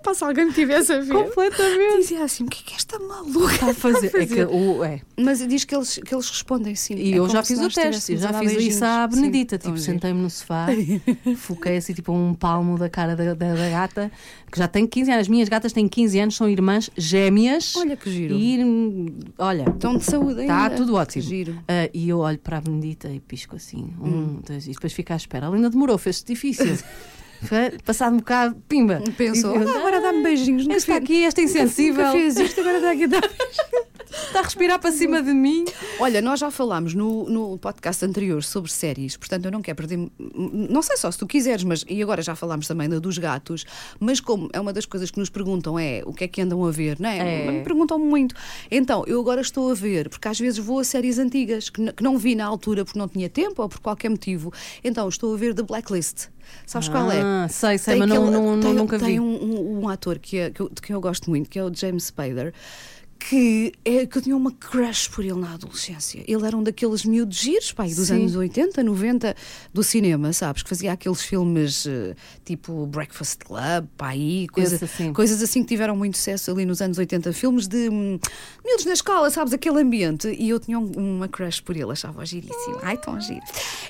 Para 0.01 0.13
se 0.13 0.23
alguém 0.23 0.45
me 0.45 0.53
tivesse 0.53 0.93
a 0.93 1.01
ver. 1.01 1.13
Completamente. 1.13 1.97
Dizia 2.01 2.23
assim: 2.23 2.43
o 2.45 2.47
que 2.47 2.61
é 2.61 2.69
que 2.71 2.75
esta 2.75 2.97
maluca 2.99 3.53
Está 3.53 3.71
a 3.71 3.73
fazer. 3.73 4.11
É 4.15 4.25
que, 4.25 4.43
o, 4.45 4.83
é. 4.83 5.01
Mas 5.17 5.45
diz 5.47 5.63
que 5.65 5.75
eles, 5.75 5.99
que 6.03 6.13
eles 6.13 6.29
respondem 6.29 6.75
sim. 6.75 6.95
E 6.95 7.13
É 7.13 7.17
eu 7.17 7.27
já 7.29 7.43
fiz 7.43 7.59
o 7.59 7.69
teste, 7.69 8.13
eu 8.13 8.17
já 8.17 8.29
fiz 8.33 8.51
beijinhos. 8.51 8.75
isso 8.75 8.85
à 8.85 9.07
Sim, 9.09 9.15
Benedita. 9.21 9.57
tão 9.57 9.73
tipo, 9.73 9.83
sentei-me 9.83 10.21
no 10.21 10.29
sofá, 10.29 10.67
foquei 11.37 11.77
assim, 11.77 11.93
tipo, 11.93 12.11
um 12.13 12.33
palmo 12.33 12.77
da 12.77 12.89
cara 12.89 13.15
da, 13.15 13.33
da, 13.33 13.55
da 13.55 13.69
gata, 13.69 14.11
que 14.51 14.57
já 14.57 14.67
tem 14.67 14.85
15 14.87 15.11
anos. 15.11 15.21
As 15.21 15.27
minhas 15.27 15.49
gatas 15.49 15.73
têm 15.73 15.87
15 15.87 16.19
anos, 16.19 16.35
são 16.35 16.49
irmãs 16.49 16.89
gêmeas. 16.97 17.75
Olha 17.75 17.95
que 17.97 18.09
giro. 18.09 18.33
E, 18.35 18.63
hum, 18.63 19.07
olha, 19.37 19.69
Estão 19.69 19.97
de 19.97 20.03
saúde 20.03 20.41
ainda. 20.41 20.53
está 20.65 20.69
tudo 20.71 20.95
ótimo. 20.95 21.23
Que 21.23 21.29
giro. 21.29 21.55
Ah, 21.67 21.89
e 21.93 22.09
eu 22.09 22.19
olho 22.19 22.39
para 22.39 22.57
a 22.57 22.61
Benedita 22.61 23.09
e 23.09 23.19
pisco 23.19 23.55
assim, 23.55 23.93
um, 24.01 24.39
dois, 24.47 24.67
e 24.67 24.71
depois 24.71 24.93
fico 24.93 25.11
à 25.13 25.15
espera. 25.15 25.47
Ela 25.47 25.55
ainda 25.55 25.69
demorou, 25.69 25.97
fez-se 25.97 26.25
difícil. 26.25 26.77
Passado 27.85 28.13
um 28.13 28.17
bocado, 28.17 28.55
pimba. 28.67 29.01
Pensou, 29.17 29.55
E 29.55 29.67
"Ah, 29.67 29.77
agora 29.77 30.01
dá-me 30.01 30.23
beijinhos. 30.23 30.63
Esta 30.63 30.75
está 30.77 30.95
aqui, 30.95 31.23
esta 31.23 31.41
insensível, 31.41 32.05
Nunca 32.05 32.17
fez 32.17 32.37
isto, 32.37 32.59
agora 32.61 32.77
está 32.77 32.91
aqui 32.91 33.03
a 33.03 33.07
dar 33.07 33.29
está 34.27 34.39
a 34.39 34.43
respirar 34.43 34.79
para 34.79 34.91
cima 34.91 35.21
de 35.21 35.33
mim. 35.33 35.65
Olha, 35.99 36.21
nós 36.21 36.39
já 36.39 36.51
falámos 36.51 36.93
no, 36.93 37.29
no 37.29 37.57
podcast 37.57 38.03
anterior 38.05 38.43
sobre 38.43 38.71
séries, 38.71 39.17
portanto 39.17 39.45
eu 39.45 39.51
não 39.51 39.61
quero 39.61 39.75
perder. 39.75 40.09
Não 40.35 40.81
sei 40.81 40.97
só 40.97 41.09
se 41.11 41.17
tu 41.17 41.25
quiseres, 41.27 41.63
mas. 41.63 41.83
E 41.87 42.01
agora 42.01 42.21
já 42.21 42.35
falámos 42.35 42.67
também 42.67 42.87
da 42.89 42.99
dos 42.99 43.17
gatos, 43.17 43.65
mas 43.99 44.19
como 44.19 44.49
é 44.53 44.59
uma 44.59 44.73
das 44.73 44.85
coisas 44.85 45.11
que 45.11 45.19
nos 45.19 45.29
perguntam 45.29 45.77
é 45.77 46.01
o 46.05 46.13
que 46.13 46.23
é 46.23 46.27
que 46.27 46.41
andam 46.41 46.63
a 46.65 46.71
ver, 46.71 46.99
não 46.99 47.09
é? 47.09 47.45
É. 47.47 47.51
Me 47.51 47.63
perguntam 47.63 47.99
muito. 47.99 48.35
Então, 48.69 49.03
eu 49.07 49.19
agora 49.19 49.41
estou 49.41 49.71
a 49.71 49.73
ver, 49.73 50.09
porque 50.09 50.27
às 50.27 50.39
vezes 50.39 50.59
vou 50.59 50.79
a 50.79 50.83
séries 50.83 51.17
antigas 51.19 51.69
que, 51.69 51.91
que 51.93 52.03
não 52.03 52.17
vi 52.17 52.35
na 52.35 52.45
altura 52.45 52.83
porque 52.85 52.99
não 52.99 53.07
tinha 53.07 53.29
tempo 53.29 53.61
ou 53.61 53.69
por 53.69 53.79
qualquer 53.79 54.09
motivo. 54.09 54.51
Então, 54.83 55.07
estou 55.07 55.33
a 55.33 55.37
ver 55.37 55.53
The 55.53 55.63
Blacklist. 55.63 56.27
Sabes 56.65 56.89
qual 56.89 57.11
é? 57.11 57.21
Ah, 57.21 57.47
sei, 57.49 57.77
sei, 57.77 57.93
Tem 57.93 57.99
mas 57.99 58.09
não, 58.09 58.23
aquele- 58.23 58.31
não, 58.37 58.55
não- 58.55 58.59
tem- 58.61 58.73
nunca 58.73 58.99
tem 58.99 59.07
vi. 59.13 59.19
um, 59.19 59.25
um- 59.43 59.79
um 59.83 59.89
ator 59.89 60.19
que, 60.19 60.37
é, 60.37 60.49
que, 60.49 60.59
eu, 60.61 60.69
que 60.69 60.93
eu 60.93 60.99
gosto 61.01 61.29
muito, 61.29 61.49
que 61.49 61.57
é 61.57 61.63
o 61.63 61.73
James 61.73 62.05
Spader, 62.05 62.53
que, 63.19 63.71
é, 63.83 64.05
que 64.05 64.17
eu 64.17 64.21
tinha 64.21 64.35
uma 64.35 64.51
crush 64.51 65.07
por 65.09 65.23
ele 65.23 65.33
na 65.39 65.53
adolescência. 65.53 66.23
Ele 66.27 66.45
era 66.45 66.55
um 66.55 66.63
daqueles 66.63 67.03
miúdos 67.05 67.37
giros, 67.37 67.71
pai, 67.71 67.89
dos 67.93 68.07
Sim. 68.07 68.15
anos 68.21 68.35
80, 68.35 68.83
90 68.83 69.35
do 69.73 69.83
cinema, 69.83 70.31
sabes? 70.33 70.63
Que 70.63 70.69
fazia 70.69 70.91
aqueles 70.91 71.21
filmes 71.21 71.85
eh, 71.87 72.15
tipo 72.45 72.85
Breakfast 72.87 73.39
Club, 73.43 73.87
pai, 73.97 74.47
coisa, 74.51 74.83
assim. 74.83 75.13
coisas 75.13 75.41
assim 75.41 75.61
que 75.61 75.69
tiveram 75.69 75.95
muito 75.95 76.17
sucesso 76.17 76.51
ali 76.51 76.65
nos 76.65 76.81
anos 76.81 76.97
80. 76.97 77.31
Filmes 77.33 77.67
de 77.67 77.89
hum, 77.89 78.19
miúdos 78.65 78.85
na 78.85 78.93
escola, 78.93 79.29
sabes? 79.29 79.53
Aquele 79.53 79.81
ambiente. 79.81 80.27
E 80.37 80.49
eu 80.49 80.59
tinha 80.59 80.77
um- 80.79 80.91
uma 81.17 81.27
crush 81.27 81.61
por 81.61 81.75
ele, 81.75 81.91
achava 81.91 82.25
giríssimo. 82.25 82.79
Ai, 82.81 82.97
tão 82.97 83.19
giro. 83.19 83.41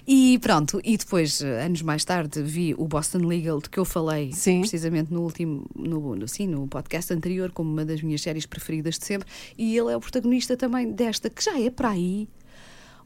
E 0.08 0.38
pronto, 0.40 0.80
e 0.84 0.98
depois, 0.98 1.42
eh, 1.42 1.66
anos 1.66 1.82
mais 1.82 2.06
tarde, 2.06 2.42
vi 2.42 2.74
o 2.78 2.88
Boston 2.88 3.20
Legal, 3.20 3.60
de 3.62 3.70
que 3.70 3.78
eu 3.78 3.86
falei 3.86 4.32
Sim. 4.34 4.62
precisamente 4.62 5.12
no 5.12 5.22
último, 5.22 5.66
no, 5.76 6.16
no, 6.16 6.28
sim, 6.28 6.48
no 6.48 6.68
podcast 6.68 7.12
anterior, 7.14 7.52
como 7.52 7.72
uma 7.72 7.84
das 7.84 8.02
minhas 8.02 8.22
séries 8.22 8.46
preferidas 8.46 8.98
de 9.00 9.06
sempre. 9.06 9.17
E 9.58 9.78
ele 9.78 9.92
é 9.92 9.98
o 9.98 10.00
protagonista 10.00 10.56
também 10.58 10.92
desta, 10.92 11.30
que 11.30 11.44
já 11.44 11.60
é 11.60 11.70
para 11.70 11.90
aí 11.90 12.28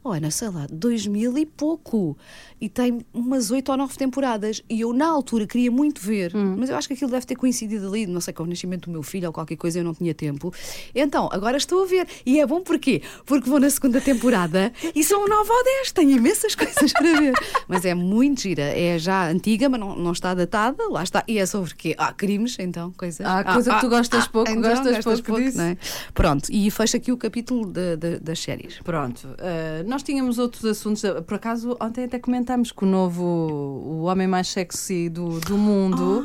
Ana, 0.04 0.30
sei 0.30 0.48
lá, 0.48 0.66
2000 0.70 1.38
e 1.38 1.46
pouco. 1.46 2.16
E 2.60 2.68
tem 2.68 3.04
umas 3.12 3.50
oito 3.50 3.70
ou 3.72 3.76
nove 3.78 3.96
temporadas. 3.96 4.62
E 4.70 4.80
eu, 4.80 4.92
na 4.92 5.06
altura, 5.08 5.46
queria 5.46 5.70
muito 5.70 6.00
ver, 6.00 6.34
Hum. 6.34 6.56
mas 6.58 6.70
eu 6.70 6.76
acho 6.76 6.86
que 6.88 6.94
aquilo 6.94 7.10
deve 7.10 7.26
ter 7.26 7.34
coincidido 7.36 7.86
ali, 7.88 8.06
não 8.06 8.20
sei, 8.20 8.32
com 8.32 8.42
o 8.44 8.46
nascimento 8.46 8.86
do 8.86 8.92
meu 8.92 9.02
filho 9.02 9.26
ou 9.26 9.32
qualquer 9.32 9.56
coisa, 9.56 9.78
eu 9.80 9.84
não 9.84 9.94
tinha 9.94 10.14
tempo. 10.14 10.52
Então, 10.94 11.28
agora 11.32 11.56
estou 11.56 11.82
a 11.82 11.86
ver. 11.86 12.06
E 12.24 12.38
é 12.40 12.46
bom 12.46 12.60
porquê? 12.60 13.02
Porque 13.26 13.48
vou 13.48 13.58
na 13.60 13.68
segunda 13.70 14.00
temporada 14.00 14.72
e 14.94 15.02
são 15.04 15.26
nove 15.26 15.50
ou 15.50 15.64
dez. 15.64 15.92
Tenho 15.92 16.10
imensas 16.12 16.54
coisas 16.54 16.92
para 16.92 17.18
ver. 17.18 17.32
Mas 17.68 17.84
é 17.84 17.94
muito 17.94 18.42
gira. 18.42 18.62
É 18.62 18.98
já 18.98 19.28
antiga, 19.28 19.68
mas 19.68 19.80
não, 19.80 19.96
não 19.96 20.12
está 20.12 20.34
datada. 20.34 20.88
Lá 20.88 21.02
está. 21.02 21.24
E 21.26 21.38
é 21.38 21.46
sobre 21.46 21.74
quê? 21.74 21.94
Ah, 21.98 22.12
crimes, 22.12 22.56
então, 22.58 22.92
coisas. 22.92 23.24
Ah, 23.26 23.42
coisa 23.44 23.74
que 23.74 23.80
tu 23.80 23.88
gostas 23.88 24.26
pouco, 24.28 24.54
gostas 24.54 25.20
pouco 25.20 25.40
disso. 25.40 25.58
não 25.58 25.64
é? 25.64 25.76
Pronto, 26.14 26.48
e 26.50 26.70
fecha 26.70 26.96
aqui 26.96 27.10
o 27.12 27.16
capítulo 27.16 27.66
da- 27.66 27.96
da- 27.96 28.18
das 28.20 28.38
séries. 28.40 28.78
Pronto, 28.84 29.26
uh, 29.26 29.88
nós 29.92 30.02
tínhamos 30.02 30.38
outros 30.38 30.64
assuntos. 30.64 31.02
Por 31.26 31.34
acaso, 31.34 31.76
ontem 31.78 32.04
até 32.04 32.18
comentámos 32.18 32.72
que 32.72 32.82
o 32.82 32.86
novo, 32.86 33.22
o 33.22 34.04
homem 34.04 34.26
mais 34.26 34.48
sexy 34.48 35.10
do, 35.10 35.38
do 35.40 35.58
mundo, 35.58 36.24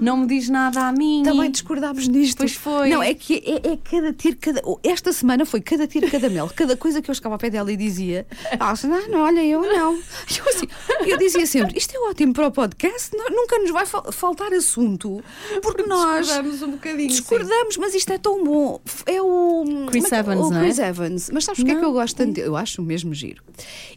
não 0.00 0.16
me 0.18 0.26
diz 0.26 0.48
nada 0.48 0.86
a 0.88 0.92
mim. 0.92 1.22
Também 1.24 1.50
discordámos 1.50 2.06
nisto. 2.08 2.38
Pois 2.38 2.54
foi. 2.54 2.88
Não, 2.90 3.02
é 3.02 3.14
que 3.14 3.34
é, 3.44 3.72
é 3.72 3.76
cada 3.76 4.12
tiro, 4.12 4.36
cada. 4.40 4.62
Esta 4.84 5.12
semana 5.12 5.44
foi 5.44 5.60
cada 5.60 5.86
tiro, 5.86 6.10
cada 6.10 6.28
mel. 6.28 6.50
Cada 6.54 6.76
coisa 6.76 7.00
que 7.02 7.10
eu 7.10 7.14
chegava 7.14 7.34
ao 7.34 7.38
pé 7.38 7.50
dela 7.50 7.70
e 7.72 7.76
dizia: 7.76 8.26
Ah, 8.58 8.74
não, 8.84 9.08
não, 9.08 9.20
olha, 9.20 9.44
eu 9.44 9.60
não. 9.62 9.98
Eu, 10.38 10.48
assim, 10.48 10.66
eu 11.06 11.18
dizia 11.18 11.46
sempre: 11.46 11.76
Isto 11.78 11.96
é 11.96 12.00
ótimo 12.10 12.32
para 12.32 12.46
o 12.46 12.50
podcast, 12.52 13.10
nunca 13.30 13.58
nos 13.58 13.70
vai 13.70 13.86
fal- 13.86 14.10
faltar 14.12 14.52
assunto, 14.52 15.22
porque 15.62 15.82
nós. 15.86 16.26
Discordamos 16.26 16.62
um 16.62 16.70
bocadinho. 16.72 17.10
sim. 17.10 17.16
Discordamos, 17.20 17.76
mas 17.76 17.94
isto 17.94 18.12
é 18.12 18.18
tão 18.18 18.44
bom. 18.44 18.80
É 19.06 19.20
o. 19.20 19.86
Chris 19.88 20.04
é 20.04 20.08
que- 20.08 20.14
Evans, 20.16 20.46
o 20.46 20.50
não 20.50 20.58
é? 20.58 20.62
Chris 20.64 20.78
Evans. 20.78 21.30
Mas 21.32 21.44
sabes 21.44 21.60
porque 21.60 21.72
é 21.72 21.78
que 21.78 21.84
eu 21.84 21.92
gosto 21.92 22.16
tanto? 22.16 22.38
Eu 22.38 22.56
acho 22.56 22.80
o 22.80 22.84
mesmo 22.84 23.12
giro. 23.14 23.42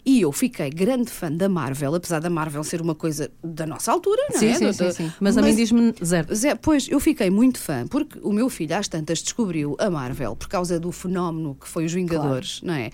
E 0.05 0.21
eu 0.21 0.31
fiquei 0.31 0.69
grande 0.69 1.09
fã 1.11 1.31
da 1.31 1.47
Marvel, 1.47 1.93
apesar 1.95 2.19
da 2.19 2.29
Marvel 2.29 2.63
ser 2.63 2.81
uma 2.81 2.95
coisa 2.95 3.31
da 3.43 3.65
nossa 3.67 3.91
altura, 3.91 4.21
não 4.31 4.39
Sim, 4.39 4.47
é? 4.47 4.53
sim, 4.55 4.73
sim, 4.73 4.91
sim. 4.91 5.13
Mas 5.19 5.37
a 5.37 5.41
mim 5.41 5.53
diz-me 5.55 5.90
zero. 6.03 6.33
Zé, 6.35 6.55
pois, 6.55 6.87
eu 6.89 6.99
fiquei 6.99 7.29
muito 7.29 7.59
fã, 7.59 7.85
porque 7.87 8.19
o 8.21 8.31
meu 8.31 8.49
filho 8.49 8.75
às 8.75 8.87
tantas 8.87 9.21
descobriu 9.21 9.75
a 9.79 9.89
Marvel 9.89 10.35
por 10.35 10.47
causa 10.47 10.79
do 10.79 10.91
fenómeno 10.91 11.55
que 11.59 11.67
foi 11.67 11.85
os 11.85 11.93
Vingadores, 11.93 12.61
não 12.63 12.73
é? 12.73 12.89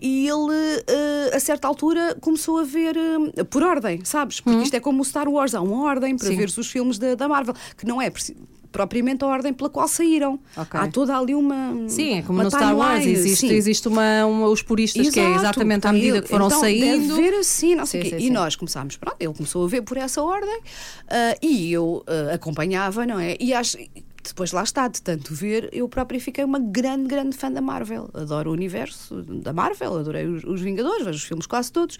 E 0.00 0.26
ele, 0.28 0.82
eh, 0.86 1.36
a 1.36 1.40
certa 1.40 1.66
altura, 1.68 2.16
começou 2.20 2.58
a 2.58 2.64
ver 2.64 2.96
eh, 2.96 3.44
por 3.44 3.62
ordem, 3.62 4.04
sabes? 4.04 4.40
Porque 4.40 4.62
isto 4.62 4.74
é 4.74 4.80
como 4.80 5.02
o 5.02 5.04
Star 5.04 5.28
Wars, 5.28 5.54
há 5.54 5.60
uma 5.60 5.82
ordem 5.84 6.16
para 6.16 6.28
Sim. 6.28 6.36
ver 6.36 6.48
os 6.56 6.70
filmes 6.70 6.98
da, 6.98 7.14
da 7.14 7.28
Marvel, 7.28 7.54
que 7.76 7.86
não 7.86 8.00
é 8.00 8.10
preci- 8.10 8.36
propriamente 8.72 9.22
a 9.22 9.26
ordem 9.28 9.52
pela 9.52 9.70
qual 9.70 9.86
saíram. 9.86 10.40
Ok. 10.56 10.80
Há 10.80 10.88
toda 10.88 11.16
ali 11.16 11.34
uma. 11.34 11.88
Sim, 11.88 12.18
é 12.18 12.22
como 12.22 12.38
uma 12.38 12.44
no 12.44 12.50
Star 12.50 12.76
Wars. 12.76 13.06
Existe, 13.06 13.48
sim. 13.48 13.54
existe 13.54 13.86
uma, 13.86 14.24
uma- 14.26 14.48
os 14.48 14.62
puristas 14.62 15.10
que 15.10 15.20
é 15.20 15.24
Exato, 15.24 15.40
exatamente 15.40 15.86
à 15.86 15.92
medida 15.92 16.22
que 16.22 16.28
foram 16.28 16.46
então, 16.46 16.60
saindo. 16.60 17.08
Deve 17.08 17.22
ver 17.22 17.34
assim, 17.38 17.74
não 17.74 17.86
sei 17.86 18.02
Sim, 18.04 18.10
sim, 18.10 18.16
e 18.16 18.20
sim. 18.22 18.30
nós 18.30 18.56
começámos, 18.56 18.96
pronto, 18.96 19.16
ele 19.20 19.32
começou 19.34 19.64
a 19.64 19.68
ver 19.68 19.82
por 19.82 19.96
essa 19.96 20.22
ordem 20.22 20.60
ah, 21.08 21.36
e 21.42 21.70
eu 21.72 22.02
ah, 22.06 22.34
acompanhava, 22.34 23.06
não 23.06 23.20
é? 23.20 23.36
E 23.38 23.52
acho. 23.52 23.76
Depois 24.24 24.52
lá 24.52 24.62
está, 24.62 24.86
de 24.86 25.02
tanto 25.02 25.34
ver, 25.34 25.68
eu 25.72 25.88
própria 25.88 26.20
fiquei 26.20 26.44
uma 26.44 26.60
grande, 26.60 27.08
grande 27.08 27.36
fã 27.36 27.50
da 27.50 27.60
Marvel. 27.60 28.08
Adoro 28.14 28.50
o 28.50 28.52
universo 28.52 29.20
da 29.20 29.52
Marvel, 29.52 29.98
adorei 29.98 30.26
os, 30.26 30.44
os 30.44 30.60
Vingadores, 30.60 31.04
vejo 31.04 31.18
os 31.18 31.24
filmes 31.24 31.44
quase 31.44 31.72
todos. 31.72 31.98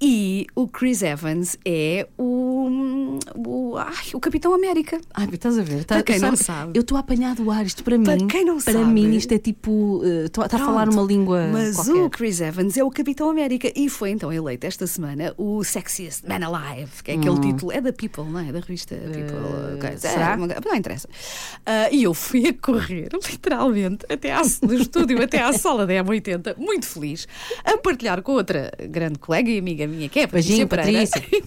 E 0.00 0.46
o 0.54 0.68
Chris 0.68 1.02
Evans 1.02 1.56
é 1.64 2.06
o, 2.16 3.18
o, 3.34 3.76
ai, 3.76 3.94
o 4.14 4.20
Capitão 4.20 4.54
América. 4.54 5.00
Ai, 5.12 5.28
estás 5.32 5.58
a 5.58 5.62
ver? 5.62 5.84
Tá- 5.84 5.96
Para 5.96 6.04
quem 6.04 6.20
não 6.20 6.36
sabe. 6.36 6.70
Eu 6.78 6.82
estou 6.82 6.96
apanhado 6.96 7.42
o 7.44 7.50
ar. 7.50 7.66
Isto 7.66 7.82
para, 7.82 7.98
Para 7.98 8.14
mim. 8.14 8.28
quem 8.28 8.44
não 8.44 8.60
para 8.60 8.74
sabe. 8.74 8.84
mim, 8.84 9.16
isto 9.16 9.32
é 9.32 9.38
tipo. 9.38 9.70
uh, 10.04 10.26
Está 10.26 10.44
a 10.56 10.58
falar 10.60 10.88
uma 10.88 11.02
língua. 11.02 11.48
Mas 11.52 11.74
qualquer. 11.74 11.92
o 11.94 12.10
Chris 12.10 12.40
Evans 12.40 12.76
é 12.76 12.84
o 12.84 12.90
Capitão 12.90 13.28
América 13.28 13.72
e 13.74 13.88
foi 13.88 14.10
então 14.10 14.32
eleito 14.32 14.64
esta 14.68 14.86
semana 14.86 15.34
o 15.36 15.64
Sexiest 15.64 16.24
Man 16.28 16.46
Alive, 16.46 17.02
que 17.02 17.10
é 17.10 17.14
aquele 17.14 17.40
título, 17.40 17.72
é 17.72 17.80
da 17.80 17.92
People, 17.92 18.22
não 18.30 18.38
é? 18.38 18.52
Da 18.52 18.60
revista 18.60 18.94
People. 18.94 19.74
ok. 19.78 19.90
Hum. 19.90 19.98
será? 19.98 20.32
É, 20.32 20.36
uma- 20.36 20.46
não 20.46 20.74
interessa. 20.76 21.08
Ah, 21.66 21.88
e 21.90 22.04
eu 22.04 22.14
fui 22.14 22.46
a 22.46 22.54
correr, 22.54 23.08
literalmente, 23.28 24.06
até 24.08 24.30
à, 24.32 24.42
do 24.62 24.74
estúdio 24.74 25.20
até 25.20 25.42
à 25.42 25.52
sala 25.52 25.84
da 25.88 25.94
M80, 25.94 26.56
muito 26.56 26.86
feliz, 26.86 27.26
a 27.64 27.76
partilhar 27.78 28.22
com 28.22 28.32
outra 28.32 28.70
grande 28.88 29.18
colega 29.18 29.50
e 29.50 29.58
amiga 29.58 29.87
minha, 29.88 30.08
que 30.08 30.20
é 30.20 30.24
a 30.24 30.26
Beijinho, 30.26 30.68
Patrícia. 30.68 31.20
Pereira, 31.20 31.46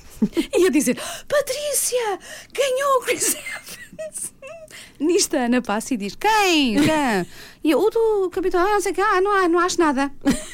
e 0.57 0.67
a 0.67 0.69
dizer: 0.69 0.97
Patrícia, 1.27 2.19
ganhou 2.53 2.97
o 2.99 3.01
Chris 3.05 3.35
Evans. 3.35 4.33
Nisto 4.99 5.35
a 5.35 5.41
Ana 5.45 5.61
passa 5.61 5.93
e 5.93 5.97
diz: 5.97 6.15
Quem? 6.15 6.75
Quem? 6.75 7.25
E 7.63 7.71
eu, 7.71 7.79
o 7.79 7.89
do 7.89 8.29
capitão, 8.31 8.59
ah, 8.59 8.73
não 8.73 8.81
sei 8.81 8.91
o 8.91 8.95
que, 8.95 9.01
ah, 9.01 9.19
não, 9.21 9.49
não 9.49 9.59
acho 9.59 9.79
nada. 9.79 10.11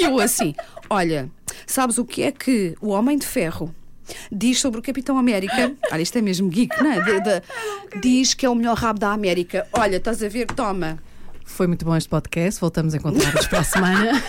E 0.00 0.04
eu 0.04 0.18
assim: 0.18 0.54
Olha, 0.90 1.30
sabes 1.66 1.98
o 1.98 2.04
que 2.04 2.22
é 2.22 2.32
que 2.32 2.74
o 2.80 2.88
Homem 2.88 3.16
de 3.16 3.26
Ferro 3.26 3.74
diz 4.30 4.60
sobre 4.60 4.80
o 4.80 4.82
Capitão 4.82 5.16
América? 5.16 5.72
Olha, 5.90 6.02
isto 6.02 6.18
é 6.18 6.20
mesmo 6.22 6.48
geek, 6.50 6.82
não 6.82 6.92
é? 6.92 7.00
De- 7.00 7.20
de- 7.20 8.00
diz 8.00 8.34
que 8.34 8.44
é 8.44 8.50
o 8.50 8.54
melhor 8.54 8.76
rabo 8.76 8.98
da 8.98 9.12
América. 9.12 9.66
Olha, 9.72 9.96
estás 9.96 10.22
a 10.22 10.28
ver? 10.28 10.46
Toma. 10.46 10.98
Foi 11.44 11.66
muito 11.66 11.84
bom 11.84 11.94
este 11.96 12.08
podcast. 12.08 12.60
Voltamos 12.60 12.92
a 12.94 12.96
encontrar-nos 12.96 13.46
para 13.46 13.60
a 13.60 13.64
semana. 13.64 14.22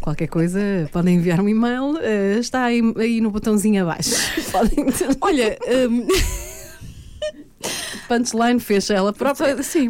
Qualquer 0.00 0.28
coisa, 0.28 0.58
podem 0.92 1.16
enviar 1.16 1.40
um 1.40 1.48
e-mail. 1.48 1.98
eh, 2.00 2.38
está 2.38 2.64
aí, 2.64 2.80
aí 2.96 3.20
no 3.20 3.30
botãozinho 3.30 3.82
abaixo. 3.82 4.14
Podem 4.50 4.86
Olha, 5.20 5.58
hum, 5.88 6.06
punchline 8.08 8.58
fecha 8.60 8.94
ela 8.94 9.12
própria. 9.12 9.62
sim. 9.62 9.88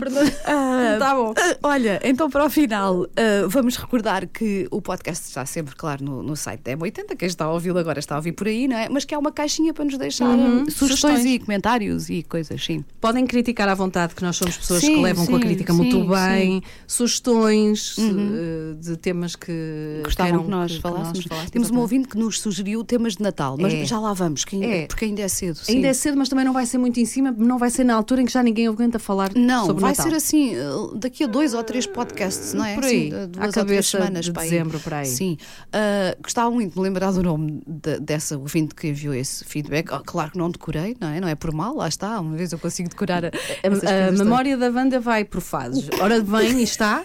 Tá 0.98 1.14
bom. 1.14 1.33
ah, 1.37 1.56
olha, 1.62 2.00
então 2.04 2.28
para 2.28 2.44
o 2.44 2.50
final, 2.50 3.06
ah, 3.16 3.46
vamos 3.48 3.76
recordar 3.76 4.26
que 4.26 4.66
o 4.70 4.80
podcast 4.83 5.26
está 5.28 5.44
sempre, 5.46 5.74
claro, 5.76 6.04
no, 6.04 6.22
no 6.22 6.37
site 6.37 6.61
da 6.62 6.72
M80. 6.76 7.16
Quem 7.16 7.26
está 7.28 7.44
a 7.46 7.52
ouvi-lo 7.52 7.78
agora 7.78 7.98
está 7.98 8.14
a 8.14 8.18
ouvir 8.18 8.33
por 8.33 8.46
aí, 8.46 8.66
não 8.68 8.76
é? 8.76 8.88
Mas 8.88 9.04
que 9.04 9.14
há 9.14 9.18
uma 9.18 9.33
caixinha 9.33 9.72
para 9.72 9.85
nos 9.85 9.96
deixar 9.98 10.26
Uhum, 10.30 10.64
sugestões, 10.70 10.74
sugestões. 10.74 11.24
e 11.24 11.38
comentários 11.38 12.11
e 12.11 12.22
coisas, 12.22 12.62
sim. 12.64 12.85
Podem 13.00 13.26
criticar 13.26 13.68
à 13.68 13.74
vontade, 13.74 14.14
que 14.14 14.22
nós 14.22 14.37
somos 14.37 14.56
pessoas 14.56 14.80
Sim, 14.80 14.96
que 14.96 15.00
levam 15.02 15.26
com 15.26 15.37
a 15.37 15.38
sim, 15.38 15.44
crítica 15.46 15.72
sim, 15.72 15.76
muito 15.78 16.00
sim. 16.00 16.09
bem. 16.09 16.62
Sugestões 16.87 17.96
eh, 17.98 18.74
de 18.80 18.96
temas 18.96 19.37
que 19.37 20.00
Gostavam 20.04 20.30
queiram 20.30 20.44
que 20.44 20.50
nós 20.50 20.70
que- 20.70 20.76
que 20.76 20.83
falássemos. 20.83 21.26
Temos 21.50 21.70
um 21.70 21.78
ouvinte 21.78 22.09
que 22.09 22.16
nos 22.18 22.40
sugeriu 22.40 22.85
temas 22.85 23.16
de 23.16 23.22
Natal, 23.22 23.56
mas 23.59 23.72
É. 23.72 23.85
já 23.85 23.98
lá 23.98 24.12
vamos, 24.12 24.44
que 24.44 24.56
ainda- 24.56 24.66
É. 24.66 24.87
porque 24.87 25.04
ainda 25.04 25.22
é 25.22 25.28
cedo. 25.28 25.56
sim. 25.56 25.76
Ainda 25.76 25.88
é 25.88 25.92
cedo, 25.92 26.16
mas 26.18 26.28
também 26.28 26.44
não 26.44 26.52
vai 26.52 26.66
ser 26.66 26.78
muito 26.78 26.98
em 27.00 27.04
cima, 27.04 27.35
não 27.37 27.59
vai 27.60 27.70
ser 27.70 27.84
na 27.84 27.94
altura 27.94 28.22
em 28.22 28.24
que 28.26 28.32
já 28.32 28.42
ninguém 28.42 28.66
aguenta 28.66 28.98
falar 28.98 29.30
Não, 29.36 29.66
sobre 29.66 29.82
vai 29.82 29.92
Natal. 29.92 30.06
ser 30.08 30.14
assim, 30.16 30.54
eh, 30.56 30.60
daqui 30.96 31.22
a 31.24 31.26
dois 31.28 31.54
ou 31.54 31.62
três 31.62 31.86
podcasts, 31.86 32.54
não 32.54 32.64
é? 32.64 32.74
Por 32.74 32.84
aí, 32.84 33.06
Assim, 33.12 33.14
à 33.22 33.26
duas 33.26 33.56
ou 33.56 33.64
três 33.64 33.86
semanas 33.86 34.24
de 34.24 34.32
para 34.32 34.42
aí. 34.42 34.50
dezembro, 34.50 34.80
por 34.80 34.94
aí. 34.94 35.06
Sim. 35.06 35.36
Ah, 35.72 36.16
gostava 36.22 36.50
muito 36.50 36.72
de 36.72 36.78
me 36.78 36.82
lembrar 36.84 37.12
do 37.12 37.22
nome 37.22 37.62
de- 37.66 38.00
dessa 38.00 38.36
ouvinte 38.36 38.74
que 38.74 38.88
enviou 38.88 39.14
esse 39.14 39.44
feedback. 39.44 39.92
Ah, 39.92 40.02
claro 40.04 40.32
que 40.32 40.38
não 40.38 40.50
decorei, 40.50 40.96
não 41.00 41.08
é? 41.08 41.20
Não 41.20 41.28
é 41.28 41.34
por 41.36 41.52
mal, 41.52 41.76
lá 41.76 41.86
está. 41.86 42.18
Uma 42.20 42.36
vez 42.36 42.50
eu 42.52 42.58
consigo 42.58 42.88
decorar 42.88 43.24
a, 43.26 43.28
A, 43.28 44.08
a 44.08 44.12
memória 44.12 44.56
da 44.56 44.70
Wanda 44.70 44.98
vai 44.98 45.24
por 45.24 45.40
fases. 45.40 45.88
Ora 46.00 46.20
vem 46.20 46.58
e 46.60 46.62
está, 46.62 47.04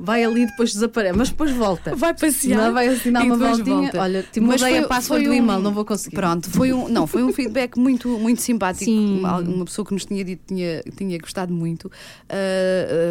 vai 0.00 0.22
ali 0.24 0.46
depois 0.46 0.72
desaparece, 0.72 1.16
mas 1.16 1.28
depois 1.30 1.50
volta. 1.50 1.94
Vai 1.96 2.14
passear. 2.14 2.58
Não 2.66 2.72
vai 2.72 2.88
assinar 2.88 3.22
uma 3.24 3.36
voltinha. 3.36 3.76
volta. 3.82 4.00
Olha, 4.00 4.22
te 4.22 4.40
Mas 4.40 4.60
mudei 4.60 4.76
foi- 4.76 4.84
a 4.84 4.88
password 4.88 5.24
do 5.24 5.30
um- 5.30 5.34
e-mail, 5.34 5.58
não 5.60 5.72
vou 5.72 5.84
conseguir. 5.84 6.16
Pronto, 6.16 6.48
foi 6.50 6.72
um, 6.72 6.88
não, 6.88 7.06
foi 7.06 7.22
um 7.22 7.32
feedback 7.32 7.76
muito, 7.78 8.08
muito 8.18 8.40
simpático. 8.40 8.84
Sim. 8.84 9.18
Uma, 9.20 9.38
uma 9.38 9.64
pessoa 9.64 9.84
que 9.84 9.92
nos 9.92 10.04
tinha 10.04 10.24
dito 10.24 10.42
tinha, 10.46 10.82
tinha 10.96 11.18
gostado 11.18 11.52
muito. 11.52 11.90
ah, 12.28 12.34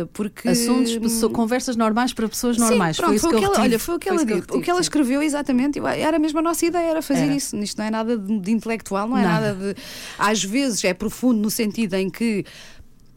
ah, 0.04 0.08
porque. 0.14 0.48
Assuntos, 0.50 0.98
pessoa- 0.98 1.32
conversas 1.32 1.76
normais 1.76 2.14
para 2.14 2.28
pessoas 2.28 2.56
Sim, 2.56 2.64
normais. 2.64 2.98
pronto, 2.98 3.08
foi 3.10 3.16
isso 3.18 3.30
que 3.30 3.36
eu 3.36 3.44
ela, 3.54 3.62
olha, 3.62 3.80
foi 3.80 3.96
o 3.96 4.00
que 4.00 4.10
ela 4.10 4.26
disse. 4.26 4.42
O 4.52 4.62
que 4.62 4.70
ela 4.70 4.80
sim. 4.80 4.84
escreveu 4.84 5.22
exatamente, 5.22 5.80
era 5.80 6.18
mesmo 6.20 6.40
a 6.40 6.42
nossa 6.42 6.66
ideia, 6.66 6.90
era 6.90 7.02
fazer 7.02 7.26
Era. 7.26 7.36
isso. 7.36 7.56
Isto 7.58 7.78
não 7.80 7.86
é 7.86 7.92
nada 7.92 8.18
de, 8.18 8.40
de 8.40 8.52
intelectual, 8.52 9.08
não 9.08 9.18
é 9.18 9.24
Nada. 9.24 9.54
nada 9.54 9.74
de. 9.74 9.80
Às 10.18 10.44
vezes 10.44 10.84
é 10.84 10.94
profundo 10.94 11.40
no 11.42 11.50
sentido 11.50 11.94
em 11.96 12.10
que. 12.10 12.46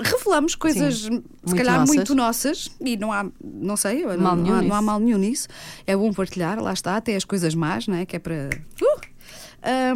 Revelamos 0.02 0.54
coisas, 0.54 1.00
se 1.00 1.10
muito 1.10 1.56
calhar, 1.56 1.78
nossas. 1.80 1.94
muito 1.94 2.14
nossas 2.14 2.70
e 2.80 2.96
não 2.96 3.12
há, 3.12 3.26
não 3.42 3.76
sei, 3.76 4.04
não, 4.04 4.18
Mal 4.18 4.36
não 4.36 4.54
há, 4.54 4.62
não 4.62 4.76
há 4.76 4.82
mal 4.82 5.00
nenhum 5.00 5.18
nisso. 5.18 5.48
É 5.86 5.96
bom 5.96 6.12
partilhar, 6.12 6.60
lá 6.62 6.72
está, 6.72 6.96
até 6.96 7.16
as 7.16 7.24
coisas 7.24 7.54
más, 7.54 7.86
não 7.86 7.96
é? 7.96 8.06
Que 8.06 8.16
é 8.16 8.18
para. 8.18 8.50
Uh! 8.80 8.99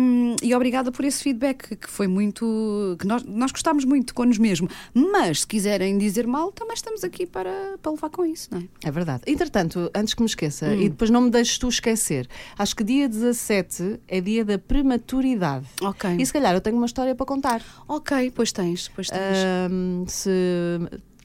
Um, 0.00 0.36
e 0.42 0.54
obrigada 0.54 0.92
por 0.92 1.04
esse 1.04 1.22
feedback 1.22 1.76
que 1.76 1.88
foi 1.88 2.06
muito. 2.06 2.96
que 2.98 3.06
nós, 3.06 3.22
nós 3.24 3.50
gostámos 3.52 3.84
muito 3.84 4.08
de 4.08 4.14
Conos 4.14 4.36
mesmo. 4.38 4.68
Mas 4.92 5.40
se 5.40 5.46
quiserem 5.46 5.96
dizer 5.98 6.26
mal, 6.26 6.52
também 6.52 6.74
estamos 6.74 7.02
aqui 7.04 7.24
para, 7.26 7.78
para 7.82 7.92
levar 7.92 8.10
com 8.10 8.24
isso, 8.24 8.48
não 8.52 8.58
é? 8.60 8.64
É 8.84 8.90
verdade. 8.90 9.22
Entretanto, 9.26 9.90
antes 9.94 10.14
que 10.14 10.20
me 10.22 10.26
esqueça, 10.26 10.66
Hum. 10.66 10.80
e 10.82 10.88
depois 10.88 11.10
não 11.10 11.22
me 11.22 11.30
deixes 11.30 11.56
tu 11.58 11.68
esquecer, 11.68 12.28
acho 12.58 12.76
que 12.76 12.84
dia 12.84 13.08
17 13.08 14.00
é 14.08 14.20
dia 14.20 14.44
da 14.44 14.58
prematuridade. 14.58 15.66
Ok. 15.82 16.16
E 16.18 16.26
se 16.26 16.32
calhar 16.32 16.54
eu 16.54 16.60
tenho 16.60 16.76
uma 16.76 16.86
história 16.86 17.14
para 17.14 17.26
contar. 17.26 17.62
Ok, 17.88 18.32
pois 18.34 18.52
tens, 18.52 18.88
pois 18.94 19.08
tens. 19.08 19.20
Ahm, 19.20 20.04
se 20.06 20.30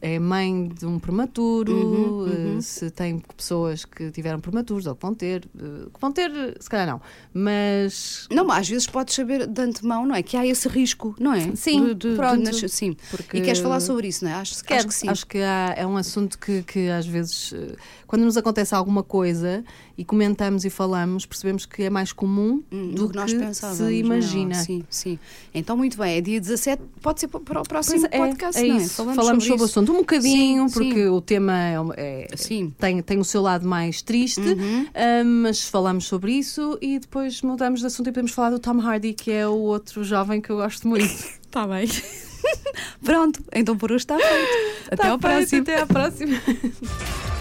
é 0.01 0.17
mãe 0.17 0.67
de 0.69 0.85
um 0.85 0.97
prematuro, 0.97 1.73
Uhum, 1.73 2.27
eh, 2.27 2.45
uhum. 2.55 2.61
se 2.61 2.89
tem 2.89 3.19
pessoas 3.35 3.83
que 3.83 4.09
tiveram 4.11 4.39
prematuros 4.39 4.87
ou 4.87 4.95
que 4.95 5.01
vão 5.01 5.13
ter, 5.13 5.43
eh, 5.57 5.89
que 5.93 5.99
vão 5.99 6.11
ter, 6.11 6.31
se 6.59 6.69
calhar 6.69 6.87
não, 6.87 7.01
mas 7.33 8.27
Não, 8.31 8.45
mas 8.45 8.59
às 8.59 8.69
vezes 8.69 8.87
podes 8.87 9.13
saber 9.15 9.45
de 9.47 9.61
antemão, 9.61 10.05
não 10.05 10.15
é? 10.15 10.23
Que 10.23 10.37
há 10.37 10.45
esse 10.45 10.67
risco, 10.67 11.15
não 11.19 11.33
é? 11.33 11.53
Sim, 11.55 11.85
De- 11.87 11.95
de- 11.95 12.09
de 12.11 12.15
pronto. 12.15 12.41
nascer- 12.43 12.69
sim. 12.69 12.95
Porque- 13.11 13.37
E 13.37 13.41
queres 13.41 13.59
falar 13.59 13.79
sobre 13.79 14.07
isso, 14.07 14.23
não 14.23 14.31
é? 14.31 14.35
Acho, 14.35 14.63
Quero, 14.63 14.79
acho 14.79 14.87
que 14.87 14.93
sim. 14.93 15.09
Acho 15.09 15.25
que 15.27 15.37
há- 15.39 15.73
é 15.75 15.85
um 15.85 15.97
assunto 15.97 16.37
que, 16.39 16.63
que 16.63 16.89
às 16.89 17.05
vezes, 17.05 17.53
eh, 17.53 17.75
quando 18.09 18.23
nos 18.23 18.35
acontece 18.37 18.73
alguma 18.73 19.03
coisa 19.03 19.63
e 19.95 20.03
comentamos 20.03 20.65
e 20.65 20.69
falamos, 20.71 21.27
percebemos 21.27 21.63
que 21.67 21.83
é 21.83 21.91
mais 21.91 22.11
comum 22.11 22.63
Hum, 22.71 22.89
do 22.95 23.07
que 23.07 23.15
nós 23.15 23.31
pensávamos. 23.31 23.77
se 23.85 23.93
imagina. 23.99 24.55
não? 24.57 24.63
Sim, 24.63 24.83
sim. 24.89 25.19
Então, 25.53 25.77
muito 25.77 25.95
bem, 25.95 26.17
é 26.17 26.21
dia 26.21 26.41
17, 26.41 26.81
pode 27.03 27.19
ser 27.19 27.27
para 27.27 27.61
o 27.61 27.63
próximo 27.63 28.07
é, 28.09 28.17
podcast, 28.17 28.59
é 28.59 28.63
é? 28.63 28.67
isso. 28.77 28.95
Falamos, 28.95 29.43
sobre, 29.43 29.51
o 29.51 29.55
isso. 29.57 29.63
assunto 29.65 29.91
um 29.93 29.97
bocadinho, 29.97 30.67
Sim, 30.67 30.73
porque 30.73 30.93
sim. 31.03 31.07
o 31.09 31.21
tema 31.21 31.55
é, 31.55 31.79
um- 31.79 31.93
é- 31.95 32.27
Sim. 32.35 32.73
tem, 32.79 32.99
tem 33.03 33.19
o 33.19 33.23
seu 33.23 33.43
lado 33.43 33.67
mais 33.67 34.01
triste, 34.01 34.39
Uhum. 34.41 34.87
ah, 34.95 35.23
mas 35.23 35.69
falamos 35.69 36.05
sobre 36.05 36.31
isso 36.31 36.79
e 36.81 36.97
depois 36.97 37.43
mudamos 37.43 37.81
de 37.81 37.85
assunto 37.85 38.07
e 38.07 38.11
podemos 38.11 38.31
falar 38.31 38.49
do 38.49 38.57
Tom 38.57 38.79
Hardy, 38.81 39.13
que 39.13 39.31
é 39.31 39.47
o 39.47 39.53
outro 39.53 40.03
jovem 40.03 40.41
que 40.41 40.49
eu 40.49 40.55
gosto 40.55 40.87
muito. 40.87 41.05
Está 41.05 41.67
bem. 41.69 41.87
Pronto, 43.05 43.43
então 43.53 43.77
por 43.77 43.91
hoje 43.91 44.01
está 44.03 44.17
feito. 44.17 44.87
Até 44.87 44.95
Tá 44.95 45.09
ao 45.09 45.19
feito, 45.19 45.21
próximo. 45.21 45.61
Até 45.61 45.79
à 45.79 45.85
próxima. 45.85 46.41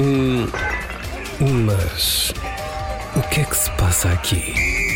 Hum, 0.00 0.46
mas 1.66 2.32
o 3.16 3.20
que 3.30 3.40
é 3.40 3.44
que 3.44 3.56
se 3.56 3.68
passa 3.72 4.10
aqui? 4.10 4.87